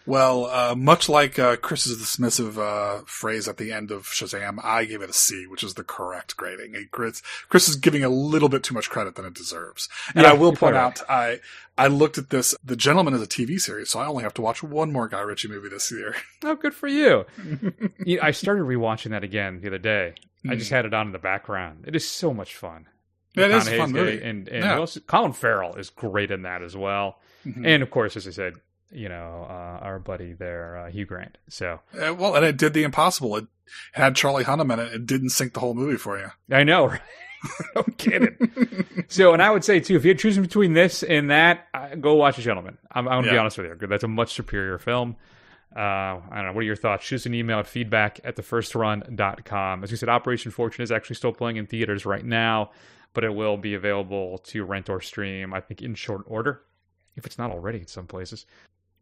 Well, 0.06 0.46
uh, 0.46 0.74
much 0.74 1.11
like 1.11 1.38
uh, 1.38 1.56
Chris's 1.56 2.00
dismissive 2.00 2.56
uh, 2.59 3.02
phrase 3.06 3.46
at 3.48 3.59
the 3.59 3.70
end 3.70 3.90
of 3.90 4.04
Shazam, 4.04 4.59
I 4.64 4.87
gave 4.87 5.02
it 5.02 5.11
a 5.11 5.12
C, 5.12 5.46
which 5.46 5.62
is 5.62 5.74
the 5.74 5.85
correct 5.85 6.38
grading. 6.38 6.72
Hey, 6.72 6.87
Chris, 6.90 7.20
Chris 7.50 7.68
is 7.68 7.76
giving 7.76 8.02
a 8.02 8.09
little 8.09 8.48
bit 8.48 8.62
too 8.62 8.72
much 8.72 8.88
credit 8.88 9.14
than 9.16 9.26
it 9.26 9.35
deserves. 9.35 9.90
And 10.14 10.24
Yeah, 10.24 10.30
I 10.30 10.33
will 10.33 10.54
point 10.56 10.74
out, 10.74 11.02
I 11.09 11.40
I 11.76 11.88
looked 11.88 12.16
at 12.16 12.30
this. 12.30 12.54
The 12.64 12.76
Gentleman 12.76 13.12
is 13.14 13.20
a 13.22 13.26
TV 13.26 13.61
series, 13.61 13.90
so 13.90 14.00
I 14.00 14.06
only 14.06 14.22
have 14.22 14.35
to 14.35 14.42
watch 14.42 14.62
one 14.62 14.90
more 14.90 15.06
Guy 15.06 15.20
Ritchie 15.20 15.48
movie 15.48 15.68
this 15.68 15.90
year. 15.92 16.14
oh, 16.44 16.54
good 16.54 16.74
for 16.74 16.88
you. 16.88 17.26
I 18.22 18.30
started 18.30 18.64
rewatching 18.64 19.11
that 19.11 19.22
again 19.24 19.61
the 19.61 19.68
other 19.68 19.78
day. 19.78 20.14
I 20.48 20.54
just 20.54 20.70
Mm. 20.70 20.74
had 20.76 20.85
it 20.87 20.94
on 20.94 21.09
in 21.09 21.12
the 21.12 21.18
background. 21.18 21.85
It 21.87 21.94
is 21.94 22.09
so 22.09 22.33
much 22.33 22.54
fun. 22.56 22.87
Yeah, 23.34 23.44
it 23.46 23.50
is 23.52 23.68
a 23.68 23.76
fun 23.76 23.92
movie. 23.92 24.22
and 24.22 24.48
and 24.48 24.64
Yeah. 24.64 24.74
else- 24.76 24.98
Colin 25.06 25.32
Farrell 25.32 25.74
is 25.76 25.90
great 25.90 26.30
in 26.30 26.42
that 26.42 26.62
as 26.62 26.76
well. 26.76 27.20
Mhm. 27.46 27.66
And 27.66 27.82
of 27.82 27.90
course, 27.90 28.16
as 28.16 28.26
I 28.26 28.30
said, 28.32 28.54
you 28.90 29.08
know, 29.08 29.46
uh, 29.48 29.84
our 29.84 29.98
buddy 30.00 30.32
there, 30.32 30.76
uh, 30.76 30.90
Hugh 30.90 31.04
Grant. 31.06 31.38
So 31.48 31.80
Uh, 31.94 32.12
well, 32.14 32.34
and 32.34 32.44
it 32.44 32.56
did 32.56 32.74
the 32.74 32.82
impossible. 32.82 33.36
It 33.36 33.46
had 33.92 34.16
Charlie 34.16 34.44
Hunnam 34.44 34.72
in 34.72 34.80
it. 34.80 34.92
It 34.92 35.06
didn't 35.06 35.28
sink 35.30 35.52
the 35.54 35.60
whole 35.60 35.74
movie 35.74 35.96
for 35.96 36.18
you. 36.18 36.30
I 36.50 36.64
know. 36.64 36.86
right? 36.88 37.00
no 37.74 37.82
kidding. 37.96 38.36
so, 39.08 39.32
and 39.32 39.40
I 39.40 39.50
would 39.50 39.64
say 39.64 39.80
too, 39.80 39.96
if 39.96 40.04
you're 40.04 40.14
choosing 40.14 40.42
between 40.42 40.74
this 40.74 41.02
and 41.02 41.30
that, 41.30 41.68
uh, 41.72 41.94
go 41.94 42.14
watch 42.14 42.36
A 42.38 42.42
Gentleman. 42.42 42.76
I'm, 42.90 43.06
I'm 43.08 43.14
going 43.14 43.24
to 43.26 43.30
be 43.30 43.38
honest 43.38 43.56
with 43.58 43.66
you. 43.80 43.86
That's 43.86 44.04
a 44.04 44.08
much 44.08 44.34
superior 44.34 44.76
film. 44.78 45.16
Uh, 45.74 45.78
I 45.80 46.20
don't 46.34 46.46
know. 46.46 46.52
What 46.52 46.60
are 46.62 46.64
your 46.64 46.76
thoughts? 46.76 47.04
Shoot 47.04 47.14
us 47.16 47.26
an 47.26 47.34
email 47.34 47.60
at 47.60 47.66
feedback 47.68 48.18
at 48.24 48.34
thefirstrun.com. 48.36 49.84
As 49.84 49.90
we 49.90 49.96
said, 49.96 50.08
Operation 50.08 50.50
Fortune 50.50 50.82
is 50.82 50.90
actually 50.92 51.16
still 51.16 51.32
playing 51.32 51.56
in 51.56 51.66
theaters 51.66 52.04
right 52.04 52.24
now, 52.24 52.72
but 53.12 53.24
it 53.24 53.34
will 53.34 53.56
be 53.56 53.74
available 53.74 54.38
to 54.38 54.64
rent 54.64 54.88
or 54.88 55.00
stream, 55.00 55.52
I 55.52 55.60
think, 55.60 55.82
in 55.82 55.94
short 55.94 56.22
order, 56.26 56.62
if 57.16 57.26
it's 57.26 57.38
not 57.38 57.50
already 57.50 57.80
in 57.80 57.86
some 57.86 58.06
places. 58.06 58.46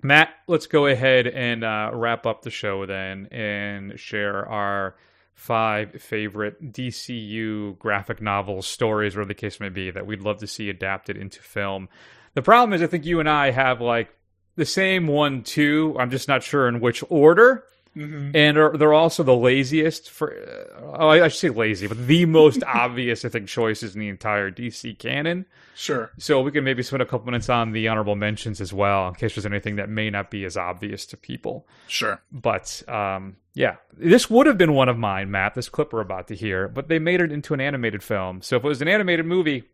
Matt, 0.03 0.31
let's 0.47 0.67
go 0.67 0.87
ahead 0.87 1.27
and 1.27 1.65
uh, 1.65 1.91
wrap 1.93 2.25
up 2.25 2.43
the 2.43 2.51
show 2.51 2.87
then 2.87 3.27
and 3.33 3.99
share 3.99 4.47
our 4.49 4.95
five 5.35 6.01
favorite 6.01 6.73
DCU 6.73 7.79
graphic 7.79 8.21
novels, 8.21 8.67
stories, 8.67 9.15
whatever 9.15 9.29
the 9.29 9.35
case 9.35 9.61
may 9.61 9.69
be, 9.69 9.91
that 9.91 10.07
we'd 10.07 10.23
love 10.23 10.39
to 10.39 10.47
see 10.47 10.69
adapted 10.69 11.17
into 11.17 11.41
film. 11.43 11.89
The 12.35 12.43
problem 12.43 12.73
is, 12.73 12.83
I 12.83 12.87
think 12.87 13.07
you 13.07 13.21
and 13.21 13.29
I 13.29 13.51
have 13.51 13.81
like 13.81 14.11
the 14.57 14.65
same 14.65 15.07
one, 15.07 15.43
too. 15.43 15.97
I'm 15.99 16.11
just 16.11 16.29
not 16.29 16.43
sure 16.43 16.69
in 16.69 16.81
which 16.81 17.03
order. 17.09 17.65
Mhm. 17.99 18.31
And 18.35 18.57
are, 18.57 18.77
they're 18.77 18.95
also 18.95 19.23
the 19.23 19.35
laziest 19.35 20.09
for, 20.11 20.33
uh, 20.33 20.81
oh, 20.99 21.09
I 21.09 21.25
I 21.25 21.29
should 21.29 21.39
say 21.41 21.49
lazy, 21.51 21.87
but 21.87 22.07
the 22.07 22.25
most 22.27 22.63
obvious, 22.67 23.25
I 23.25 23.29
think, 23.29 23.49
choices 23.49 23.95
in 23.95 24.01
the 24.01 24.09
entire 24.09 24.51
DC 24.51 24.99
canon. 24.99 25.47
Sure. 25.75 26.11
So 26.19 26.41
we 26.41 26.51
can 26.51 26.65
maybe 26.65 26.83
spend 26.83 27.03
a 27.03 27.07
couple 27.07 27.27
minutes 27.27 27.49
on 27.49 27.73
the 27.73 27.89
honorable 27.89 28.17
mentions 28.17 28.61
as 28.61 28.73
well, 28.73 29.09
in 29.09 29.15
case 29.15 29.35
there's 29.35 29.47
anything 29.47 29.77
that 29.77 29.89
may 29.89 30.11
not 30.11 30.31
be 30.31 30.45
as 30.45 30.57
obvious 30.57 31.07
to 31.07 31.17
people. 31.17 31.67
Sure. 31.89 32.21
But 32.33 32.83
um, 32.89 33.37
yeah, 33.55 33.77
this 33.93 34.31
would 34.31 34.47
have 34.47 34.59
been 34.59 34.75
one 34.75 34.89
of 34.89 34.97
mine, 34.99 35.31
Matt. 35.31 35.55
This 35.55 35.69
clip 35.69 35.93
we're 35.93 36.01
about 36.01 36.29
to 36.29 36.37
hear, 36.37 36.69
but 36.69 36.89
they 36.89 36.99
made 36.99 37.21
it 37.21 37.33
into 37.33 37.55
an 37.55 37.61
animated 37.61 38.03
film. 38.03 38.43
So 38.43 38.57
if 38.57 38.65
it 38.65 38.69
was 38.69 38.83
an 38.83 38.89
animated 38.89 39.27
movie, 39.27 39.65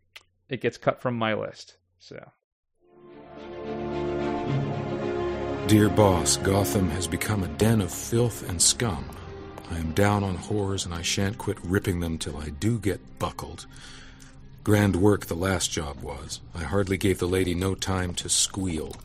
it 0.49 0.61
gets 0.61 0.77
cut 0.77 0.99
from 0.99 1.15
my 1.15 1.33
list. 1.33 1.77
So 1.99 2.31
Dear 5.67 5.89
boss, 5.89 6.37
Gotham 6.37 6.91
has 6.91 7.07
become 7.07 7.43
a 7.43 7.47
den 7.47 7.81
of 7.81 7.91
filth 7.91 8.47
and 8.47 8.61
scum. 8.61 9.03
I 9.71 9.79
am 9.79 9.93
down 9.93 10.23
on 10.23 10.37
whores 10.37 10.85
and 10.85 10.93
I 10.93 11.01
shan't 11.01 11.39
quit 11.39 11.57
ripping 11.63 12.01
them 12.01 12.19
till 12.19 12.37
I 12.37 12.49
do 12.49 12.77
get 12.77 13.17
buckled. 13.17 13.65
Grand 14.63 14.95
work 14.95 15.25
the 15.25 15.33
last 15.33 15.71
job 15.71 16.01
was. 16.01 16.39
I 16.53 16.61
hardly 16.61 16.97
gave 16.97 17.17
the 17.17 17.27
lady 17.27 17.55
no 17.55 17.73
time 17.73 18.13
to 18.13 18.29
squeal. 18.29 18.95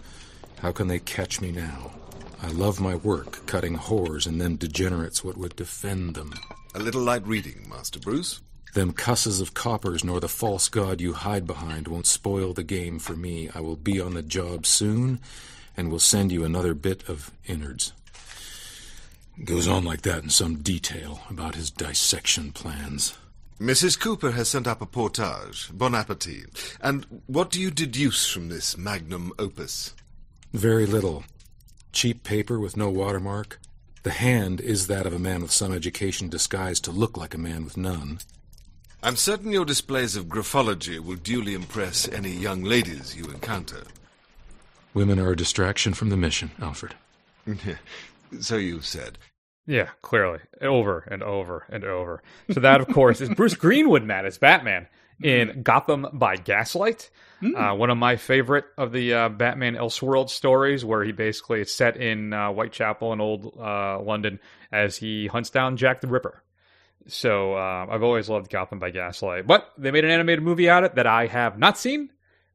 How 0.58 0.70
can 0.70 0.88
they 0.88 0.98
catch 0.98 1.40
me 1.40 1.50
now? 1.50 1.92
I 2.42 2.48
love 2.48 2.78
my 2.78 2.94
work, 2.94 3.46
cutting 3.46 3.78
whores 3.78 4.26
and 4.26 4.38
then 4.38 4.58
degenerates 4.58 5.24
what 5.24 5.38
would 5.38 5.56
defend 5.56 6.14
them. 6.14 6.34
A 6.74 6.78
little 6.78 7.02
light 7.02 7.26
reading, 7.26 7.70
Master 7.70 7.98
Bruce. 7.98 8.42
Them 8.74 8.92
cusses 8.92 9.40
of 9.40 9.54
coppers 9.54 10.04
nor 10.04 10.20
the 10.20 10.28
false 10.28 10.68
god 10.68 11.00
you 11.00 11.14
hide 11.14 11.46
behind 11.46 11.88
won't 11.88 12.06
spoil 12.06 12.52
the 12.52 12.62
game 12.62 12.98
for 12.98 13.16
me. 13.16 13.48
I 13.54 13.60
will 13.60 13.76
be 13.76 13.98
on 13.98 14.12
the 14.12 14.22
job 14.22 14.66
soon, 14.66 15.20
and 15.80 15.90
will 15.90 15.98
send 15.98 16.30
you 16.30 16.44
another 16.44 16.74
bit 16.74 17.08
of 17.08 17.30
innards. 17.46 17.94
Goes 19.42 19.66
on 19.66 19.82
like 19.82 20.02
that 20.02 20.22
in 20.22 20.28
some 20.28 20.56
detail 20.56 21.22
about 21.30 21.54
his 21.54 21.70
dissection 21.70 22.52
plans. 22.52 23.16
Mrs. 23.58 23.98
Cooper 23.98 24.32
has 24.32 24.50
sent 24.50 24.66
up 24.66 24.82
a 24.82 24.86
portage. 24.86 25.70
Bon 25.72 25.94
appetit. 25.94 26.76
And 26.82 27.22
what 27.26 27.50
do 27.50 27.58
you 27.58 27.70
deduce 27.70 28.30
from 28.30 28.50
this 28.50 28.76
magnum 28.76 29.32
opus? 29.38 29.94
Very 30.52 30.84
little. 30.84 31.24
Cheap 31.92 32.24
paper 32.24 32.60
with 32.60 32.76
no 32.76 32.90
watermark. 32.90 33.58
The 34.02 34.10
hand 34.10 34.60
is 34.60 34.86
that 34.86 35.06
of 35.06 35.14
a 35.14 35.18
man 35.18 35.40
with 35.40 35.50
some 35.50 35.72
education 35.72 36.28
disguised 36.28 36.84
to 36.84 36.90
look 36.90 37.16
like 37.16 37.32
a 37.32 37.38
man 37.38 37.64
with 37.64 37.78
none. 37.78 38.18
I'm 39.02 39.16
certain 39.16 39.50
your 39.50 39.64
displays 39.64 40.14
of 40.14 40.26
graphology 40.26 41.00
will 41.00 41.16
duly 41.16 41.54
impress 41.54 42.06
any 42.06 42.32
young 42.32 42.64
ladies 42.64 43.16
you 43.16 43.24
encounter. 43.24 43.84
Women 44.94 45.18
are 45.18 45.30
a 45.30 45.36
distraction 45.36 45.94
from 45.94 46.08
the 46.08 46.16
mission, 46.16 46.50
Alfred. 46.60 46.94
so 48.40 48.56
you 48.56 48.80
said. 48.80 49.18
Yeah, 49.66 49.90
clearly. 50.02 50.40
Over 50.60 51.06
and 51.10 51.22
over 51.22 51.64
and 51.68 51.84
over. 51.84 52.22
So 52.50 52.60
that, 52.60 52.80
of 52.80 52.88
course, 52.88 53.20
is 53.20 53.28
Bruce 53.28 53.54
Greenwood, 53.54 54.02
Matt, 54.02 54.24
as 54.24 54.38
Batman 54.38 54.88
in 55.22 55.62
Gotham 55.62 56.06
by 56.12 56.36
Gaslight. 56.36 57.10
Mm. 57.42 57.72
Uh, 57.72 57.74
one 57.74 57.90
of 57.90 57.96
my 57.96 58.16
favorite 58.16 58.64
of 58.76 58.92
the 58.92 59.14
uh, 59.14 59.28
Batman 59.28 59.74
Elseworld 59.74 60.28
stories, 60.28 60.84
where 60.84 61.04
he 61.04 61.12
basically 61.12 61.62
is 61.62 61.72
set 61.72 61.96
in 61.96 62.32
uh, 62.32 62.50
Whitechapel 62.50 63.12
in 63.12 63.20
old 63.20 63.56
uh, 63.58 64.00
London 64.00 64.40
as 64.72 64.96
he 64.96 65.26
hunts 65.26 65.50
down 65.50 65.76
Jack 65.76 66.00
the 66.00 66.06
Ripper. 66.06 66.42
So 67.06 67.54
uh, 67.54 67.86
I've 67.90 68.02
always 68.02 68.28
loved 68.28 68.50
Gotham 68.50 68.78
by 68.78 68.90
Gaslight. 68.90 69.46
But 69.46 69.70
they 69.78 69.90
made 69.90 70.04
an 70.04 70.10
animated 70.10 70.44
movie 70.44 70.68
out 70.68 70.84
of 70.84 70.90
it 70.90 70.96
that 70.96 71.06
I 71.06 71.26
have 71.26 71.58
not 71.58 71.78
seen, 71.78 72.10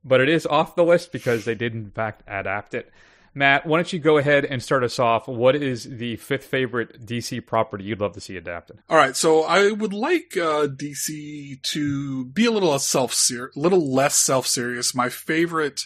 but 0.06 0.22
it 0.22 0.30
is 0.30 0.46
off 0.46 0.76
the 0.76 0.86
list 0.86 1.12
because 1.12 1.44
they 1.44 1.56
did, 1.56 1.74
in 1.74 1.90
fact, 1.90 2.24
adapt 2.28 2.74
it. 2.74 2.92
Matt, 3.38 3.66
why 3.66 3.80
don't 3.80 3.92
you 3.92 4.00
go 4.00 4.18
ahead 4.18 4.46
and 4.46 4.64
start 4.64 4.82
us 4.82 4.98
off? 4.98 5.28
What 5.28 5.58
is 5.58 5.84
the 5.84 6.16
fifth 6.16 6.46
favorite 6.46 7.06
DC 7.06 7.46
property 7.46 7.84
you'd 7.84 8.00
love 8.00 8.14
to 8.14 8.22
see 8.22 8.38
adapted? 8.38 8.80
All 8.90 8.96
right, 8.96 9.16
so 9.16 9.44
I 9.44 9.72
would 9.72 9.92
like 9.92 10.38
uh, 10.38 10.68
DC 10.68 11.62
to 11.62 12.26
be 12.26 12.46
a 12.46 12.52
little 12.52 12.78
self 12.80 13.14
little 13.58 13.94
less 13.94 14.16
self 14.16 14.48
serious. 14.48 14.96
My 14.96 15.10
favorite 15.10 15.82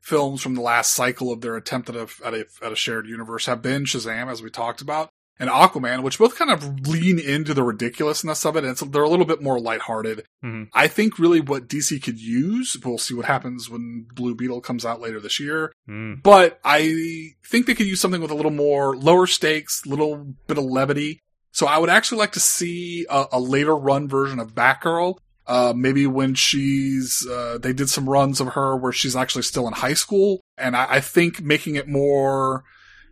films 0.00 0.40
from 0.40 0.54
the 0.54 0.62
last 0.62 0.92
cycle 0.92 1.30
of 1.30 1.42
their 1.42 1.56
attempt 1.56 1.90
at 1.90 1.96
a, 1.96 2.08
at 2.24 2.32
a, 2.32 2.46
at 2.62 2.72
a 2.72 2.76
shared 2.76 3.06
universe 3.06 3.44
have 3.46 3.60
been 3.60 3.84
Shazam, 3.84 4.30
as 4.30 4.40
we 4.40 4.48
talked 4.48 4.80
about 4.80 5.10
and 5.38 5.50
Aquaman, 5.50 6.02
which 6.02 6.18
both 6.18 6.36
kind 6.36 6.50
of 6.50 6.86
lean 6.86 7.18
into 7.18 7.54
the 7.54 7.64
ridiculousness 7.64 8.44
of 8.46 8.56
it. 8.56 8.64
And 8.64 8.76
they're 8.76 9.02
a 9.02 9.08
little 9.08 9.24
bit 9.24 9.42
more 9.42 9.58
lighthearted. 9.58 10.26
Mm-hmm. 10.44 10.64
I 10.72 10.86
think 10.86 11.18
really 11.18 11.40
what 11.40 11.68
DC 11.68 12.02
could 12.02 12.20
use, 12.20 12.76
we'll 12.84 12.98
see 12.98 13.14
what 13.14 13.26
happens 13.26 13.68
when 13.68 14.06
Blue 14.14 14.34
Beetle 14.34 14.60
comes 14.60 14.84
out 14.84 15.00
later 15.00 15.20
this 15.20 15.40
year. 15.40 15.72
Mm. 15.88 16.22
But 16.22 16.60
I 16.64 17.32
think 17.44 17.66
they 17.66 17.74
could 17.74 17.86
use 17.86 18.00
something 18.00 18.20
with 18.20 18.30
a 18.30 18.36
little 18.36 18.52
more 18.52 18.96
lower 18.96 19.26
stakes, 19.26 19.84
little 19.86 20.34
bit 20.46 20.58
of 20.58 20.64
levity. 20.64 21.20
So 21.50 21.66
I 21.66 21.78
would 21.78 21.90
actually 21.90 22.18
like 22.18 22.32
to 22.32 22.40
see 22.40 23.06
a, 23.10 23.26
a 23.32 23.40
later 23.40 23.76
run 23.76 24.08
version 24.08 24.38
of 24.38 24.54
Batgirl. 24.54 25.16
Uh, 25.46 25.74
maybe 25.76 26.06
when 26.06 26.34
she's, 26.34 27.26
uh, 27.30 27.58
they 27.60 27.72
did 27.74 27.90
some 27.90 28.08
runs 28.08 28.40
of 28.40 28.54
her 28.54 28.76
where 28.76 28.92
she's 28.92 29.14
actually 29.14 29.42
still 29.42 29.66
in 29.66 29.74
high 29.74 29.92
school. 29.92 30.40
And 30.56 30.74
I, 30.74 30.86
I 30.88 31.00
think 31.00 31.42
making 31.42 31.74
it 31.74 31.86
more, 31.86 32.64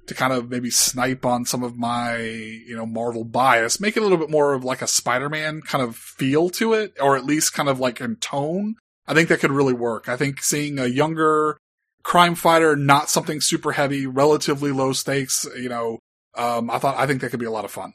to 0.07 0.15
kind 0.15 0.33
of 0.33 0.51
maybe 0.51 0.71
snipe 0.71 1.25
on 1.25 1.45
some 1.45 1.63
of 1.63 1.77
my, 1.77 2.19
you 2.19 2.77
know, 2.77 2.87
Marvel 2.87 3.25
bias, 3.25 3.81
make 3.81 3.97
it 3.97 4.01
a 4.01 4.03
little 4.03 4.19
bit 4.19 4.31
more 4.31 4.53
of 4.53 4.65
like 4.65 4.83
a 4.83 4.87
Spider-Man 4.87 5.63
kind 5.63 5.83
of 5.83 5.97
feel 5.97 6.51
to 6.51 6.73
it, 6.73 6.95
or 7.01 7.17
at 7.17 7.25
least 7.25 7.55
kind 7.55 7.69
of 7.69 7.79
like 7.79 8.01
in 8.01 8.17
tone. 8.17 8.77
I 9.07 9.15
think 9.15 9.29
that 9.29 9.41
could 9.41 9.53
really 9.53 9.73
work. 9.73 10.09
I 10.09 10.17
think 10.17 10.43
seeing 10.43 10.79
a 10.79 10.87
younger 10.87 11.59
crime 12.03 12.35
fighter, 12.35 12.77
not 12.77 13.09
something 13.09 13.41
super 13.41 13.73
heavy, 13.73 14.07
relatively 14.07 14.73
low 14.73 14.93
stakes, 14.93 15.47
you 15.57 15.69
know, 15.69 15.99
um, 16.35 16.71
I 16.71 16.79
thought, 16.79 16.97
I 16.97 17.07
think 17.07 17.21
that 17.21 17.31
could 17.31 17.41
be 17.41 17.47
a 17.47 17.51
lot 17.51 17.65
of 17.65 17.71
fun. 17.71 17.95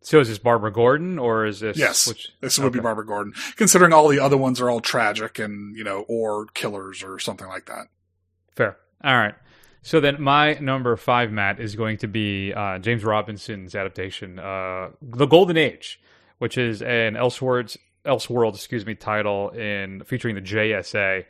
So 0.00 0.20
is 0.20 0.28
this 0.28 0.38
Barbara 0.38 0.72
Gordon 0.72 1.18
or 1.18 1.44
is 1.44 1.60
this? 1.60 1.76
Yes, 1.76 2.06
which, 2.06 2.30
this 2.40 2.58
would 2.58 2.66
okay. 2.66 2.78
be 2.78 2.82
Barbara 2.82 3.04
Gordon. 3.04 3.34
Considering 3.56 3.92
all 3.92 4.08
the 4.08 4.20
other 4.20 4.36
ones 4.36 4.60
are 4.60 4.70
all 4.70 4.80
tragic 4.80 5.38
and 5.38 5.76
you 5.76 5.84
know, 5.84 6.04
or 6.08 6.46
killers 6.54 7.02
or 7.02 7.18
something 7.18 7.48
like 7.48 7.66
that. 7.66 7.88
Fair. 8.54 8.76
All 9.02 9.16
right. 9.16 9.34
So 9.82 10.00
then, 10.00 10.20
my 10.20 10.54
number 10.54 10.96
five, 10.96 11.30
Matt, 11.30 11.60
is 11.60 11.76
going 11.76 11.98
to 11.98 12.08
be 12.08 12.52
uh, 12.52 12.78
James 12.78 13.04
Robinson's 13.04 13.74
adaptation, 13.74 14.38
uh, 14.38 14.90
"The 15.00 15.26
Golden 15.26 15.56
Age," 15.56 16.00
which 16.38 16.58
is 16.58 16.82
an 16.82 17.14
Elseworlds, 17.14 17.76
Elseworld, 18.04 18.54
excuse 18.54 18.84
me, 18.84 18.94
title 18.94 19.50
in 19.50 20.02
featuring 20.04 20.34
the 20.34 20.40
JSA. 20.40 21.24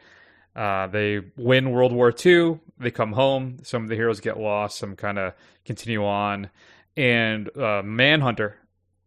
Uh, 0.56 0.86
they 0.88 1.20
win 1.36 1.70
World 1.70 1.92
War 1.92 2.12
II. 2.12 2.58
They 2.78 2.90
come 2.90 3.12
home. 3.12 3.58
Some 3.62 3.82
of 3.82 3.88
the 3.88 3.94
heroes 3.94 4.20
get 4.20 4.38
lost. 4.38 4.78
Some 4.78 4.96
kind 4.96 5.18
of 5.18 5.34
continue 5.64 6.04
on, 6.04 6.50
and 6.96 7.54
uh, 7.56 7.82
Manhunter 7.84 8.56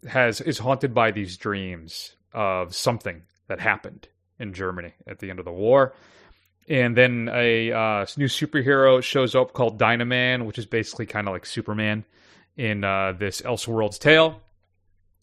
has 0.07 0.39
is 0.39 0.59
haunted 0.59 0.93
by 0.93 1.11
these 1.11 1.37
dreams 1.37 2.15
of 2.33 2.75
something 2.75 3.23
that 3.47 3.59
happened 3.59 4.07
in 4.39 4.53
Germany 4.53 4.93
at 5.07 5.19
the 5.19 5.29
end 5.29 5.39
of 5.39 5.45
the 5.45 5.51
war 5.51 5.93
and 6.70 6.95
then 6.95 7.30
a 7.32 7.72
uh, 7.72 8.05
new 8.18 8.28
superhero 8.28 9.01
shows 9.01 9.36
up 9.36 9.53
called 9.53 9.78
Dynaman, 9.80 10.45
which 10.45 10.57
is 10.57 10.66
basically 10.66 11.05
kind 11.05 11.28
of 11.28 11.34
like 11.34 11.45
Superman 11.45 12.05
in 12.55 12.84
uh, 12.84 13.14
this 13.14 13.41
Elseworlds 13.41 13.99
tale. 13.99 14.41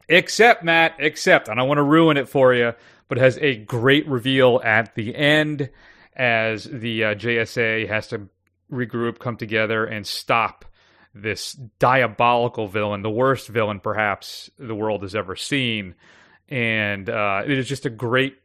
Except 0.08 0.64
Matt, 0.64 0.94
except 0.98 1.48
and 1.48 1.60
I 1.60 1.64
want 1.64 1.78
to 1.78 1.82
ruin 1.82 2.16
it 2.16 2.28
for 2.28 2.54
you, 2.54 2.72
but 3.08 3.18
it 3.18 3.20
has 3.20 3.38
a 3.38 3.56
great 3.56 4.06
reveal 4.08 4.60
at 4.64 4.94
the 4.94 5.14
end 5.14 5.70
as 6.16 6.64
the 6.64 7.04
uh, 7.04 7.14
JSA 7.14 7.88
has 7.88 8.08
to 8.08 8.28
regroup, 8.72 9.18
come 9.18 9.36
together, 9.36 9.84
and 9.84 10.06
stop 10.06 10.64
this 11.14 11.52
diabolical 11.78 12.68
villain, 12.68 13.02
the 13.02 13.10
worst 13.10 13.48
villain 13.48 13.80
perhaps 13.80 14.50
the 14.58 14.74
world 14.74 15.02
has 15.02 15.14
ever 15.14 15.36
seen. 15.36 15.94
And 16.48 17.08
uh, 17.08 17.42
it 17.44 17.58
is 17.58 17.68
just 17.68 17.86
a 17.86 17.90
great 17.90 18.38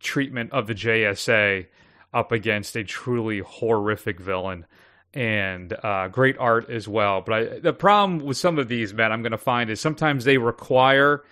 treatment 0.00 0.52
of 0.52 0.66
the 0.66 0.74
JSA 0.74 1.66
up 2.12 2.32
against 2.32 2.76
a 2.76 2.84
truly 2.84 3.40
horrific 3.40 4.20
villain 4.20 4.66
and 5.14 5.72
uh, 5.82 6.08
great 6.08 6.36
art 6.38 6.68
as 6.68 6.86
well. 6.86 7.22
But 7.22 7.32
I, 7.32 7.58
the 7.60 7.72
problem 7.72 8.20
with 8.20 8.36
some 8.36 8.58
of 8.58 8.68
these, 8.68 8.92
man, 8.92 9.12
I'm 9.12 9.22
going 9.22 9.32
to 9.32 9.38
find 9.38 9.70
is 9.70 9.80
sometimes 9.80 10.24
they 10.24 10.38
require 10.38 11.24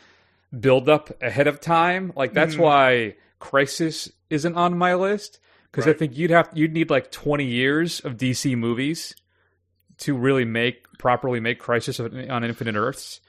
build 0.59 0.89
up 0.89 1.23
ahead 1.23 1.47
of 1.47 1.61
time. 1.61 2.13
Like 2.17 2.33
that's 2.33 2.55
mm. 2.55 2.61
why 2.61 3.17
Crisis 3.39 4.11
isn't 4.31 4.55
on 4.55 4.79
my 4.79 4.95
list 4.95 5.39
because 5.71 5.87
right. 5.87 5.95
I 5.95 5.99
think 5.99 6.17
you'd 6.17 6.31
have 6.31 6.51
you'd 6.55 6.73
need 6.73 6.91
like 6.91 7.11
20 7.11 7.45
years 7.45 8.01
of 8.01 8.17
DC 8.17 8.57
movies 8.57 9.15
to 9.99 10.17
really 10.17 10.45
make 10.45 10.87
properly 10.99 11.41
make 11.41 11.59
Crisis 11.59 12.01
on 12.01 12.45
Infinite 12.45 12.77
Earths. 12.77 13.21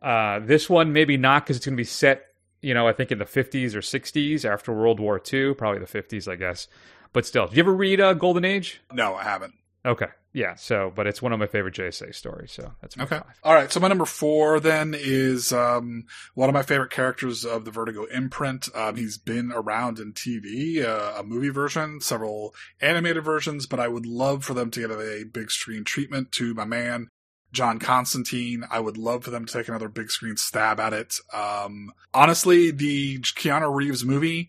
Uh, 0.00 0.38
this 0.40 0.70
one 0.70 0.92
maybe 0.92 1.16
not 1.16 1.44
because 1.44 1.56
it's 1.56 1.66
going 1.66 1.76
to 1.76 1.80
be 1.80 1.84
set 1.84 2.26
you 2.62 2.74
know, 2.74 2.86
I 2.86 2.92
think 2.92 3.10
in 3.10 3.18
the 3.18 3.24
50s 3.24 3.74
or 3.74 3.80
60s 3.80 4.44
after 4.44 4.72
World 4.72 5.00
War 5.00 5.20
II, 5.32 5.54
probably 5.54 5.80
the 5.80 5.86
50s, 5.86 6.30
I 6.30 6.36
guess. 6.36 6.68
But 7.12 7.26
still, 7.26 7.46
did 7.46 7.56
you 7.56 7.62
ever 7.62 7.74
read 7.74 8.00
uh, 8.00 8.14
Golden 8.14 8.44
Age? 8.44 8.80
No, 8.92 9.14
I 9.14 9.24
haven't. 9.24 9.54
Okay. 9.84 10.06
Yeah. 10.32 10.54
So, 10.54 10.92
but 10.94 11.06
it's 11.06 11.20
one 11.20 11.32
of 11.32 11.40
my 11.40 11.46
favorite 11.46 11.74
JSA 11.74 12.14
stories. 12.14 12.52
So 12.52 12.72
that's 12.80 12.96
okay. 12.96 13.18
Five. 13.18 13.40
All 13.42 13.54
right. 13.54 13.72
So 13.72 13.80
my 13.80 13.88
number 13.88 14.04
four 14.04 14.60
then 14.60 14.94
is 14.96 15.52
um, 15.52 16.04
one 16.34 16.48
of 16.48 16.52
my 16.52 16.62
favorite 16.62 16.90
characters 16.90 17.44
of 17.44 17.64
the 17.64 17.70
Vertigo 17.70 18.04
imprint. 18.04 18.68
Um, 18.74 18.96
he's 18.96 19.18
been 19.18 19.50
around 19.52 19.98
in 19.98 20.12
TV, 20.12 20.84
uh, 20.84 21.18
a 21.18 21.24
movie 21.24 21.48
version, 21.48 22.00
several 22.00 22.54
animated 22.80 23.24
versions, 23.24 23.66
but 23.66 23.80
I 23.80 23.88
would 23.88 24.06
love 24.06 24.44
for 24.44 24.54
them 24.54 24.70
to 24.72 24.80
get 24.80 24.90
a 24.90 25.24
big 25.24 25.50
screen 25.50 25.82
treatment 25.82 26.30
to 26.32 26.54
my 26.54 26.64
man 26.64 27.08
John 27.52 27.78
Constantine. 27.78 28.64
I 28.70 28.80
would 28.80 28.96
love 28.96 29.24
for 29.24 29.30
them 29.30 29.44
to 29.44 29.52
take 29.52 29.68
another 29.68 29.88
big 29.88 30.10
screen 30.10 30.36
stab 30.36 30.80
at 30.80 30.92
it. 30.92 31.16
Um, 31.32 31.92
honestly, 32.14 32.70
the 32.70 33.18
Keanu 33.18 33.74
Reeves 33.74 34.04
movie 34.04 34.48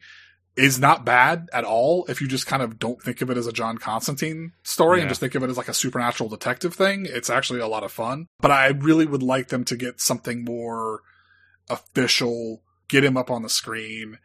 is 0.56 0.78
not 0.78 1.06
bad 1.06 1.50
at 1.54 1.64
all 1.64 2.06
if 2.08 2.22
you 2.22 2.28
just 2.28 2.46
kind 2.46 2.62
of 2.62 2.78
don't 2.78 3.02
think 3.02 3.22
of 3.22 3.30
it 3.30 3.38
as 3.38 3.48
a 3.48 3.54
John 3.54 3.78
Constantine 3.78 4.52
story 4.64 4.98
yeah. 4.98 5.04
and 5.04 5.10
just 5.10 5.22
think 5.22 5.34
of 5.34 5.44
it 5.44 5.50
as 5.50 5.58
like 5.58 5.70
a 5.70 5.74
supernatural 5.74 6.30
detective 6.30 6.74
thing. 6.74 7.06
It's 7.08 7.30
actually 7.30 7.62
a 7.62 7.68
lot 7.68 7.84
of 7.84 7.92
fun. 7.92 8.28
But 8.40 8.52
I 8.52 8.68
really 8.68 9.06
would 9.06 9.24
like 9.24 9.48
them 9.48 9.64
to 9.66 9.78
get 9.78 10.02
something 10.02 10.44
more 10.44 11.02
official, 11.70 12.62
get 12.90 13.04
him 13.04 13.18
up 13.18 13.32
on 13.32 13.44
the 13.44 13.50
screen 13.50 14.20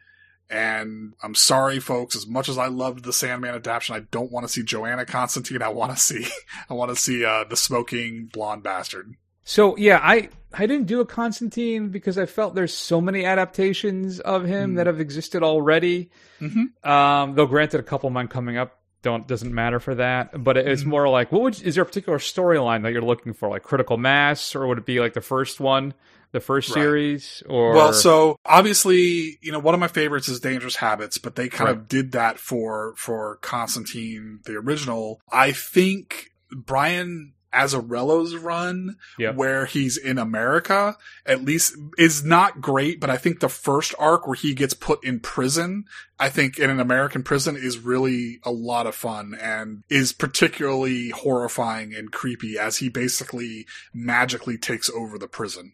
and 0.49 1.13
I'm 1.21 1.35
sorry, 1.35 1.79
folks. 1.79 2.15
As 2.15 2.25
much 2.27 2.47
as 2.49 2.57
I 2.57 2.67
loved 2.67 3.03
the 3.03 3.13
Sandman 3.13 3.55
adaptation, 3.55 3.95
I 3.95 3.99
don't 4.11 4.31
want 4.31 4.45
to 4.45 4.51
see 4.51 4.63
Joanna 4.63 5.05
Constantine. 5.05 5.61
I 5.61 5.69
want 5.69 5.91
to 5.91 5.97
see, 5.97 6.25
I 6.69 6.73
want 6.73 6.89
to 6.89 6.95
see 6.95 7.25
uh, 7.25 7.43
the 7.43 7.57
smoking 7.57 8.25
blonde 8.31 8.63
bastard. 8.63 9.15
So 9.43 9.77
yeah, 9.77 9.99
I 10.03 10.29
I 10.53 10.65
didn't 10.65 10.87
do 10.87 10.99
a 11.01 11.05
Constantine 11.05 11.89
because 11.89 12.17
I 12.17 12.25
felt 12.25 12.55
there's 12.55 12.73
so 12.73 12.99
many 13.01 13.23
adaptations 13.25 14.19
of 14.19 14.43
him 14.45 14.73
Mm. 14.73 14.75
that 14.77 14.87
have 14.87 14.99
existed 14.99 15.43
already. 15.43 16.09
Mhm. 16.41 16.85
Um, 16.87 17.35
though 17.35 17.45
granted, 17.45 17.79
a 17.79 17.83
couple 17.83 18.07
of 18.07 18.13
mine 18.13 18.27
coming 18.27 18.57
up 18.57 18.79
don't 19.03 19.27
doesn't 19.27 19.53
matter 19.53 19.79
for 19.79 19.95
that. 19.95 20.43
But 20.43 20.57
it's 20.57 20.81
Mm-hmm. 20.81 20.89
more 20.89 21.07
like, 21.09 21.31
what 21.31 21.41
would 21.43 21.61
is 21.61 21.75
there 21.75 21.83
a 21.83 21.85
particular 21.85 22.17
storyline 22.17 22.83
that 22.83 22.91
you're 22.91 23.01
looking 23.01 23.33
for, 23.33 23.47
like 23.49 23.63
Critical 23.63 23.95
Mass, 23.97 24.53
or 24.55 24.67
would 24.67 24.79
it 24.79 24.85
be 24.85 24.99
like 24.99 25.13
the 25.13 25.21
first 25.21 25.59
one, 25.61 25.93
the 26.37 26.45
first 26.45 26.69
Right. 26.69 26.81
series, 26.81 27.41
or 27.47 27.73
Well, 27.73 27.93
so 27.93 28.37
obviously, 28.45 29.39
you 29.41 29.51
know, 29.51 29.59
one 29.59 29.73
of 29.73 29.79
my 29.79 29.87
favorites 29.87 30.29
is 30.29 30.39
Dangerous 30.39 30.75
Habits, 30.75 31.17
but 31.17 31.35
they 31.35 31.49
kind 31.49 31.67
Right. 31.69 31.77
of 31.77 31.87
did 31.87 32.11
that 32.11 32.39
for 32.39 32.93
for 32.95 33.37
Constantine, 33.41 34.39
the 34.45 34.55
original. 34.55 35.19
I 35.31 35.51
think 35.51 36.31
Brian 36.51 37.33
Azzarello's 37.53 38.35
run, 38.35 38.97
Yep. 39.17 39.35
where 39.35 39.65
he's 39.65 39.97
in 39.97 40.17
America, 40.19 40.95
at 41.25 41.43
least 41.43 41.75
is 41.97 42.23
not 42.23 42.61
great. 42.61 42.99
But 42.99 43.09
I 43.09 43.17
think 43.17 43.39
the 43.39 43.49
first 43.49 43.95
arc 43.97 44.27
where 44.27 44.35
he 44.35 44.53
gets 44.53 44.73
put 44.75 45.03
in 45.03 45.19
prison, 45.21 45.85
I 46.19 46.29
think 46.29 46.59
in 46.59 46.69
an 46.69 46.79
American 46.79 47.23
prison 47.23 47.55
is 47.55 47.79
really 47.79 48.39
a 48.43 48.51
lot 48.51 48.85
of 48.85 48.93
fun 48.95 49.35
and 49.41 49.83
is 49.89 50.13
particularly 50.13 51.09
horrifying 51.09 51.95
and 51.95 52.11
creepy 52.11 52.59
as 52.59 52.77
he 52.77 52.89
basically 52.89 53.65
magically 53.93 54.57
takes 54.57 54.89
over 54.89 55.17
the 55.17 55.27
prison. 55.29 55.71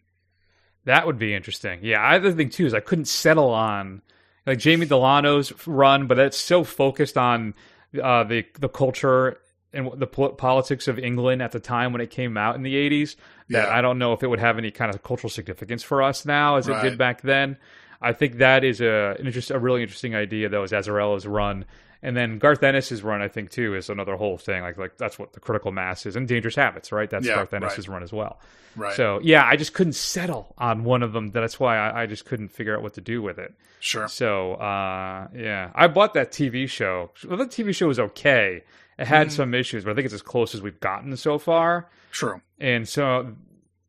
That 0.84 1.06
would 1.06 1.18
be 1.18 1.34
interesting. 1.34 1.80
Yeah, 1.82 2.04
I 2.06 2.18
the 2.18 2.32
thing 2.32 2.50
too 2.50 2.66
is 2.66 2.74
I 2.74 2.80
couldn't 2.80 3.06
settle 3.06 3.50
on 3.50 4.02
like 4.46 4.58
Jamie 4.58 4.86
Delano's 4.86 5.52
run, 5.66 6.06
but 6.06 6.18
it's 6.18 6.38
so 6.38 6.64
focused 6.64 7.16
on 7.16 7.54
uh, 8.02 8.24
the 8.24 8.44
the 8.58 8.68
culture 8.68 9.38
and 9.72 9.90
the 9.96 10.06
politics 10.06 10.86
of 10.86 10.98
England 10.98 11.42
at 11.42 11.52
the 11.52 11.60
time 11.60 11.92
when 11.92 12.00
it 12.00 12.10
came 12.10 12.36
out 12.36 12.54
in 12.54 12.62
the 12.62 12.74
'80s. 12.74 13.16
That 13.50 13.68
Yeah. 13.68 13.74
I 13.76 13.80
don't 13.80 13.98
know 13.98 14.12
if 14.12 14.22
it 14.22 14.28
would 14.28 14.40
have 14.40 14.58
any 14.58 14.70
kind 14.70 14.94
of 14.94 15.02
cultural 15.02 15.30
significance 15.30 15.82
for 15.82 16.02
us 16.02 16.24
now 16.26 16.56
as 16.56 16.68
it 16.68 16.72
Right. 16.72 16.82
did 16.82 16.98
back 16.98 17.22
then. 17.22 17.56
I 18.02 18.12
think 18.12 18.36
that 18.38 18.62
is 18.64 18.80
a 18.82 19.16
an 19.18 19.26
interest, 19.26 19.50
a 19.50 19.58
really 19.58 19.82
interesting 19.82 20.14
idea 20.14 20.48
though. 20.50 20.62
Is 20.64 20.72
Azzarello's 20.72 21.26
run. 21.26 21.64
And 22.04 22.14
then 22.16 22.38
Garth 22.38 22.62
Ennis's 22.62 23.02
run, 23.02 23.22
I 23.22 23.28
think, 23.28 23.50
too, 23.50 23.74
is 23.74 23.88
another 23.88 24.14
whole 24.16 24.36
thing. 24.36 24.62
Like, 24.62 24.76
like 24.76 24.98
that's 24.98 25.18
what 25.18 25.32
the 25.32 25.40
critical 25.40 25.72
mass 25.72 26.04
is, 26.04 26.14
and 26.16 26.28
Dangerous 26.28 26.54
Habits, 26.54 26.92
right? 26.92 27.08
That's 27.08 27.26
Yeah, 27.26 27.36
Garth 27.36 27.54
Ennis's 27.54 27.88
right. 27.88 27.94
run 27.94 28.02
as 28.02 28.12
well. 28.12 28.38
Right. 28.76 28.94
So 28.94 29.20
yeah, 29.22 29.44
I 29.46 29.56
just 29.56 29.72
couldn't 29.72 29.94
settle 29.94 30.54
on 30.58 30.84
one 30.84 31.02
of 31.02 31.12
them. 31.14 31.30
That's 31.30 31.58
why 31.58 31.78
I, 31.78 32.02
I 32.02 32.06
just 32.06 32.26
couldn't 32.26 32.48
figure 32.48 32.76
out 32.76 32.82
what 32.82 32.94
to 32.94 33.00
do 33.00 33.22
with 33.22 33.38
it. 33.38 33.54
Sure. 33.80 34.06
So 34.08 34.54
uh, 34.54 35.28
yeah, 35.34 35.70
I 35.74 35.86
bought 35.88 36.14
that 36.14 36.30
TV 36.30 36.68
show. 36.68 37.10
Well, 37.26 37.38
the 37.38 37.46
TV 37.46 37.74
show 37.74 37.86
was 37.88 37.98
okay. 37.98 38.62
It 38.98 39.06
had 39.06 39.28
Mhm. 39.28 39.32
some 39.32 39.54
issues, 39.54 39.84
but 39.84 39.92
I 39.92 39.94
think 39.94 40.04
it's 40.04 40.14
as 40.14 40.22
close 40.22 40.54
as 40.54 40.60
we've 40.62 40.78
gotten 40.80 41.16
so 41.16 41.38
far. 41.38 41.88
True. 42.10 42.40
And 42.60 42.86
so 42.88 43.34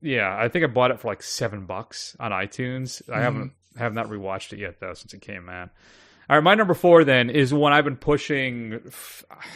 yeah, 0.02 0.38
I 0.40 0.48
think 0.50 0.64
I 0.64 0.68
bought 0.68 0.92
it 0.92 1.00
for 1.00 1.08
like 1.10 1.22
seven 1.24 1.66
bucks 1.66 2.16
on 2.20 2.32
iTunes. 2.32 3.02
I 3.10 3.18
Mhm. 3.18 3.22
haven't 3.22 3.52
have 3.78 3.94
not 3.94 4.08
rewatched 4.08 4.54
it 4.54 4.60
yet 4.60 4.80
though 4.80 4.94
since 4.94 5.14
it 5.14 5.22
came 5.22 5.50
out. 5.50 5.70
All 6.28 6.36
right, 6.36 6.44
my 6.44 6.56
number 6.56 6.74
four 6.74 7.04
then 7.04 7.30
is 7.30 7.54
one 7.54 7.72
I've 7.72 7.84
been 7.84 7.98
pushing 7.98 8.80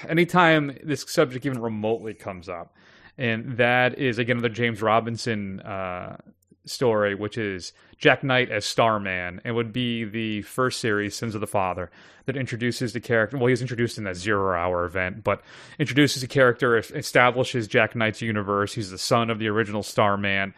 anytime 0.08 0.78
this 0.84 1.04
subject 1.08 1.46
even 1.46 1.62
remotely 1.62 2.14
comes 2.14 2.48
up, 2.48 2.76
and 3.18 3.58
that 3.58 3.98
is 3.98 4.20
again 4.20 4.38
another 4.38 4.54
James 4.54 4.80
Robinson 4.80 5.62
uh, 5.62 6.18
story, 6.66 7.16
which 7.16 7.40
is 7.40 7.74
Jack 7.98 8.24
Knight 8.24 8.52
as 8.52 8.66
Starman, 8.66 9.42
and 9.44 9.56
would 9.56 9.74
be 9.74 10.04
the 10.04 10.44
first 10.44 10.80
series, 10.80 11.16
Sins 11.16 11.34
of 11.34 11.42
the 11.42 11.48
Father, 11.48 11.90
that 12.26 12.38
introduces 12.38 12.94
the 12.94 13.00
character. 13.00 13.38
Well, 13.38 13.48
he's 13.48 13.62
introduced 13.62 13.98
in 13.98 14.04
that 14.04 14.16
zero 14.16 14.56
hour 14.56 14.86
event, 14.86 15.24
but 15.24 15.42
introduces 15.80 16.22
a 16.22 16.28
character, 16.28 16.78
establishes 16.78 17.68
Jack 17.68 17.96
Knight's 17.96 18.22
universe. 18.22 18.76
He's 18.76 18.92
the 18.92 19.00
son 19.00 19.32
of 19.32 19.40
the 19.40 19.48
original 19.48 19.82
Starman 19.82 20.54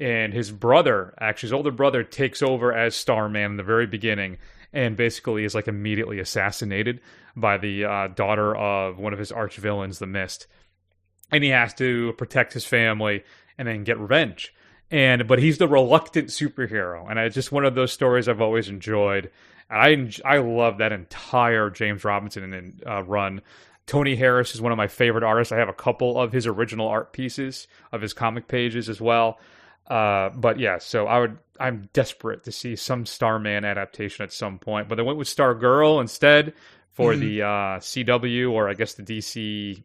and 0.00 0.32
his 0.32 0.50
brother, 0.50 1.14
actually 1.20 1.48
his 1.48 1.52
older 1.52 1.70
brother, 1.70 2.02
takes 2.02 2.42
over 2.42 2.72
as 2.72 2.96
Starman 2.96 3.52
in 3.52 3.56
the 3.56 3.62
very 3.62 3.86
beginning, 3.86 4.38
and 4.74 4.96
basically 4.96 5.44
is 5.44 5.54
like 5.54 5.68
immediately 5.68 6.18
assassinated 6.18 7.00
by 7.36 7.56
the 7.56 7.84
uh, 7.84 8.08
daughter 8.08 8.54
of 8.54 8.98
one 8.98 9.12
of 9.12 9.18
his 9.18 9.32
arch 9.32 9.56
villains, 9.56 10.00
the 10.00 10.06
Mist, 10.06 10.46
and 11.30 11.42
he 11.42 11.50
has 11.50 11.72
to 11.74 12.12
protect 12.14 12.52
his 12.52 12.66
family 12.66 13.24
and 13.56 13.68
then 13.68 13.84
get 13.84 13.98
revenge. 13.98 14.52
And 14.90 15.26
but 15.26 15.38
he's 15.38 15.58
the 15.58 15.68
reluctant 15.68 16.28
superhero, 16.28 17.08
and 17.08 17.18
it's 17.18 17.34
just 17.34 17.52
one 17.52 17.64
of 17.64 17.74
those 17.74 17.92
stories 17.92 18.28
I've 18.28 18.42
always 18.42 18.68
enjoyed. 18.68 19.30
And 19.70 20.20
I 20.24 20.34
I 20.34 20.38
love 20.38 20.78
that 20.78 20.92
entire 20.92 21.70
James 21.70 22.04
Robinson 22.04 22.80
uh, 22.86 23.02
run. 23.04 23.40
Tony 23.86 24.16
Harris 24.16 24.54
is 24.54 24.60
one 24.60 24.72
of 24.72 24.78
my 24.78 24.86
favorite 24.88 25.24
artists. 25.24 25.52
I 25.52 25.58
have 25.58 25.68
a 25.68 25.74
couple 25.74 26.20
of 26.20 26.32
his 26.32 26.46
original 26.46 26.88
art 26.88 27.12
pieces 27.12 27.68
of 27.92 28.02
his 28.02 28.12
comic 28.12 28.48
pages 28.48 28.88
as 28.88 29.00
well. 29.00 29.38
Uh, 29.86 30.30
but 30.30 30.58
yeah, 30.58 30.78
so 30.78 31.06
I 31.06 31.18
would 31.18 31.38
I'm 31.60 31.88
desperate 31.92 32.44
to 32.44 32.52
see 32.52 32.76
some 32.76 33.06
Starman 33.06 33.64
adaptation 33.64 34.22
at 34.24 34.32
some 34.32 34.58
point. 34.58 34.88
But 34.88 34.96
they 34.96 35.02
went 35.02 35.18
with 35.18 35.28
Stargirl 35.28 36.00
instead 36.00 36.52
for 36.92 37.12
Mhm. 37.12 37.20
the 37.20 37.42
uh, 37.42 37.80
CW 37.80 38.50
or 38.52 38.68
I 38.68 38.74
guess 38.74 38.94
the 38.94 39.02
DC 39.02 39.84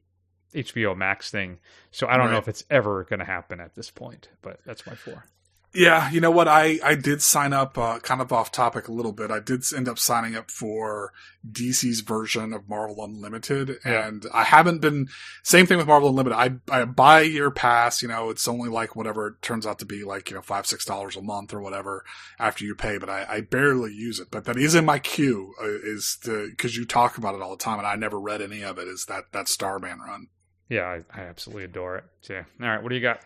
HBO 0.54 0.96
Max 0.96 1.30
thing. 1.32 1.60
So 1.92 2.08
I 2.08 2.18
don't 2.18 2.32
know 2.32 2.38
if 2.38 2.48
it's 2.48 2.64
ever 2.70 3.04
going 3.04 3.20
to 3.20 3.26
happen 3.26 3.60
at 3.60 3.76
this 3.76 3.92
point. 3.92 4.30
But 4.42 4.60
that's 4.66 4.86
my 4.88 4.96
four. 4.96 5.26
Yeah, 5.72 6.10
you 6.10 6.20
know 6.20 6.32
what? 6.32 6.48
I, 6.48 6.80
I 6.84 6.96
did 6.96 7.22
sign 7.22 7.54
up, 7.54 7.78
uh, 7.78 8.00
kind 8.00 8.22
of 8.22 8.34
off 8.34 8.52
topic 8.52 8.88
a 8.88 8.92
little 8.92 9.12
bit. 9.12 9.30
I 9.30 9.40
did 9.40 9.64
end 9.72 9.88
up 9.88 10.00
signing 10.00 10.36
up 10.36 10.50
for 10.50 11.14
DC's 11.48 12.00
version 12.02 12.54
of 12.54 12.68
Marvel 12.68 13.04
Unlimited, 13.04 13.78
Yeah. 13.86 14.08
and 14.08 14.26
I 14.34 14.46
haven't 14.46 14.80
been. 14.80 15.10
Same 15.44 15.68
thing 15.68 15.78
with 15.78 15.86
Marvel 15.86 16.10
Unlimited. 16.10 16.36
I 16.72 16.76
I 16.76 16.86
buy 16.86 17.22
your 17.22 17.52
pass. 17.52 18.02
You 18.02 18.08
know, 18.08 18.32
it's 18.32 18.48
only 18.48 18.68
like 18.68 18.96
whatever 18.96 19.28
it 19.28 19.42
turns 19.44 19.68
out 19.68 19.78
to 19.80 19.86
be, 19.86 20.04
like 20.04 20.32
you 20.32 20.36
know, 20.36 20.42
five 20.42 20.66
six 20.66 20.86
dollars 20.86 21.16
a 21.16 21.22
month 21.22 21.54
or 21.54 21.62
whatever 21.62 22.04
after 22.40 22.66
you 22.66 22.74
pay. 22.74 22.98
But 22.98 23.12
I, 23.12 23.26
I 23.30 23.42
barely 23.42 23.94
use 23.94 24.20
it. 24.20 24.32
But 24.32 24.46
that 24.46 24.58
is 24.58 24.74
in 24.74 24.86
my 24.86 24.98
queue. 24.98 25.54
Uh, 25.62 25.68
is 25.68 26.18
the 26.24 26.48
because 26.50 26.78
you 26.78 26.86
talk 26.86 27.18
about 27.20 27.36
it 27.36 27.42
all 27.44 27.52
the 27.52 27.64
time, 27.64 27.78
and 27.78 27.88
I 27.88 27.96
never 27.96 28.20
read 28.20 28.42
any 28.42 28.64
of 28.64 28.80
it. 28.80 28.88
Is 28.88 29.06
that 29.06 29.26
that 29.34 29.48
Starman 29.48 30.00
run? 30.00 30.30
Yeah, 30.70 30.84
I, 30.84 31.02
I 31.14 31.26
absolutely 31.26 31.66
adore 31.66 31.98
it. 31.98 32.04
So, 32.22 32.34
yeah. 32.34 32.44
All 32.62 32.68
right, 32.68 32.82
what 32.82 32.90
do 32.90 32.96
you 32.96 33.02
got? 33.02 33.22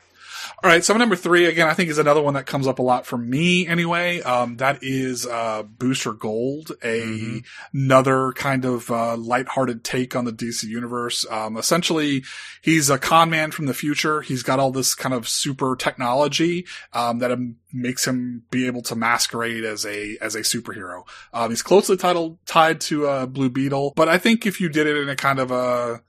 All 0.63 0.69
right, 0.69 0.83
so 0.83 0.95
number 0.95 1.15
three 1.15 1.45
again, 1.45 1.67
I 1.67 1.73
think 1.73 1.89
is 1.89 1.97
another 1.97 2.21
one 2.21 2.33
that 2.35 2.45
comes 2.45 2.67
up 2.67 2.79
a 2.79 2.81
lot 2.81 3.05
for 3.05 3.17
me 3.17 3.67
anyway. 3.67 4.21
Um, 4.21 4.57
that 4.57 4.79
is 4.81 5.25
uh, 5.25 5.63
Booster 5.63 6.13
Gold, 6.13 6.71
a 6.83 7.41
another 7.73 8.31
kind 8.33 8.65
of 8.65 8.89
uh, 8.89 9.17
lighthearted 9.17 9.83
take 9.83 10.15
on 10.15 10.25
the 10.25 10.31
DC 10.31 10.63
universe. 10.63 11.25
Um, 11.29 11.57
essentially, 11.57 12.23
he's 12.61 12.89
a 12.89 12.97
con 12.97 13.29
man 13.29 13.51
from 13.51 13.65
the 13.65 13.73
future. 13.73 14.21
He's 14.21 14.43
got 14.43 14.59
all 14.59 14.71
this 14.71 14.95
kind 14.95 15.13
of 15.13 15.27
super 15.27 15.75
technology 15.75 16.65
um, 16.93 17.19
that 17.19 17.37
makes 17.71 18.07
him 18.07 18.43
be 18.49 18.65
able 18.67 18.81
to 18.83 18.95
masquerade 18.95 19.65
as 19.65 19.85
a 19.85 20.17
as 20.21 20.35
a 20.35 20.41
superhero. 20.41 21.03
Um, 21.33 21.49
he's 21.49 21.61
closely 21.61 21.97
titled 21.97 22.37
tied 22.45 22.79
to 22.81 23.07
uh, 23.07 23.25
Blue 23.25 23.49
Beetle, 23.49 23.93
but 23.95 24.07
I 24.07 24.17
think 24.17 24.45
if 24.45 24.61
you 24.61 24.69
did 24.69 24.87
it 24.87 24.97
in 24.97 25.09
a 25.09 25.15
kind 25.15 25.39
of 25.39 25.51
a 25.51 26.01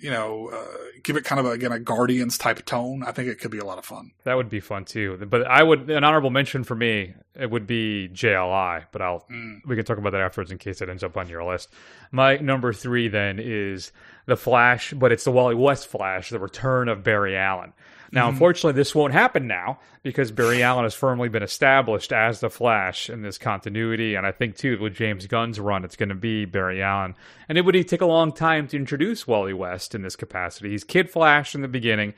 you 0.00 0.10
know, 0.10 0.50
uh, 0.52 0.66
give 1.02 1.16
it 1.16 1.24
kind 1.24 1.38
of 1.40 1.46
a, 1.46 1.50
again 1.50 1.72
a 1.72 1.78
Guardians 1.78 2.38
type 2.38 2.64
tone. 2.64 3.02
I 3.04 3.12
think 3.12 3.28
it 3.28 3.38
could 3.40 3.50
be 3.50 3.58
a 3.58 3.64
lot 3.64 3.78
of 3.78 3.84
fun. 3.84 4.12
That 4.24 4.34
would 4.34 4.48
be 4.48 4.60
fun 4.60 4.84
too. 4.84 5.16
But 5.28 5.46
I 5.46 5.62
would 5.62 5.90
an 5.90 6.04
honorable 6.04 6.30
mention 6.30 6.64
for 6.64 6.74
me. 6.74 7.14
It 7.34 7.50
would 7.50 7.66
be 7.66 8.08
JLI, 8.12 8.86
but 8.92 9.02
I'll 9.02 9.26
we 9.66 9.76
can 9.76 9.84
talk 9.84 9.98
about 9.98 10.12
that 10.12 10.20
afterwards 10.20 10.50
in 10.50 10.58
case 10.58 10.80
it 10.80 10.88
ends 10.88 11.04
up 11.04 11.16
on 11.16 11.28
your 11.28 11.44
list. 11.44 11.68
My 12.10 12.36
number 12.36 12.72
three 12.72 13.08
then 13.08 13.38
is 13.38 13.92
the 14.26 14.36
Flash, 14.36 14.92
but 14.92 15.12
it's 15.12 15.24
the 15.24 15.32
Wally 15.32 15.54
West 15.54 15.88
Flash, 15.88 16.30
the 16.30 16.38
return 16.38 16.88
of 16.88 17.02
Barry 17.02 17.36
Allen. 17.36 17.72
Now, 18.12 18.26
Mhm. 18.26 18.30
unfortunately, 18.30 18.72
this 18.72 18.94
won't 18.94 19.12
happen 19.12 19.46
now 19.46 19.78
because 20.02 20.32
Barry 20.32 20.62
Allen 20.62 20.84
has 20.84 20.94
firmly 20.94 21.28
been 21.28 21.42
established 21.42 22.12
as 22.12 22.40
the 22.40 22.50
Flash 22.50 23.08
in 23.08 23.22
this 23.22 23.38
continuity, 23.38 24.14
and 24.14 24.26
I 24.26 24.32
think 24.32 24.56
too 24.56 24.78
with 24.80 24.94
James 24.94 25.26
Gunn's 25.26 25.60
run, 25.60 25.84
it's 25.84 25.96
going 25.96 26.08
to 26.08 26.14
be 26.14 26.44
Barry 26.44 26.82
Allen, 26.82 27.14
and 27.48 27.56
it 27.56 27.64
would 27.64 27.74
take 27.88 28.00
a 28.00 28.06
long 28.06 28.32
time 28.32 28.66
to 28.68 28.76
introduce 28.76 29.28
Wally 29.28 29.52
West 29.52 29.94
in 29.94 30.02
this 30.02 30.16
capacity. 30.16 30.70
He's 30.70 30.84
Kid 30.84 31.08
Flash 31.10 31.54
in 31.54 31.62
the 31.62 31.68
beginning. 31.68 32.14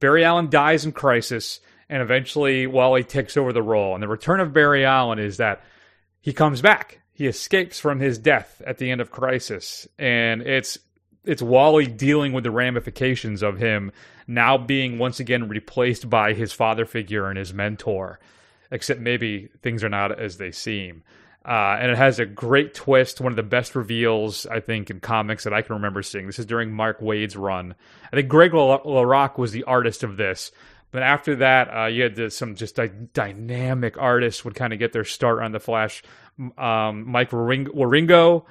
Barry 0.00 0.24
Allen 0.24 0.50
dies 0.50 0.84
in 0.84 0.92
Crisis, 0.92 1.60
and 1.88 2.02
eventually 2.02 2.66
Wally 2.66 3.04
takes 3.04 3.36
over 3.36 3.52
the 3.52 3.62
role. 3.62 3.94
And 3.94 4.02
the 4.02 4.08
return 4.08 4.40
of 4.40 4.52
Barry 4.52 4.84
Allen 4.84 5.18
is 5.18 5.36
that 5.36 5.62
he 6.20 6.32
comes 6.32 6.60
back. 6.62 7.00
He 7.12 7.26
escapes 7.26 7.78
from 7.78 8.00
his 8.00 8.18
death 8.18 8.62
at 8.66 8.78
the 8.78 8.90
end 8.90 9.00
of 9.00 9.10
Crisis, 9.10 9.86
and 9.98 10.42
it's 10.42 10.78
it's 11.22 11.42
Wally 11.42 11.86
dealing 11.86 12.32
with 12.32 12.44
the 12.44 12.50
ramifications 12.50 13.42
of 13.42 13.58
him 13.58 13.92
now 14.30 14.56
being 14.56 14.98
once 14.98 15.20
again 15.20 15.48
replaced 15.48 16.08
by 16.08 16.32
his 16.32 16.52
father 16.52 16.86
figure 16.86 17.28
and 17.28 17.36
his 17.36 17.52
mentor. 17.52 18.18
Except 18.70 19.00
maybe 19.00 19.48
things 19.62 19.82
are 19.82 19.88
not 19.88 20.18
as 20.18 20.38
they 20.38 20.52
seem. 20.52 21.02
Uh, 21.44 21.76
and 21.80 21.90
it 21.90 21.96
has 21.96 22.18
a 22.18 22.26
great 22.26 22.74
twist, 22.74 23.20
one 23.20 23.32
of 23.32 23.36
the 23.36 23.42
best 23.42 23.74
reveals, 23.74 24.46
I 24.46 24.60
think, 24.60 24.90
in 24.90 25.00
comics 25.00 25.44
that 25.44 25.52
I 25.54 25.62
can 25.62 25.74
remember 25.74 26.02
seeing. 26.02 26.26
This 26.26 26.38
is 26.38 26.46
during 26.46 26.70
Mark 26.70 27.00
Waid's 27.00 27.34
run. 27.36 27.74
I 28.12 28.16
think 28.16 28.28
Greg 28.28 28.54
La- 28.54 28.82
LaRocque 28.82 29.38
was 29.38 29.52
the 29.52 29.64
artist 29.64 30.04
of 30.04 30.16
this. 30.16 30.52
But 30.92 31.02
after 31.02 31.36
that, 31.36 31.68
uh, 31.68 31.86
you 31.86 32.02
had 32.02 32.32
some 32.32 32.54
just 32.56 32.78
like 32.78 33.12
dynamic 33.12 33.96
artists 33.98 34.44
would 34.44 34.54
kind 34.54 34.72
of 34.72 34.78
get 34.78 34.92
their 34.92 35.04
start 35.04 35.42
on 35.42 35.52
the 35.52 35.60
Flash. 35.60 36.02
Um, 36.58 37.10
Mike 37.10 37.32
Waring- 37.32 37.66
Wieringo 37.66 38.44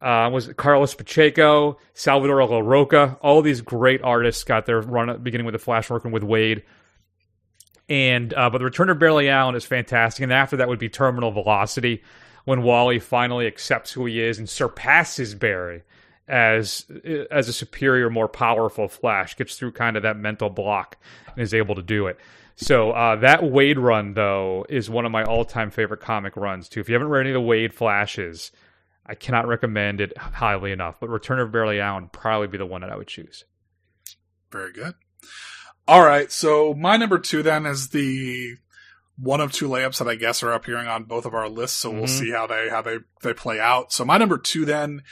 uh, 0.00 0.28
was 0.32 0.48
Carlos 0.56 0.94
Pacheco, 0.94 1.78
Salvador 1.94 2.38
Larroca. 2.38 3.18
All 3.20 3.42
these 3.42 3.60
great 3.60 4.02
artists 4.02 4.44
got 4.44 4.66
their 4.66 4.80
run 4.80 5.22
beginning 5.22 5.46
with 5.46 5.54
the 5.54 5.58
Flash, 5.58 5.90
working 5.90 6.12
with 6.12 6.22
Waid. 6.22 6.62
And 7.88 8.34
uh, 8.34 8.50
but 8.50 8.58
the 8.58 8.64
Return 8.64 8.90
of 8.90 8.98
Barry 8.98 9.30
Allen 9.30 9.54
is 9.54 9.64
fantastic, 9.64 10.22
and 10.22 10.32
after 10.32 10.56
that 10.56 10.68
would 10.68 10.78
be 10.78 10.88
Terminal 10.88 11.30
Velocity, 11.30 12.02
when 12.44 12.62
Wally 12.62 12.98
finally 12.98 13.46
accepts 13.46 13.92
who 13.92 14.06
he 14.06 14.20
is 14.20 14.38
and 14.38 14.48
surpasses 14.48 15.34
Barry 15.34 15.82
as 16.28 16.86
as 17.30 17.48
a 17.48 17.52
superior, 17.52 18.10
more 18.10 18.28
powerful 18.28 18.88
Flash, 18.88 19.36
gets 19.36 19.56
through 19.56 19.72
kind 19.72 19.96
of 19.96 20.02
that 20.02 20.16
mental 20.16 20.50
block 20.50 20.96
and 21.28 21.42
is 21.42 21.54
able 21.54 21.74
to 21.76 21.82
do 21.82 22.06
it. 22.06 22.18
So 22.56 22.90
uh, 22.92 23.16
that 23.16 23.40
Waid 23.40 23.76
run 23.76 24.14
though 24.14 24.66
is 24.68 24.90
one 24.90 25.04
of 25.04 25.12
my 25.12 25.22
all 25.24 25.44
time 25.44 25.70
favorite 25.70 26.00
comic 26.00 26.36
runs 26.36 26.68
too. 26.68 26.80
If 26.80 26.88
you 26.88 26.94
haven't 26.94 27.08
read 27.08 27.20
any 27.20 27.30
of 27.30 27.42
the 27.42 27.48
Waid 27.48 27.72
Flashes, 27.72 28.50
I 29.08 29.14
cannot 29.14 29.46
recommend 29.46 30.00
it 30.00 30.16
highly 30.18 30.72
enough. 30.72 30.98
But 31.00 31.08
Return 31.10 31.38
of 31.38 31.52
Barry 31.52 31.80
Allen 31.80 32.04
would 32.04 32.12
probably 32.12 32.48
be 32.48 32.58
the 32.58 32.66
one 32.66 32.80
that 32.80 32.90
I 32.90 32.96
would 32.96 33.06
choose. 33.08 33.44
Very 34.50 34.72
good. 34.72 34.94
All 35.88 36.02
right, 36.04 36.32
so 36.32 36.74
my 36.74 36.96
number 36.96 37.18
two 37.18 37.42
then 37.42 37.64
is 37.66 37.90
the 37.90 38.56
one 39.18 39.40
of 39.40 39.50
two 39.52 39.68
layups 39.68 39.98
that 39.98 40.08
I 40.08 40.14
guess 40.14 40.42
are 40.42 40.52
appearing 40.52 40.88
on 40.88 41.04
both 41.04 41.24
of 41.24 41.34
our 41.34 41.48
lists. 41.48 41.78
So 41.78 41.90
we'll 41.90 42.02
Mhm. 42.04 42.08
see 42.08 42.30
how 42.32 42.46
they 42.46 42.68
how 42.68 42.82
they 42.82 42.98
they 43.22 43.32
play 43.32 43.58
out. 43.60 43.92
So 43.92 44.04
my 44.04 44.18
number 44.18 44.36
two 44.36 44.64
then 44.64 45.02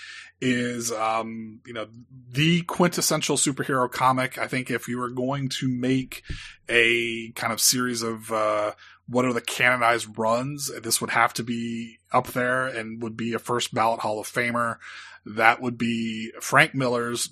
is 0.40 0.92
um 0.92 1.60
you 1.64 1.72
know 1.72 1.86
the 2.28 2.62
quintessential 2.62 3.36
superhero 3.36 3.90
comic. 3.90 4.36
I 4.36 4.46
think 4.46 4.70
if 4.70 4.88
you 4.88 4.98
were 4.98 5.08
going 5.10 5.48
to 5.60 5.68
make 5.68 6.22
a 6.68 7.30
kind 7.32 7.52
of 7.52 7.60
series 7.60 8.02
of 8.02 8.30
uh 8.30 8.72
what 9.08 9.24
are 9.24 9.32
the 9.32 9.40
canonized 9.40 10.18
runs, 10.18 10.70
this 10.82 11.00
would 11.00 11.10
have 11.10 11.34
to 11.34 11.42
be 11.42 11.98
up 12.12 12.28
there 12.28 12.66
and 12.66 13.02
would 13.02 13.16
be 13.16 13.34
a 13.34 13.38
first 13.38 13.74
ballot 13.74 14.00
Hall 14.00 14.18
of 14.18 14.26
Famer. 14.26 14.78
That 15.26 15.60
would 15.60 15.76
be 15.76 16.32
Frank 16.40 16.74
Miller's 16.74 17.30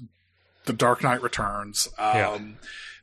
The 0.66 0.72
Dark 0.72 1.02
Knight 1.02 1.22
Returns. 1.22 1.88
Um, 1.98 2.16
Yeah. 2.16 2.38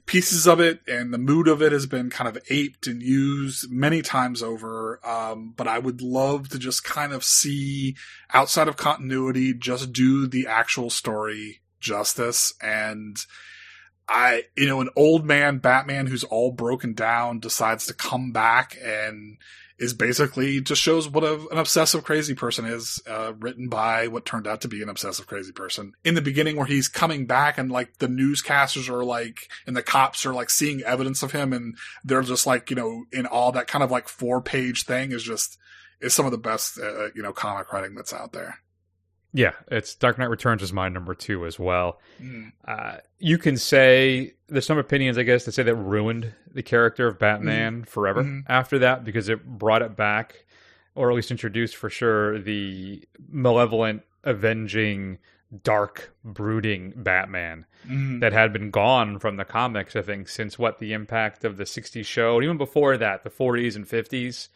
Pieces 0.06 0.48
of 0.48 0.60
it 0.60 0.82
and 0.88 1.14
the 1.14 1.20
mood 1.20 1.48
of 1.48 1.62
it 1.62 1.72
has 1.72 1.86
been 1.86 2.10
kind 2.10 2.28
of 2.28 2.42
aped 2.50 2.88
and 2.88 3.00
used 3.00 3.72
many 3.72 4.02
times 4.02 4.42
over. 4.42 5.00
Um, 5.08 5.54
but 5.56 5.68
I 5.68 5.78
would 5.78 6.02
love 6.02 6.50
to 6.50 6.58
just 6.58 6.84
kind 6.84 7.14
of 7.14 7.24
see 7.24 7.96
outside 8.34 8.68
of 8.68 8.76
continuity, 8.76 9.54
just 9.54 9.94
do 9.94 10.26
the 10.26 10.48
actual 10.48 10.90
story 10.90 11.62
justice. 11.80 12.54
And 12.60 13.18
I, 14.10 14.44
you 14.58 14.68
know, 14.68 14.82
an 14.82 14.90
old 14.96 15.24
man 15.24 15.60
Batman 15.60 16.08
who's 16.08 16.24
all 16.24 16.52
broken 16.52 16.94
down 16.94 17.40
decides 17.40 17.86
to 17.88 17.94
come 17.94 18.32
back 18.32 18.76
and 18.84 19.38
is 19.78 19.94
basically 19.94 20.60
just 20.60 20.82
shows 20.82 21.08
what 21.08 21.24
a, 21.24 21.36
an 21.52 21.58
obsessive 21.58 22.04
crazy 22.04 22.34
person 22.34 22.66
is, 22.66 23.02
uh, 23.08 23.34
written 23.40 23.70
by 23.70 24.08
what 24.08 24.26
turned 24.26 24.48
out 24.48 24.62
to 24.62 24.68
be 24.68 24.82
an 24.82 24.90
obsessive 24.90 25.28
crazy 25.28 25.54
person. 25.54 25.94
In 26.04 26.16
the 26.16 26.22
beginning 26.22 26.58
where 26.58 26.66
he's 26.66 26.88
coming 26.88 27.28
back 27.28 27.58
and 27.58 27.72
like 27.72 28.00
the 28.00 28.08
newscasters 28.08 28.90
are 28.90 29.06
like, 29.06 29.50
and 29.66 29.78
the 29.78 29.84
cops 29.84 30.26
are 30.26 30.34
like 30.34 30.50
seeing 30.50 30.82
evidence 30.82 31.24
of 31.24 31.32
him 31.32 31.54
and 31.54 31.78
they're 32.04 32.24
just 32.24 32.46
like, 32.46 32.70
you 32.70 32.76
know, 32.76 33.06
in 33.14 33.26
all 33.26 33.52
that 33.54 33.68
kind 33.68 33.84
of 33.84 33.92
like 33.92 34.10
four 34.10 34.42
page 34.42 34.84
thing 34.84 35.12
is 35.12 35.24
just, 35.24 35.58
is 36.02 36.14
some 36.14 36.26
of 36.26 36.32
the 36.32 36.38
best, 36.38 36.78
uh, 36.78 37.12
you 37.16 37.22
know, 37.22 37.32
comic 37.32 37.72
writing 37.72 37.96
that's 37.96 38.14
out 38.14 38.34
there. 38.34 38.60
Yeah, 39.32 39.52
it's 39.70 39.94
Dark 39.94 40.18
Knight 40.18 40.30
Returns 40.30 40.64
is 40.64 40.74
my 40.74 40.90
number 40.90 41.14
two 41.14 41.46
as 41.46 41.60
well. 41.60 42.00
Mm. 42.22 42.52
Uh, 42.66 42.98
you 43.20 43.38
can 43.38 43.58
say 43.58 44.34
there's 44.48 44.66
some 44.66 44.80
opinions, 44.80 45.18
I 45.20 45.24
guess, 45.24 45.46
that 45.46 45.52
say 45.52 45.64
that 45.64 45.76
ruined 45.76 46.34
the 46.52 46.64
character 46.64 47.08
of 47.08 47.20
Batman 47.20 47.84
forever 47.84 48.24
Mhm. 48.24 48.44
after 48.48 48.80
that 48.80 49.04
because 49.06 49.30
it 49.30 49.46
brought 49.46 49.84
it 49.84 49.96
back, 49.96 50.46
or 50.96 51.12
at 51.12 51.16
least 51.16 51.30
introduced 51.30 51.76
for 51.76 51.90
sure 51.92 52.40
the 52.40 53.04
malevolent, 53.32 54.02
avenging, 54.24 55.20
dark, 55.64 56.12
brooding 56.24 56.94
Batman 56.96 57.66
Mhm. 57.88 58.22
that 58.22 58.34
had 58.34 58.52
been 58.52 58.72
gone 58.72 59.20
from 59.20 59.38
the 59.38 59.46
comics. 59.46 59.96
I 59.96 60.02
think 60.02 60.28
since 60.28 60.58
what 60.58 60.80
the 60.80 60.92
impact 60.94 61.46
of 61.46 61.58
the 61.58 61.66
'60s 61.68 62.08
show, 62.08 62.36
and 62.38 62.44
even 62.44 62.58
before 62.58 62.98
that, 62.98 63.24
the 63.24 63.30
'40s 63.30 63.76
and 63.76 63.88
'50s. 63.88 64.50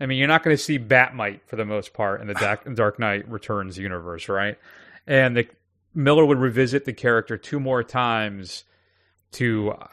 I 0.00 0.06
mean, 0.06 0.18
you're 0.18 0.28
not 0.28 0.42
going 0.42 0.56
to 0.56 0.62
see 0.62 0.78
Bat-Mite 0.78 1.42
for 1.46 1.56
the 1.56 1.64
most 1.64 1.92
part 1.92 2.20
in 2.22 2.26
the 2.26 2.34
Dark, 2.34 2.74
Dark 2.74 2.98
Knight 2.98 3.28
Returns 3.28 3.76
universe, 3.76 4.28
right? 4.28 4.58
And 5.06 5.36
the, 5.36 5.48
Miller 5.94 6.24
would 6.24 6.38
revisit 6.38 6.84
the 6.84 6.92
character 6.92 7.36
two 7.36 7.60
more 7.60 7.82
times 7.82 8.64
to 9.32 9.72
uh, 9.72 9.86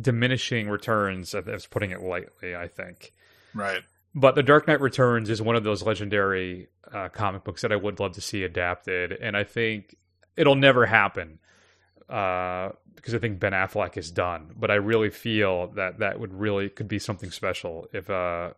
diminishing 0.00 0.68
returns. 0.68 1.32
That's 1.32 1.66
putting 1.66 1.90
it 1.90 2.00
lightly, 2.02 2.54
I 2.54 2.68
think. 2.68 3.12
Right. 3.52 3.82
But 4.14 4.36
The 4.36 4.42
Dark 4.42 4.68
Knight 4.68 4.80
Returns 4.80 5.28
is 5.28 5.42
one 5.42 5.56
of 5.56 5.64
those 5.64 5.82
legendary 5.82 6.68
uh, 6.92 7.08
comic 7.08 7.44
books 7.44 7.62
that 7.62 7.72
I 7.72 7.76
would 7.76 7.98
love 7.98 8.12
to 8.12 8.20
see 8.20 8.44
adapted, 8.44 9.12
and 9.12 9.36
I 9.36 9.42
think 9.42 9.96
it'll 10.36 10.54
never 10.54 10.86
happen 10.86 11.40
uh, 12.08 12.70
because 12.94 13.14
I 13.14 13.18
think 13.18 13.40
Ben 13.40 13.52
Affleck 13.52 13.96
is 13.96 14.12
done. 14.12 14.54
But 14.56 14.70
I 14.70 14.74
really 14.74 15.10
feel 15.10 15.68
that 15.72 15.98
that 15.98 16.20
would 16.20 16.32
really 16.32 16.68
could 16.68 16.86
be 16.86 17.00
something 17.00 17.32
special 17.32 17.88
if 17.92 18.08
uh, 18.08 18.50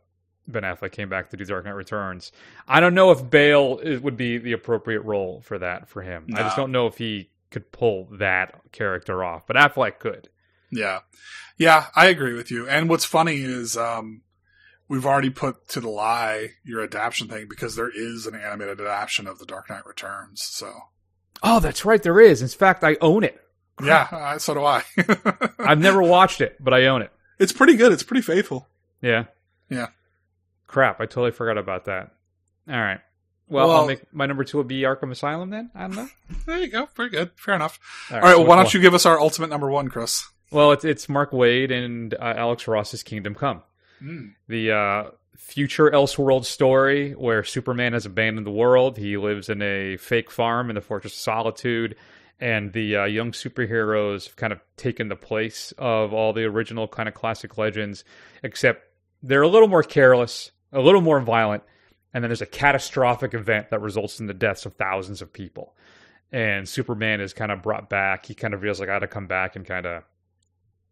Ben 0.49 0.63
Affleck 0.63 0.93
came 0.93 1.09
back 1.09 1.31
to 1.31 1.37
do 1.37 1.45
Dark 1.45 1.65
Knight 1.65 1.73
Returns. 1.75 2.33
I 2.69 2.81
don't 2.81 2.95
know 2.95 3.11
if 3.11 3.29
Bale 3.31 3.79
is, 3.83 4.01
would 4.01 4.17
be 4.17 4.39
the 4.39 4.53
appropriate 4.53 5.01
role 5.03 5.41
for 5.41 5.59
that 5.59 5.89
for 5.89 6.03
him. 6.03 6.27
I 6.35 6.43
just 6.43 6.57
don't 6.57 6.73
know 6.73 6.87
if 6.87 6.99
he 6.99 7.31
could 7.51 7.73
pull 7.73 8.09
that 8.13 8.61
character 8.73 9.25
off, 9.25 9.47
but 9.47 9.57
Affleck 9.57 9.99
could. 9.99 10.29
Yeah. 10.71 11.01
Yeah, 11.59 11.87
I 11.95 12.07
agree 12.09 12.35
with 12.35 12.51
you. 12.51 12.69
And 12.69 12.89
what's 12.89 13.05
funny 13.05 13.37
is 13.43 13.77
um 13.77 14.23
we've 14.89 15.07
already 15.07 15.31
put 15.31 15.69
to 15.69 15.81
the 15.81 15.89
lie 15.89 16.51
your 16.65 16.83
adaptation 16.83 17.29
thing 17.29 17.47
because 17.49 17.75
there 17.77 17.91
is 17.93 18.27
an 18.27 18.35
animated 18.35 18.81
adaptation 18.81 19.27
of 19.27 19.39
The 19.39 19.47
Dark 19.47 19.69
Knight 19.71 19.87
Returns. 19.87 20.43
So 20.43 20.73
Oh, 21.43 21.61
that's 21.61 21.85
right, 21.85 22.03
there 22.03 22.21
is. 22.21 22.41
In 22.43 22.49
fact, 22.49 22.83
I 22.85 22.97
own 23.01 23.23
it. 23.25 23.41
yeah, 23.83 24.09
uh, 24.11 24.39
so 24.39 24.55
do 24.55 24.65
I. 24.65 24.83
I've 25.59 25.79
never 25.81 26.03
watched 26.03 26.41
it, 26.41 26.57
but 26.59 26.73
I 26.73 26.87
own 26.87 27.03
it. 27.03 27.11
it's 27.39 27.53
pretty 27.53 27.77
good. 27.77 27.93
It's 27.93 28.03
pretty 28.03 28.23
faithful. 28.23 28.69
Yeah. 29.03 29.25
Yeah. 29.69 29.89
Crap, 30.67 31.01
I 31.01 31.07
totally 31.07 31.31
forgot 31.31 31.59
about 31.59 31.85
that. 31.87 32.11
All 32.69 32.75
right. 32.81 33.01
Well, 33.49 33.69
Well- 33.69 33.77
I'll 33.79 33.87
make 33.87 34.13
my 34.13 34.27
number 34.27 34.43
two 34.45 34.59
would 34.59 34.69
be 34.69 34.81
Arkham 34.83 35.11
Asylum 35.13 35.51
then. 35.51 35.71
I 35.75 35.83
don't 35.83 35.95
know. 35.97 36.09
There 36.47 36.59
you 36.59 36.69
go. 36.69 36.89
Very 36.97 37.11
good. 37.11 37.31
Fair 37.37 37.55
enough. 37.55 37.79
All 38.11 38.21
right, 38.21 38.37
well, 38.37 38.47
why 38.47 38.57
don't 38.57 38.73
you 38.75 38.81
give 38.81 38.95
us 38.95 39.07
our 39.07 39.21
ultimate 39.21 39.51
number 39.51 39.71
one, 39.71 39.89
Chris? 39.89 40.27
Well, 40.51 40.73
it's 40.73 40.85
it's 40.85 41.09
Mark 41.09 41.31
Waid 41.33 41.71
and 41.73 42.15
uh, 42.15 42.35
Alex 42.37 42.67
Ross's 42.69 43.03
Kingdom 43.03 43.35
Come, 43.35 43.63
Mm. 44.03 44.35
the 44.49 44.73
uh, 44.73 45.05
future 45.37 45.91
Elseworld 45.91 46.45
story 46.45 47.13
where 47.13 47.43
Superman 47.45 47.93
has 47.95 48.05
abandoned 48.07 48.47
the 48.47 48.51
world. 48.53 48.97
He 48.97 49.17
lives 49.17 49.49
in 49.49 49.63
a 49.63 49.97
fake 49.97 50.31
farm 50.31 50.69
in 50.71 50.75
the 50.75 50.81
Fortress 50.81 51.13
of 51.15 51.19
Solitude, 51.21 51.97
and 52.41 52.73
the 52.73 52.97
uh, 52.97 53.05
young 53.05 53.33
superheroes 53.33 54.27
have 54.27 54.37
kind 54.37 54.53
of 54.53 54.61
taken 54.77 55.09
the 55.09 55.17
place 55.17 55.73
of 55.79 56.13
all 56.13 56.33
the 56.33 56.45
original 56.45 56.87
kind 56.89 57.09
of 57.09 57.15
classic 57.15 57.57
legends, 57.59 58.05
except 58.43 58.83
they're 59.23 59.43
a 59.43 59.49
little 59.49 59.69
more 59.69 59.83
careless, 59.83 60.51
a 60.73 60.81
little 60.81 61.01
more 61.01 61.21
violent, 61.21 61.63
and 62.13 62.23
then 62.23 62.31
there's 62.31 62.43
a 62.43 62.47
catastrophic 62.47 63.35
event 63.35 63.71
that 63.71 63.81
results 63.81 64.21
in 64.21 64.27
the 64.27 64.35
deaths 64.35 64.67
of 64.67 64.75
thousands 64.75 65.23
of 65.23 65.33
people. 65.33 65.77
And 66.33 66.69
Superman 66.69 67.21
is 67.21 67.33
kind 67.33 67.53
of 67.53 67.63
brought 67.63 67.89
back. 67.89 68.27
He 68.27 68.35
kind 68.35 68.53
of 68.53 68.61
feels 68.61 68.81
like 68.81 68.89
I 68.89 68.95
got 68.95 68.99
to 69.01 69.07
come 69.07 69.27
back 69.27 69.57
and 69.57 69.65
kind 69.65 69.87
of 69.87 70.03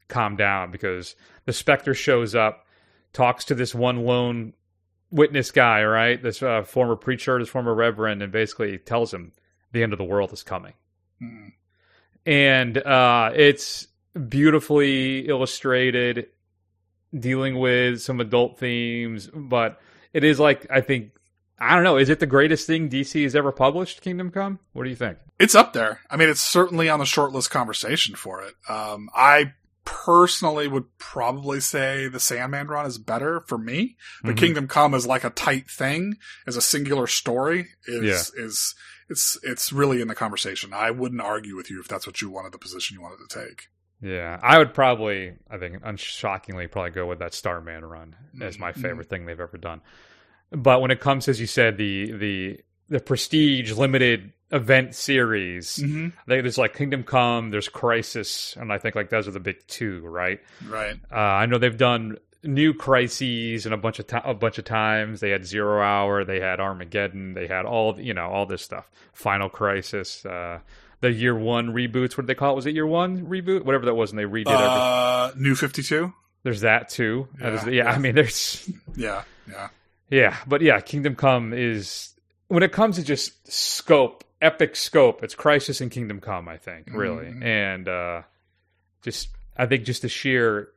calm 0.08 0.36
down 0.36 0.70
because 0.70 1.16
the 1.44 1.52
Spectre 1.52 1.94
shows 1.94 2.34
up, 2.34 2.66
talks 3.12 3.44
to 3.46 3.54
this 3.54 3.74
one 3.74 4.04
lone 4.04 4.52
witness 5.10 5.50
guy, 5.50 5.82
right? 5.84 6.22
This 6.22 6.42
uh, 6.42 6.62
former 6.62 6.96
preacher, 6.96 7.38
this 7.38 7.48
former 7.48 7.74
reverend, 7.74 8.22
and 8.22 8.32
basically 8.32 8.78
tells 8.78 9.12
him 9.12 9.32
the 9.72 9.82
end 9.82 9.92
of 9.92 9.98
the 9.98 10.04
world 10.04 10.32
is 10.32 10.42
coming. 10.42 10.74
Mm. 11.22 11.52
And 12.26 12.78
uh, 12.78 13.32
it's 13.34 13.86
beautifully 14.28 15.26
illustrated, 15.28 16.28
dealing 17.18 17.58
with 17.58 18.00
some 18.02 18.20
adult 18.20 18.58
themes, 18.58 19.28
but 19.34 19.80
it 20.12 20.24
is 20.24 20.38
like, 20.40 20.66
I 20.70 20.80
think, 20.80 21.12
I 21.58 21.74
don't 21.74 21.84
know, 21.84 21.96
is 21.96 22.08
it 22.08 22.20
the 22.20 22.26
greatest 22.26 22.66
thing 22.66 22.90
DC 22.90 23.22
has 23.22 23.34
ever 23.36 23.52
published, 23.52 24.00
Kingdom 24.02 24.30
Come? 24.30 24.58
What 24.72 24.84
do 24.84 24.90
you 24.90 24.96
think? 24.96 25.18
It's 25.38 25.54
up 25.54 25.72
there. 25.72 26.00
I 26.10 26.16
mean, 26.16 26.28
it's 26.28 26.40
certainly 26.42 26.88
on 26.88 26.98
the 26.98 27.04
shortlist 27.04 27.50
conversation 27.50 28.14
for 28.16 28.42
it. 28.42 28.54
Um, 28.68 29.08
I 29.14 29.52
personally 29.84 30.66
would 30.66 30.84
probably 30.98 31.60
say 31.60 32.08
the 32.08 32.18
Sandman 32.20 32.68
run 32.68 32.86
is 32.86 32.98
better 32.98 33.40
for 33.40 33.58
me, 33.58 33.96
but 34.22 34.34
Mhm. 34.34 34.38
Kingdom 34.38 34.68
Come 34.68 34.94
is 34.94 35.06
like 35.06 35.24
a 35.24 35.30
tight 35.30 35.70
thing 35.70 36.16
is 36.46 36.56
a 36.56 36.62
singular 36.62 37.06
story 37.06 37.68
is, 37.86 38.32
Yeah. 38.36 38.44
is, 38.44 38.74
it's, 39.10 39.38
it's 39.42 39.72
really 39.72 40.00
in 40.00 40.08
the 40.08 40.14
conversation. 40.14 40.72
I 40.72 40.90
wouldn't 40.90 41.20
argue 41.20 41.54
with 41.56 41.70
you 41.70 41.80
if 41.80 41.88
that's 41.88 42.06
what 42.06 42.22
you 42.22 42.30
wanted, 42.30 42.52
the 42.52 42.58
position 42.58 42.94
you 42.94 43.02
wanted 43.02 43.28
to 43.28 43.40
take. 43.40 43.66
Yeah, 44.04 44.38
I 44.42 44.58
would 44.58 44.74
probably, 44.74 45.32
I 45.50 45.56
think, 45.56 45.80
unshockingly, 45.82 46.70
probably 46.70 46.90
go 46.90 47.06
with 47.06 47.20
that 47.20 47.32
Starman 47.32 47.84
run 47.84 48.14
as 48.40 48.58
my 48.58 48.72
Mhm. 48.72 48.82
favorite 48.82 49.08
thing 49.08 49.24
they've 49.24 49.40
ever 49.40 49.56
done. 49.56 49.80
But 50.50 50.82
when 50.82 50.90
it 50.90 51.00
comes, 51.00 51.26
as 51.26 51.40
you 51.40 51.46
said, 51.46 51.76
the 51.78 52.12
the 52.12 52.60
the 52.90 53.00
prestige 53.00 53.72
limited 53.72 54.32
event 54.50 54.94
series, 54.94 55.78
Mhm. 55.78 56.12
Think 56.28 56.42
there's 56.42 56.58
like 56.58 56.74
Kingdom 56.76 57.02
Come, 57.02 57.50
there's 57.50 57.68
Crisis, 57.70 58.54
and 58.60 58.70
I 58.70 58.76
think 58.78 58.94
like 58.94 59.08
those 59.08 59.26
are 59.26 59.30
the 59.30 59.40
big 59.40 59.66
two, 59.68 60.00
right? 60.06 60.38
Right. 60.68 60.96
Uh, 61.10 61.14
I 61.16 61.46
know 61.46 61.56
they've 61.56 61.74
done 61.76 62.18
new 62.42 62.74
crises 62.74 63.64
and 63.64 63.74
a 63.74 63.78
bunch 63.78 63.98
of 64.00 64.06
ti 64.06 64.18
a 64.22 64.34
bunch 64.34 64.58
of 64.58 64.66
times. 64.66 65.20
They 65.20 65.30
had 65.30 65.46
Zero 65.46 65.80
Hour, 65.80 66.24
they 66.24 66.40
had 66.40 66.60
Armageddon, 66.60 67.32
they 67.32 67.46
had 67.46 67.64
all 67.64 67.98
you 67.98 68.12
know 68.12 68.26
all 68.28 68.44
this 68.44 68.60
stuff. 68.60 68.90
Final 69.14 69.48
Crisis, 69.48 70.26
uh, 70.26 70.58
the 71.04 71.12
Year 71.12 71.36
One 71.36 71.68
reboots. 71.68 72.16
What 72.16 72.22
did 72.22 72.26
they 72.28 72.34
call 72.34 72.52
it? 72.52 72.56
Was 72.56 72.66
it 72.66 72.74
Year 72.74 72.86
One 72.86 73.26
reboot? 73.26 73.62
Whatever 73.64 73.84
that 73.86 73.94
was, 73.94 74.10
and 74.10 74.18
they 74.18 74.24
redid 74.24 74.46
everything. 74.46 74.54
Uh, 74.56 75.32
New 75.36 75.54
52? 75.54 76.12
There's 76.42 76.62
that 76.62 76.88
too. 76.88 77.28
Yeah, 77.40 77.54
yeah, 77.64 77.68
yeah. 77.70 77.90
I 77.90 77.98
mean, 77.98 78.14
there's 78.14 78.68
Yeah, 78.96 79.22
yeah. 79.48 79.68
yeah, 80.10 80.36
but 80.46 80.60
yeah, 80.62 80.80
Kingdom 80.80 81.14
Come 81.14 81.52
is 81.52 82.12
when 82.48 82.62
it 82.62 82.72
comes 82.72 82.96
to 82.96 83.02
just 83.02 83.50
scope, 83.52 84.24
epic 84.42 84.76
scope. 84.76 85.22
It's 85.22 85.34
Crisis 85.34 85.80
and 85.80 85.90
Kingdom 85.90 86.20
Come, 86.20 86.48
I 86.48 86.56
think, 86.58 86.88
really, 86.92 87.26
Mhm. 87.26 87.44
and 87.44 87.88
uh, 87.88 88.22
just 89.02 89.28
I 89.56 89.66
think 89.66 89.84
just 89.84 90.02
the 90.02 90.08
sheer. 90.08 90.68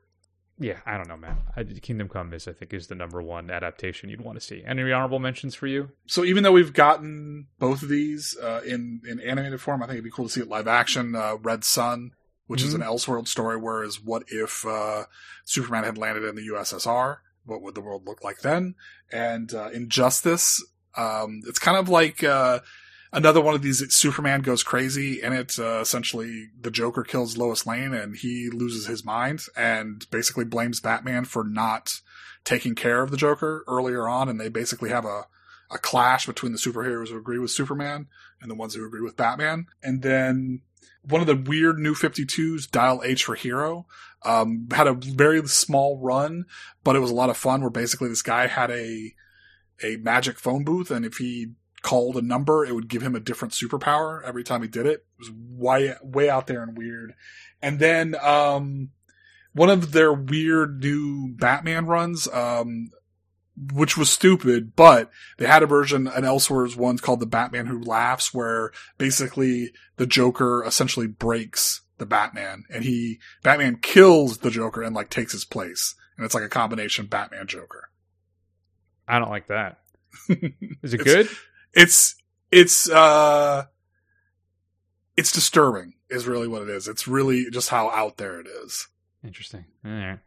Yeah, 0.60 0.80
I 0.88 0.98
don't 0.98 1.08
know, 1.08 1.18
man. 1.18 1.38
I, 1.56 1.64
Kingdom 1.64 2.10
Come 2.10 2.34
is, 2.34 2.48
I 2.48 2.54
think, 2.54 2.74
is 2.74 2.88
the 2.88 2.96
number 2.96 3.22
one 3.22 3.52
adaptation 3.52 4.10
you'd 4.10 4.22
want 4.22 4.40
to 4.40 4.46
see. 4.46 4.64
Any 4.66 4.82
honorable 4.92 5.20
mentions 5.20 5.54
for 5.54 5.68
you? 5.68 5.90
So 6.08 6.26
even 6.26 6.44
though 6.44 6.52
we've 6.52 6.74
gotten 6.74 7.48
both 7.60 7.84
of 7.84 7.90
these 7.90 8.36
uh, 8.42 8.62
in 8.66 9.02
in 9.08 9.20
animated 9.20 9.62
form, 9.62 9.84
I 9.84 9.86
think 9.86 9.96
it'd 9.96 10.04
be 10.06 10.12
cool 10.12 10.26
to 10.26 10.32
see 10.32 10.42
it 10.42 10.48
live 10.48 10.68
action. 10.68 11.16
Uh, 11.16 11.36
Red 11.36 11.64
Sun, 11.64 12.12
which 12.48 12.64
is 12.64 12.72
Mhm. 12.74 12.76
an 12.76 12.82
Elseworld 12.82 13.28
story, 13.28 13.56
whereas 13.58 14.02
what 14.04 14.24
if 14.30 14.66
uh, 14.66 15.04
Superman 15.46 15.84
had 15.84 15.98
landed 15.98 16.24
in 16.24 16.36
the 16.36 16.48
USSR? 16.48 17.18
What 17.46 17.62
would 17.62 17.76
the 17.76 17.82
world 17.82 18.08
look 18.08 18.24
like 18.24 18.40
then? 18.40 18.74
And 19.12 19.54
uh, 19.54 19.70
Injustice, 19.72 20.60
um, 20.98 21.42
it's 21.48 21.60
kind 21.60 21.78
of 21.78 21.88
like 21.88 22.24
uh, 22.24 22.60
another 23.12 23.42
one 23.42 23.56
of 23.56 23.62
these 23.62 23.84
Superman 23.94 24.42
goes 24.42 24.64
crazy, 24.64 25.22
and 25.22 25.34
it's 25.34 25.60
uh, 25.60 25.80
essentially 25.82 26.50
the 26.60 26.72
Joker 26.72 27.04
kills 27.04 27.38
Lois 27.38 27.66
Lane, 27.66 27.94
and 27.94 28.16
he 28.16 28.50
loses 28.50 28.88
his 28.88 29.06
mind 29.06 29.42
and 29.56 30.10
basically 30.12 30.46
blames 30.46 30.80
Batman 30.80 31.26
for 31.26 31.44
not 31.44 32.02
taking 32.44 32.76
care 32.76 33.02
of 33.02 33.12
the 33.12 33.18
Joker 33.18 33.64
earlier 33.68 34.08
on, 34.08 34.30
and 34.30 34.40
they 34.40 34.50
basically 34.50 34.90
have 34.90 35.06
a 35.06 35.28
a 35.70 35.78
clash 35.78 36.26
between 36.26 36.52
the 36.52 36.58
superheroes 36.58 37.10
who 37.10 37.18
agree 37.18 37.40
with 37.40 37.52
Superman 37.52 38.08
and 38.42 38.50
the 38.50 38.56
ones 38.56 38.74
who 38.74 38.86
agree 38.86 39.02
with 39.02 39.18
Batman. 39.18 39.68
And 39.84 40.02
then 40.02 40.62
one 41.02 41.22
of 41.22 41.28
the 41.28 41.36
weird 41.36 41.78
new 41.80 41.94
52s, 41.94 42.70
Dial 42.70 43.02
H 43.04 43.26
for 43.26 43.36
Hero, 43.36 43.86
um, 44.24 44.68
had 44.72 44.88
a 44.88 44.94
very 44.94 45.46
small 45.48 46.00
run, 46.00 46.46
but 46.84 46.96
it 46.96 47.00
was 47.00 47.12
a 47.12 47.16
lot 47.16 47.30
of 47.30 47.38
fun 47.38 47.62
where 47.62 47.70
basically 47.70 48.10
this 48.10 48.22
guy 48.22 48.48
had 48.48 48.72
a, 48.72 49.14
a 49.84 49.98
magic 49.98 50.40
phone 50.40 50.64
booth. 50.64 50.92
And 50.92 51.06
if 51.06 51.18
he 51.18 51.52
called 51.82 52.18
a 52.18 52.22
number, 52.22 52.66
it 52.66 52.74
would 52.74 52.90
give 52.90 53.02
him 53.02 53.16
a 53.16 53.20
different 53.20 53.54
superpower 53.54 54.22
every 54.24 54.44
time 54.44 54.62
he 54.62 54.68
did 54.68 54.86
it. 54.86 55.06
It 55.20 55.20
was 55.20 55.32
way, 55.32 55.94
way 56.02 56.30
out 56.30 56.48
there 56.48 56.64
and 56.64 56.78
weird. 56.78 57.14
And 57.62 57.80
then, 57.80 58.16
um, 58.22 58.90
one 59.54 59.70
of 59.70 59.92
their 59.92 60.14
weird 60.14 60.82
new 60.82 61.30
Batman 61.30 61.88
runs, 61.88 62.28
um, 62.28 62.92
which 63.74 63.98
was 63.98 64.12
stupid, 64.12 64.76
but 64.76 65.10
they 65.38 65.48
had 65.48 65.64
a 65.64 65.68
version, 65.68 66.08
an 66.08 66.24
Elseworlds 66.24 66.76
one 66.76 67.00
called 67.00 67.20
the 67.20 67.26
Batman 67.26 67.66
Who 67.66 67.82
Laughs, 67.82 68.34
where 68.34 68.72
basically 69.00 69.72
the 69.96 70.06
Joker 70.06 70.64
essentially 70.64 71.08
breaks 71.08 71.82
the 71.98 72.06
Batman, 72.06 72.66
and 72.70 72.84
he 72.84 73.20
Batman 73.42 73.78
kills 73.78 74.40
the 74.40 74.52
Joker 74.52 74.84
and 74.84 74.96
like 74.96 75.10
takes 75.10 75.32
his 75.32 75.44
place, 75.44 75.96
and 76.16 76.26
it's 76.26 76.36
like 76.36 76.44
a 76.44 76.50
combination 76.50 77.08
Batman 77.08 77.48
Joker. 77.48 77.90
I 79.08 79.18
don't 79.18 79.32
like 79.32 79.48
that. 79.48 79.80
Is 80.84 80.94
it 80.94 81.04
good? 81.04 81.30
It's 81.78 82.16
it's 82.52 82.90
uh 82.90 83.66
it's 85.16 85.32
disturbing 85.32 85.94
is 86.10 86.26
really 86.26 86.48
what 86.48 86.64
it 86.64 86.70
is. 86.70 86.88
It's 86.88 87.08
really 87.08 87.52
just 87.52 87.70
how 87.70 87.92
out 87.92 88.18
there 88.18 88.40
it 88.40 88.48
is. 88.48 88.88
Interesting. 89.24 89.66
All 89.86 89.92
right. 89.92 90.20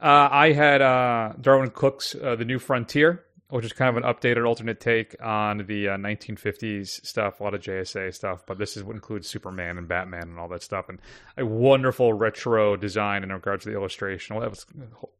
Uh, 0.00 0.28
I 0.30 0.52
had 0.52 0.82
uh, 0.82 1.34
Darwyn 1.40 1.70
Cooke's 1.70 2.14
uh, 2.14 2.34
The 2.36 2.44
New 2.44 2.58
Frontier, 2.58 3.24
which 3.50 3.64
is 3.64 3.72
kind 3.72 3.96
of 3.96 4.02
an 4.02 4.12
updated 4.12 4.46
alternate 4.46 4.80
take 4.80 5.14
on 5.22 5.58
the 5.66 5.88
uh, 5.88 5.96
1950s 5.96 7.04
stuff, 7.04 7.40
a 7.40 7.44
lot 7.44 7.54
of 7.54 7.60
JSA 7.60 8.14
stuff, 8.14 8.44
but 8.46 8.58
this 8.58 8.76
is 8.76 8.84
what 8.84 8.94
includes 8.94 9.28
Superman 9.28 9.78
and 9.78 9.88
Batman 9.88 10.22
and 10.22 10.38
all 10.38 10.48
that 10.48 10.62
stuff, 10.62 10.88
and 10.88 11.00
a 11.36 11.44
wonderful 11.44 12.12
retro 12.12 12.76
design 12.76 13.22
in 13.22 13.32
regards 13.32 13.64
to 13.64 13.70
the 13.70 13.76
illustration. 13.76 14.36
Well, 14.36 14.42
that 14.42 14.50
was 14.50 14.66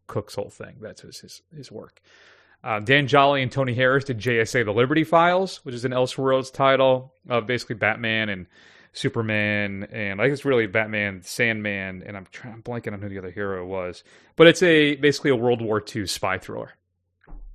Cooke's 0.07 0.37
whole 0.37 0.51
thing. 0.51 0.77
That's 0.81 1.03
his 1.03 1.21
his, 1.21 1.43
his 1.55 1.73
work. 1.73 2.01
Uh, 2.69 2.81
Dan 2.81 3.07
Jolley 3.07 3.41
and 3.41 3.51
Tony 3.51 3.73
Harris 3.73 4.05
did 4.05 4.19
JSA 4.19 4.63
The 4.63 4.75
Liberty 4.75 5.03
Files, 5.03 5.65
which 5.65 5.75
is 5.75 5.87
an 5.87 5.93
Elseworlds 5.93 6.53
title 6.53 7.15
of 7.27 7.47
basically 7.47 7.77
Batman 7.77 8.29
and 8.29 8.47
Superman, 8.93 9.89
and 9.91 10.21
I 10.21 10.29
guess 10.29 10.45
really 10.45 10.67
Batman, 10.67 11.23
Sandman, 11.23 12.03
and 12.05 12.15
I'm 12.15 12.27
trying, 12.31 12.53
I'm 12.53 12.63
blanking 12.63 12.93
on 12.93 13.01
who 13.01 13.09
the 13.09 13.17
other 13.17 13.31
hero 13.31 13.65
was, 13.65 14.05
but 14.37 14.49
it's 14.49 14.63
a 14.63 14.97
basically 14.97 15.31
a 15.31 15.37
World 15.37 15.63
War 15.63 15.83
II 15.83 16.07
spy 16.07 16.37
thriller, 16.37 16.75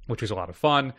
which 0.07 0.21
was 0.21 0.31
a 0.31 0.35
lot 0.35 0.49
of 0.49 0.55
fun. 0.55 0.93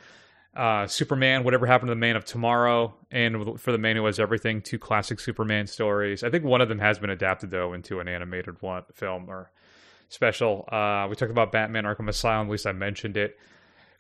Uh, 0.54 0.86
Superman, 0.86 1.42
whatever 1.42 1.66
happened 1.66 1.88
to 1.88 1.94
the 1.96 2.00
Man 2.00 2.14
of 2.14 2.24
Tomorrow, 2.24 2.94
and 3.10 3.58
for 3.58 3.72
the 3.72 3.78
Man 3.78 3.96
Who 3.96 4.04
Has 4.04 4.20
Everything, 4.20 4.62
two 4.62 4.78
classic 4.78 5.18
Superman 5.18 5.66
stories. 5.66 6.22
I 6.22 6.30
think 6.30 6.44
one 6.44 6.60
of 6.60 6.68
them 6.68 6.78
has 6.78 7.00
been 7.00 7.10
adapted 7.10 7.50
though 7.50 7.72
into 7.72 7.98
an 7.98 8.06
animated 8.06 8.62
one 8.62 8.84
film 8.92 9.28
or 9.28 9.50
special. 10.08 10.68
Uh, 10.70 11.08
we 11.10 11.16
talked 11.16 11.32
about 11.32 11.50
Batman: 11.50 11.82
Arkham 11.82 12.08
Asylum. 12.08 12.46
At 12.46 12.52
least 12.52 12.66
I 12.68 12.72
mentioned 12.72 13.16
it. 13.16 13.36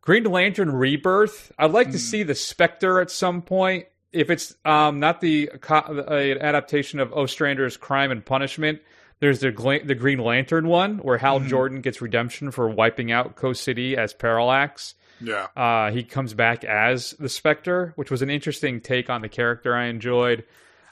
Green 0.04 0.24
Lantern 0.24 0.70
Rebirth. 0.70 1.50
I'd 1.58 1.70
like 1.70 1.90
to 1.92 1.98
see 1.98 2.24
the 2.24 2.34
Spectre 2.34 3.00
at 3.00 3.10
some 3.10 3.40
point. 3.40 3.86
If 4.12 4.28
it's 4.28 4.54
um, 4.64 5.00
not 5.00 5.22
the 5.22 5.46
co- 5.60 5.76
uh, 5.76 6.36
adaptation 6.44 7.00
of 7.00 7.10
Ostrander's 7.12 7.78
Crime 7.78 8.10
and 8.10 8.22
Punishment, 8.24 8.80
there's 9.20 9.40
the 9.40 9.50
Gla- 9.50 9.82
the 9.82 9.94
Green 9.94 10.18
Lantern 10.18 10.68
one 10.68 10.98
where 10.98 11.16
Hal 11.16 11.40
Jordan 11.40 11.80
gets 11.80 12.02
redemption 12.02 12.50
for 12.50 12.68
wiping 12.68 13.10
out 13.12 13.34
Coast 13.34 13.62
City 13.62 13.96
as 13.96 14.12
Parallax. 14.12 14.94
Yeah. 15.22 15.46
Uh, 15.56 15.90
he 15.90 16.02
comes 16.04 16.34
back 16.34 16.64
as 16.64 17.12
the 17.12 17.30
Spectre, 17.30 17.94
which 17.96 18.10
was 18.10 18.20
an 18.20 18.28
interesting 18.28 18.82
take 18.82 19.08
on 19.08 19.22
the 19.22 19.28
character 19.30 19.74
I 19.74 19.86
enjoyed. 19.86 20.44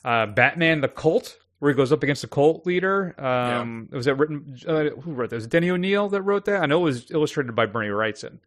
Uh, 0.04 0.24
Batman 0.26 0.80
the 0.80 0.88
Cult, 0.88 1.36
where 1.58 1.70
he 1.70 1.76
goes 1.76 1.92
up 1.92 2.02
against 2.02 2.22
the 2.22 2.28
cult 2.28 2.64
leader. 2.66 3.14
Um, 3.22 3.88
Was 3.92 4.06
that 4.06 4.14
written? 4.14 4.56
Uh, 4.66 4.84
who 5.02 5.12
wrote 5.12 5.30
that? 5.30 5.36
Was 5.36 5.44
it 5.44 5.50
Denny 5.50 5.70
O'Neil 5.70 6.08
that 6.08 6.22
wrote 6.22 6.46
that? 6.46 6.62
I 6.62 6.66
know 6.66 6.80
it 6.80 6.84
was 6.84 7.10
illustrated 7.10 7.54
by 7.54 7.66
Bernie 7.66 7.90
Wrightson. 7.90 8.38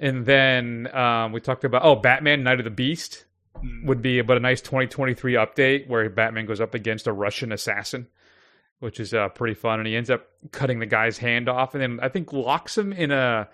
And 0.00 0.24
then 0.24 0.88
um, 0.94 1.32
we 1.32 1.40
talked 1.40 1.64
about 1.64 1.84
oh, 1.84 1.94
Batman 1.94 2.42
Night 2.42 2.58
of 2.58 2.64
the 2.64 2.70
Beast 2.70 3.26
would 3.84 4.00
be 4.00 4.18
about 4.18 4.38
a 4.38 4.40
nice 4.40 4.62
2023 4.62 5.34
update 5.34 5.86
where 5.86 6.08
Batman 6.08 6.46
goes 6.46 6.60
up 6.60 6.74
against 6.74 7.06
a 7.06 7.12
Russian 7.12 7.52
assassin, 7.52 8.08
which 8.78 8.98
is 8.98 9.12
uh, 9.12 9.28
pretty 9.28 9.54
fun, 9.54 9.78
and 9.78 9.86
he 9.86 9.94
ends 9.94 10.08
up 10.08 10.26
cutting 10.52 10.78
the 10.78 10.86
guy's 10.86 11.18
hand 11.18 11.48
off, 11.48 11.74
and 11.74 11.82
then 11.82 12.00
I 12.02 12.08
think 12.08 12.32
locks 12.32 12.78
him 12.78 12.94
in 12.94 13.10
a 13.10 13.48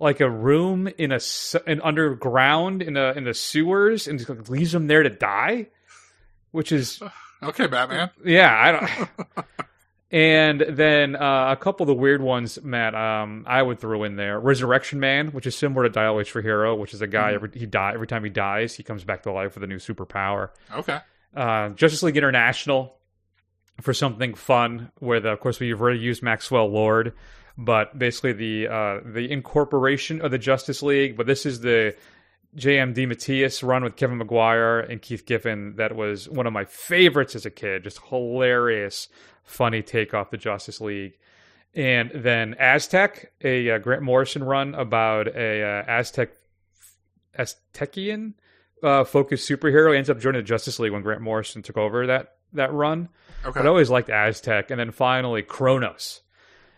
like 0.00 0.20
a 0.20 0.30
room 0.30 0.88
in 0.98 1.12
a 1.12 1.20
an 1.66 1.80
underground 1.82 2.82
in 2.82 2.96
a 2.96 3.12
in 3.12 3.24
the 3.24 3.34
sewers 3.34 4.08
and 4.08 4.18
just 4.18 4.48
leaves 4.48 4.74
him 4.74 4.86
there 4.86 5.02
to 5.02 5.10
die, 5.10 5.68
which 6.50 6.72
is 6.72 7.02
Okay, 7.42 7.66
Batman. 7.66 8.10
yeah, 8.24 8.56
I 8.58 8.72
don't. 8.72 9.46
and 10.10 10.60
then 10.68 11.16
uh, 11.16 11.52
a 11.52 11.56
couple 11.56 11.84
of 11.84 11.88
the 11.88 11.94
weird 11.94 12.20
ones, 12.22 12.58
Matt. 12.62 12.94
Um, 12.94 13.44
I 13.48 13.62
would 13.62 13.80
throw 13.80 14.04
in 14.04 14.16
there 14.16 14.38
Resurrection 14.38 15.00
Man, 15.00 15.28
which 15.28 15.46
is 15.46 15.56
similar 15.56 15.84
to 15.84 15.88
Dial 15.88 16.20
H 16.20 16.30
for 16.30 16.42
Hero, 16.42 16.74
which 16.76 16.94
is 16.94 17.02
a 17.02 17.06
guy 17.06 17.32
Mhm. 17.32 17.34
every 17.34 17.50
he 17.54 17.66
die 17.66 17.92
every 17.94 18.06
time 18.06 18.22
he 18.24 18.30
dies, 18.30 18.74
he 18.76 18.82
comes 18.82 19.02
back 19.04 19.22
to 19.24 19.32
life 19.32 19.54
with 19.54 19.64
a 19.64 19.66
new 19.66 19.78
superpower. 19.78 20.50
Okay. 20.74 20.98
Uh, 21.34 21.70
Justice 21.70 22.02
League 22.02 22.16
International 22.16 22.96
for 23.80 23.92
something 23.92 24.34
fun, 24.34 24.92
where 25.00 25.18
the, 25.18 25.30
of 25.30 25.40
course 25.40 25.58
we've 25.58 25.80
already 25.80 25.98
used 25.98 26.22
Maxwell 26.22 26.68
Lord, 26.68 27.12
but 27.58 27.98
basically 27.98 28.32
the 28.32 28.68
uh, 28.68 29.00
the 29.04 29.30
incorporation 29.32 30.20
of 30.20 30.30
the 30.30 30.38
Justice 30.38 30.80
League. 30.82 31.16
But 31.16 31.26
this 31.26 31.44
is 31.44 31.60
the 31.60 31.96
J.M. 32.54 32.94
DeMatteis 32.94 33.66
run 33.66 33.82
with 33.82 33.96
Kevin 33.96 34.18
Maguire 34.18 34.78
and 34.78 35.02
Keith 35.02 35.26
Giffen. 35.26 35.74
That 35.74 35.96
was 35.96 36.28
one 36.28 36.46
of 36.46 36.52
my 36.52 36.64
favorites 36.66 37.34
as 37.34 37.44
a 37.46 37.50
kid. 37.50 37.82
Just 37.82 37.98
hilarious, 38.10 39.08
funny 39.44 39.82
take 39.82 40.14
off 40.14 40.30
the 40.30 40.36
Justice 40.36 40.80
League. 40.80 41.18
And 41.74 42.10
then 42.14 42.54
Aztek, 42.60 43.26
a 43.42 43.70
uh, 43.70 43.78
Grant 43.78 44.02
Morrison 44.02 44.44
run 44.44 44.74
about 44.74 45.28
a 45.28 45.62
uh, 45.62 45.84
Aztec 45.88 46.30
Aztecian 47.36 48.34
uh, 48.82 49.04
focused 49.04 49.48
superhero. 49.48 49.90
He 49.92 49.98
ends 49.98 50.10
up 50.10 50.20
joining 50.20 50.40
the 50.40 50.46
Justice 50.46 50.78
League 50.78 50.92
when 50.92 51.02
Grant 51.02 51.20
Morrison 51.20 51.62
took 51.62 51.76
over 51.76 52.06
that 52.06 52.34
that 52.52 52.72
run. 52.72 53.08
Okay. 53.44 53.60
But 53.60 53.66
I 53.66 53.68
always 53.68 53.90
liked 53.90 54.08
Aztek, 54.08 54.70
and 54.70 54.78
then 54.78 54.92
finally 54.92 55.42
Chronos, 55.42 56.22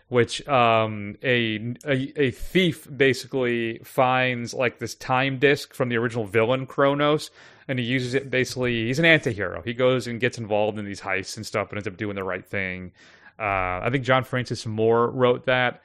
which 0.07 0.47
um, 0.47 1.15
a, 1.21 1.75
a 1.85 2.13
a 2.15 2.31
thief 2.31 2.87
basically 2.95 3.79
finds 3.83 4.53
like 4.53 4.79
this 4.79 4.95
time 4.95 5.37
disc 5.37 5.73
from 5.73 5.89
the 5.89 5.97
original 5.97 6.25
villain 6.25 6.65
Chronos, 6.65 7.29
and 7.67 7.79
he 7.79 7.85
uses 7.85 8.13
it 8.13 8.29
basically. 8.29 8.85
He's 8.87 8.99
an 8.99 9.05
anti-hero. 9.05 9.61
He 9.61 9.73
goes 9.73 10.07
and 10.07 10.19
gets 10.19 10.37
involved 10.37 10.79
in 10.79 10.85
these 10.85 11.01
heists 11.01 11.37
and 11.37 11.45
stuff, 11.45 11.69
and 11.69 11.77
ends 11.77 11.87
up 11.87 11.97
doing 11.97 12.15
the 12.15 12.23
right 12.23 12.45
thing. 12.45 12.91
Uh, 13.39 13.81
I 13.83 13.89
think 13.91 14.03
John 14.03 14.23
Francis 14.23 14.65
Moore 14.65 15.09
wrote 15.09 15.45
that. 15.45 15.81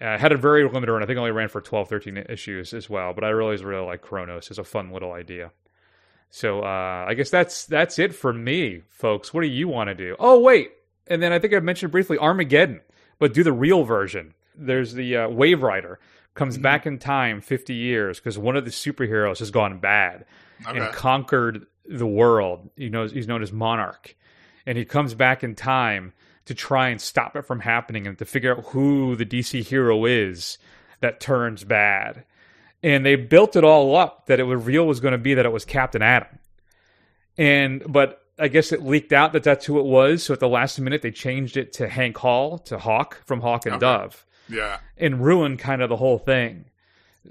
Uh, 0.00 0.18
had 0.18 0.32
a 0.32 0.36
very 0.36 0.64
limited 0.64 0.92
run. 0.92 1.02
I 1.02 1.06
think 1.06 1.18
only 1.18 1.30
ran 1.30 1.48
for 1.48 1.60
12, 1.60 1.88
13 1.88 2.24
issues 2.28 2.74
as 2.74 2.90
well. 2.90 3.14
But 3.14 3.24
I 3.24 3.28
really, 3.28 3.56
really 3.62 3.86
like 3.86 4.02
Chronos. 4.02 4.48
It's 4.50 4.58
a 4.58 4.64
fun 4.64 4.90
little 4.90 5.12
idea. 5.12 5.52
So 6.30 6.62
uh, 6.62 7.04
I 7.06 7.14
guess 7.14 7.30
that's 7.30 7.64
that's 7.66 7.98
it 8.00 8.12
for 8.12 8.32
me, 8.32 8.82
folks. 8.88 9.32
What 9.32 9.42
do 9.42 9.46
you 9.46 9.68
want 9.68 9.88
to 9.88 9.94
do? 9.94 10.16
Oh 10.18 10.40
wait, 10.40 10.72
and 11.06 11.22
then 11.22 11.32
I 11.32 11.38
think 11.38 11.54
I 11.54 11.60
mentioned 11.60 11.92
briefly 11.92 12.18
Armageddon, 12.18 12.80
but 13.20 13.34
do 13.34 13.44
the 13.44 13.52
real 13.52 13.84
version. 13.84 14.34
There's 14.56 14.94
the 14.94 15.16
uh, 15.16 15.28
Waverider 15.28 15.98
comes 16.34 16.58
back 16.58 16.86
in 16.86 16.98
time 16.98 17.40
50 17.40 17.72
years 17.72 18.18
because 18.18 18.36
one 18.36 18.56
of 18.56 18.64
the 18.64 18.72
superheroes 18.72 19.38
has 19.38 19.52
gone 19.52 19.78
bad 19.78 20.24
Okay. 20.66 20.78
and 20.78 20.92
conquered 20.94 21.66
the 21.86 22.06
world. 22.06 22.70
He 22.76 22.88
knows 22.88 23.12
he's 23.12 23.28
known 23.28 23.42
as 23.42 23.52
Monarch, 23.52 24.16
and 24.66 24.78
he 24.78 24.84
comes 24.84 25.14
back 25.14 25.42
in 25.44 25.54
time 25.54 26.12
to 26.46 26.54
try 26.54 26.88
and 26.88 27.00
stop 27.00 27.36
it 27.36 27.42
from 27.46 27.60
happening 27.60 28.06
and 28.06 28.18
to 28.18 28.24
figure 28.24 28.54
out 28.56 28.64
who 28.66 29.16
the 29.16 29.24
DC 29.26 29.62
hero 29.62 30.04
is 30.04 30.58
that 31.00 31.18
turns 31.20 31.64
bad. 31.64 32.24
And 32.82 33.04
they 33.04 33.16
built 33.16 33.56
it 33.56 33.64
all 33.64 33.96
up 33.96 34.26
that 34.26 34.40
it 34.40 34.44
reveal 34.44 34.86
was 34.86 35.00
going 35.00 35.12
to 35.12 35.18
be 35.18 35.32
that 35.34 35.46
it 35.46 35.52
was 35.52 35.64
Captain 35.64 36.02
Atom. 36.02 36.38
And 37.38 37.82
but 37.90 38.20
I 38.38 38.48
guess 38.48 38.72
it 38.72 38.82
leaked 38.82 39.12
out 39.12 39.32
that 39.32 39.42
that's 39.42 39.64
who 39.66 39.78
it 39.78 39.84
was. 39.86 40.22
So 40.24 40.34
at 40.34 40.40
the 40.40 40.48
last 40.48 40.78
minute, 40.80 41.02
they 41.02 41.10
changed 41.10 41.56
it 41.56 41.72
to 41.74 41.88
Hank 41.88 42.16
Hall 42.18 42.58
to 42.60 42.78
Hawk 42.78 43.22
from 43.26 43.40
Hawk 43.40 43.64
and 43.66 43.76
Okay. 43.76 43.80
Dove, 43.80 44.26
Yeah. 44.48 44.78
and 44.98 45.24
ruined 45.24 45.58
kind 45.58 45.82
of 45.82 45.88
the 45.88 45.96
whole 45.96 46.18
thing. 46.18 46.66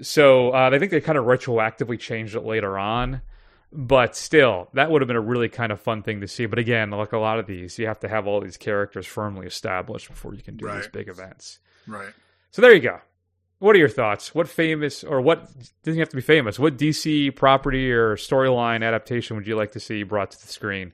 So 0.02 0.52
uh, 0.52 0.70
I 0.72 0.78
think 0.78 0.90
they 0.90 1.00
kind 1.00 1.18
of 1.18 1.24
retroactively 1.24 1.98
changed 1.98 2.34
it 2.34 2.44
later 2.44 2.78
on, 2.78 3.22
but 3.72 4.16
still, 4.16 4.68
that 4.74 4.90
would 4.90 5.02
have 5.02 5.08
been 5.08 5.16
a 5.16 5.20
really 5.20 5.48
kind 5.48 5.72
of 5.72 5.80
fun 5.80 6.02
thing 6.02 6.20
to 6.20 6.28
see. 6.28 6.46
But 6.46 6.58
again, 6.58 6.90
like 6.90 7.12
a 7.12 7.18
lot 7.18 7.38
of 7.38 7.46
these, 7.46 7.78
you 7.78 7.86
have 7.86 8.00
to 8.00 8.08
have 8.08 8.26
all 8.26 8.40
these 8.40 8.56
characters 8.56 9.06
firmly 9.06 9.46
established 9.46 10.08
before 10.08 10.34
you 10.34 10.42
can 10.42 10.56
do 10.56 10.70
these 10.70 10.88
big 10.88 11.08
events. 11.08 11.60
Right. 11.86 12.12
So 12.50 12.62
there 12.62 12.72
you 12.72 12.80
go. 12.80 13.00
What 13.58 13.76
are 13.76 13.78
your 13.78 13.88
thoughts? 13.88 14.34
What 14.34 14.48
famous 14.48 15.04
or 15.04 15.20
what 15.20 15.48
doesn't 15.84 15.98
have 15.98 16.08
to 16.10 16.16
be 16.16 16.22
famous? 16.22 16.58
What 16.58 16.76
DC 16.76 17.34
property 17.34 17.90
or 17.90 18.16
storyline 18.16 18.84
adaptation 18.84 19.36
would 19.36 19.46
you 19.46 19.56
like 19.56 19.72
to 19.72 19.80
see 19.80 20.02
brought 20.02 20.32
to 20.32 20.40
the 20.40 20.52
screen? 20.52 20.92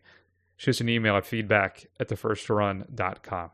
Shoot 0.56 0.76
us 0.76 0.80
an 0.80 0.88
email 0.88 1.16
at 1.16 1.26
feedback 1.26 1.86
at 1.98 2.08
thefirstrun.com. 2.08 3.50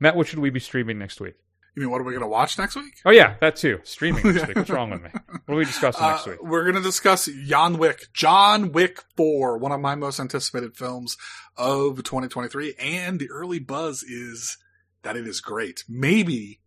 Matt, 0.00 0.16
what 0.16 0.28
should 0.28 0.38
we 0.38 0.50
be 0.50 0.60
streaming 0.60 0.98
next 0.98 1.20
week? 1.20 1.34
You 1.78 1.84
mean 1.84 1.92
what 1.92 2.00
are 2.00 2.04
we 2.04 2.12
going 2.12 2.22
to 2.24 2.26
watch 2.28 2.58
next 2.58 2.74
week? 2.74 2.94
Oh 3.04 3.12
yeah, 3.12 3.36
that 3.40 3.54
too. 3.54 3.78
Streaming 3.84 4.24
next 4.34 4.48
week. 4.48 4.56
What's 4.56 4.68
wrong 4.68 4.90
with 4.90 5.00
me? 5.00 5.10
What 5.46 5.54
are 5.54 5.58
we 5.58 5.64
discussing 5.64 6.04
next 6.04 6.26
Uh, 6.26 6.30
week? 6.32 6.42
We're 6.42 6.64
going 6.64 6.74
to 6.74 6.82
discuss 6.82 7.28
John 7.46 7.78
Wick, 7.78 8.12
John 8.12 8.72
Wick 8.72 8.98
4, 9.16 9.58
one 9.58 9.70
of 9.70 9.80
my 9.80 9.94
most 9.94 10.18
anticipated 10.18 10.76
films 10.76 11.16
of 11.56 11.98
2023. 11.98 12.74
And 12.80 13.20
the 13.20 13.30
early 13.30 13.60
buzz 13.60 14.02
is 14.02 14.58
that 15.02 15.16
it 15.16 15.24
is 15.24 15.40
great. 15.40 15.84
Maybe 15.88 16.58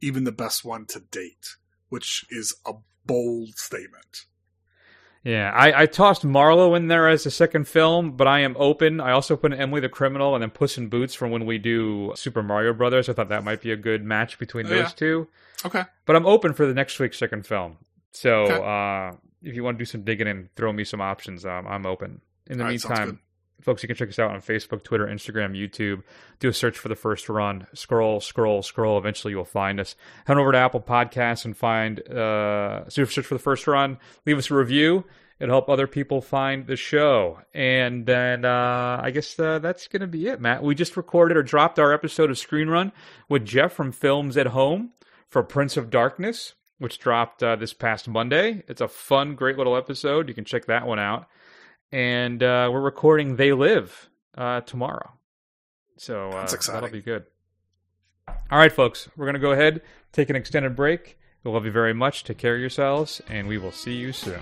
even 0.00 0.24
the 0.24 0.32
best 0.32 0.64
one 0.64 0.84
to 0.86 0.98
date, 0.98 1.46
which 1.88 2.24
is 2.28 2.52
a 2.66 2.72
bold 3.04 3.50
statement. 3.58 4.24
Yeah, 5.26 5.50
I, 5.52 5.82
I 5.82 5.86
tossed 5.86 6.24
Marlowe 6.24 6.76
in 6.76 6.86
there 6.86 7.08
as 7.08 7.26
a 7.26 7.32
second 7.32 7.66
film, 7.66 8.12
but 8.12 8.28
I 8.28 8.40
am 8.40 8.54
open. 8.60 9.00
I 9.00 9.10
also 9.10 9.34
put 9.36 9.52
Emily 9.52 9.80
the 9.80 9.88
Criminal 9.88 10.36
and 10.36 10.42
then 10.42 10.50
Puss 10.50 10.78
in 10.78 10.86
Boots 10.88 11.14
from 11.14 11.32
when 11.32 11.46
we 11.46 11.58
do 11.58 12.12
Super 12.14 12.44
Mario 12.44 12.72
Brothers. 12.72 13.08
I 13.08 13.12
thought 13.12 13.30
that 13.30 13.42
might 13.42 13.60
be 13.60 13.72
a 13.72 13.76
good 13.76 14.04
match 14.04 14.38
between 14.38 14.66
Oh, 14.66 14.68
those 14.68 14.78
yeah. 14.78 14.88
two. 14.94 15.28
Okay. 15.64 15.82
But 16.04 16.14
I'm 16.14 16.26
open 16.26 16.52
for 16.52 16.64
the 16.64 16.74
next 16.74 17.00
week's 17.00 17.18
second 17.18 17.44
film. 17.44 17.78
So 18.12 18.42
Okay. 18.44 18.54
uh, 18.54 19.16
if 19.42 19.56
you 19.56 19.64
want 19.64 19.78
to 19.78 19.80
do 19.80 19.84
some 19.84 20.02
digging 20.02 20.28
and 20.28 20.48
throw 20.54 20.72
me 20.72 20.84
some 20.84 21.00
options, 21.00 21.44
um, 21.44 21.66
I'm 21.66 21.86
open. 21.86 22.20
In 22.48 22.58
the 22.58 22.64
All 22.64 22.70
meantime, 22.70 23.18
folks, 23.60 23.82
you 23.82 23.86
can 23.86 23.96
check 23.96 24.08
us 24.08 24.18
out 24.18 24.30
on 24.30 24.40
Facebook, 24.40 24.82
Twitter, 24.82 25.06
Instagram, 25.06 25.56
YouTube. 25.56 26.02
Do 26.40 26.48
a 26.48 26.52
search 26.52 26.78
for 26.78 26.88
the 26.88 26.94
first 26.94 27.28
run. 27.28 27.66
Scroll, 27.74 28.20
scroll, 28.20 28.62
scroll. 28.62 28.98
Eventually, 28.98 29.32
you'll 29.32 29.44
find 29.44 29.80
us. 29.80 29.96
Head 30.26 30.38
over 30.38 30.52
to 30.52 30.58
Apple 30.58 30.80
Podcasts 30.80 31.44
and 31.44 31.56
find 31.56 32.00
uh, 32.08 32.88
search 32.88 33.18
for 33.18 33.34
the 33.34 33.40
first 33.40 33.66
run. 33.66 33.98
Leave 34.24 34.38
us 34.38 34.50
a 34.50 34.54
review. 34.54 35.04
It'll 35.38 35.54
help 35.54 35.68
other 35.68 35.86
people 35.86 36.22
find 36.22 36.66
the 36.66 36.76
show. 36.76 37.40
And 37.52 38.06
then 38.06 38.44
uh, 38.44 39.00
I 39.02 39.10
guess 39.10 39.38
uh, 39.38 39.58
that's 39.58 39.86
going 39.86 40.00
to 40.00 40.06
be 40.06 40.28
it, 40.28 40.40
Matt. 40.40 40.62
We 40.62 40.74
just 40.74 40.96
recorded 40.96 41.36
or 41.36 41.42
dropped 41.42 41.78
our 41.78 41.92
episode 41.92 42.30
of 42.30 42.38
Screen 42.38 42.68
Run 42.68 42.92
with 43.28 43.44
Jeff 43.44 43.72
from 43.72 43.92
Films 43.92 44.36
at 44.36 44.48
Home 44.48 44.92
for 45.28 45.42
Prince 45.42 45.76
of 45.76 45.90
Darkness, 45.90 46.54
which 46.78 46.98
dropped 46.98 47.42
uh, 47.42 47.56
this 47.56 47.74
past 47.74 48.08
Monday. 48.08 48.62
It's 48.66 48.80
a 48.80 48.88
fun, 48.88 49.34
great 49.34 49.58
little 49.58 49.76
episode. 49.76 50.28
You 50.28 50.34
can 50.34 50.46
check 50.46 50.66
that 50.66 50.86
one 50.86 50.98
out. 50.98 51.28
And 51.92 52.42
uh, 52.42 52.68
we're 52.72 52.80
recording 52.80 53.36
They 53.36 53.52
Live 53.52 54.10
uh, 54.36 54.60
tomorrow. 54.62 55.12
So 55.96 56.30
uh, 56.30 56.42
exciting. 56.42 56.74
that'll 56.74 56.90
be 56.90 57.00
good. 57.00 57.24
All 58.28 58.58
right, 58.58 58.72
folks, 58.72 59.08
we're 59.16 59.26
going 59.26 59.34
to 59.34 59.40
go 59.40 59.52
ahead, 59.52 59.82
take 60.12 60.30
an 60.30 60.36
extended 60.36 60.74
break. 60.74 61.18
We 61.44 61.50
love 61.52 61.64
you 61.64 61.70
very 61.70 61.94
much. 61.94 62.24
Take 62.24 62.38
care 62.38 62.54
of 62.54 62.60
yourselves, 62.60 63.22
and 63.28 63.46
we 63.46 63.56
will 63.56 63.70
see 63.70 63.94
you 63.94 64.12
soon. 64.12 64.40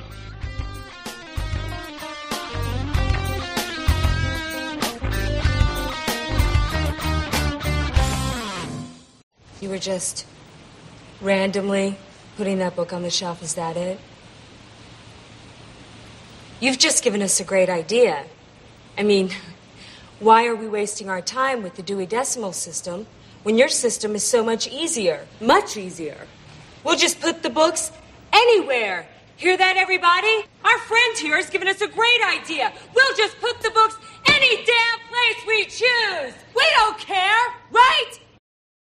You 9.61 9.69
were 9.69 9.79
just 9.79 10.27
randomly 11.21 11.97
putting 12.37 12.59
that 12.59 12.75
book 12.75 12.93
on 12.93 13.03
the 13.03 13.11
shelf. 13.11 13.43
Is 13.43 13.55
that 13.55 13.77
it? 13.77 14.01
You've 16.61 16.79
just 16.79 17.03
given 17.03 17.21
us 17.21 17.41
a 17.41 17.45
great 17.45 17.69
idea. 17.69 18.25
I 18.97 19.03
mean, 19.03 19.31
why 20.21 20.47
are 20.47 20.55
we 20.55 20.69
wasting 20.69 21.11
our 21.11 21.21
time 21.21 21.63
with 21.63 21.75
the 21.75 21.83
Dewey 21.83 22.07
Decimal 22.07 22.53
System 22.53 23.07
when 23.43 23.59
your 23.59 23.69
system 23.69 24.15
is 24.15 24.23
so 24.23 24.45
much 24.45 24.69
easier? 24.69 25.27
Much 25.41 25.77
easier. 25.77 26.27
We'll 26.85 26.97
just 26.97 27.21
put 27.21 27.43
the 27.43 27.51
books 27.51 27.91
anywhere. 28.33 29.07
Hear 29.37 29.57
that, 29.57 29.77
everybody? 29.77 30.47
Our 30.65 30.79
friend 30.79 31.19
here 31.19 31.37
has 31.37 31.51
given 31.51 31.67
us 31.67 31.81
a 31.81 31.89
great 31.89 32.21
idea. 32.25 32.73
We'll 32.95 33.17
just 33.17 33.39
put 33.41 33.61
the 33.61 33.71
books 33.71 33.97
any 34.29 34.57
damn 34.65 34.99
place 35.11 35.47
we 35.47 35.65
choose. 35.65 36.35
We 36.55 36.65
don't 36.77 36.99
care, 36.99 37.45
right? 37.73 38.13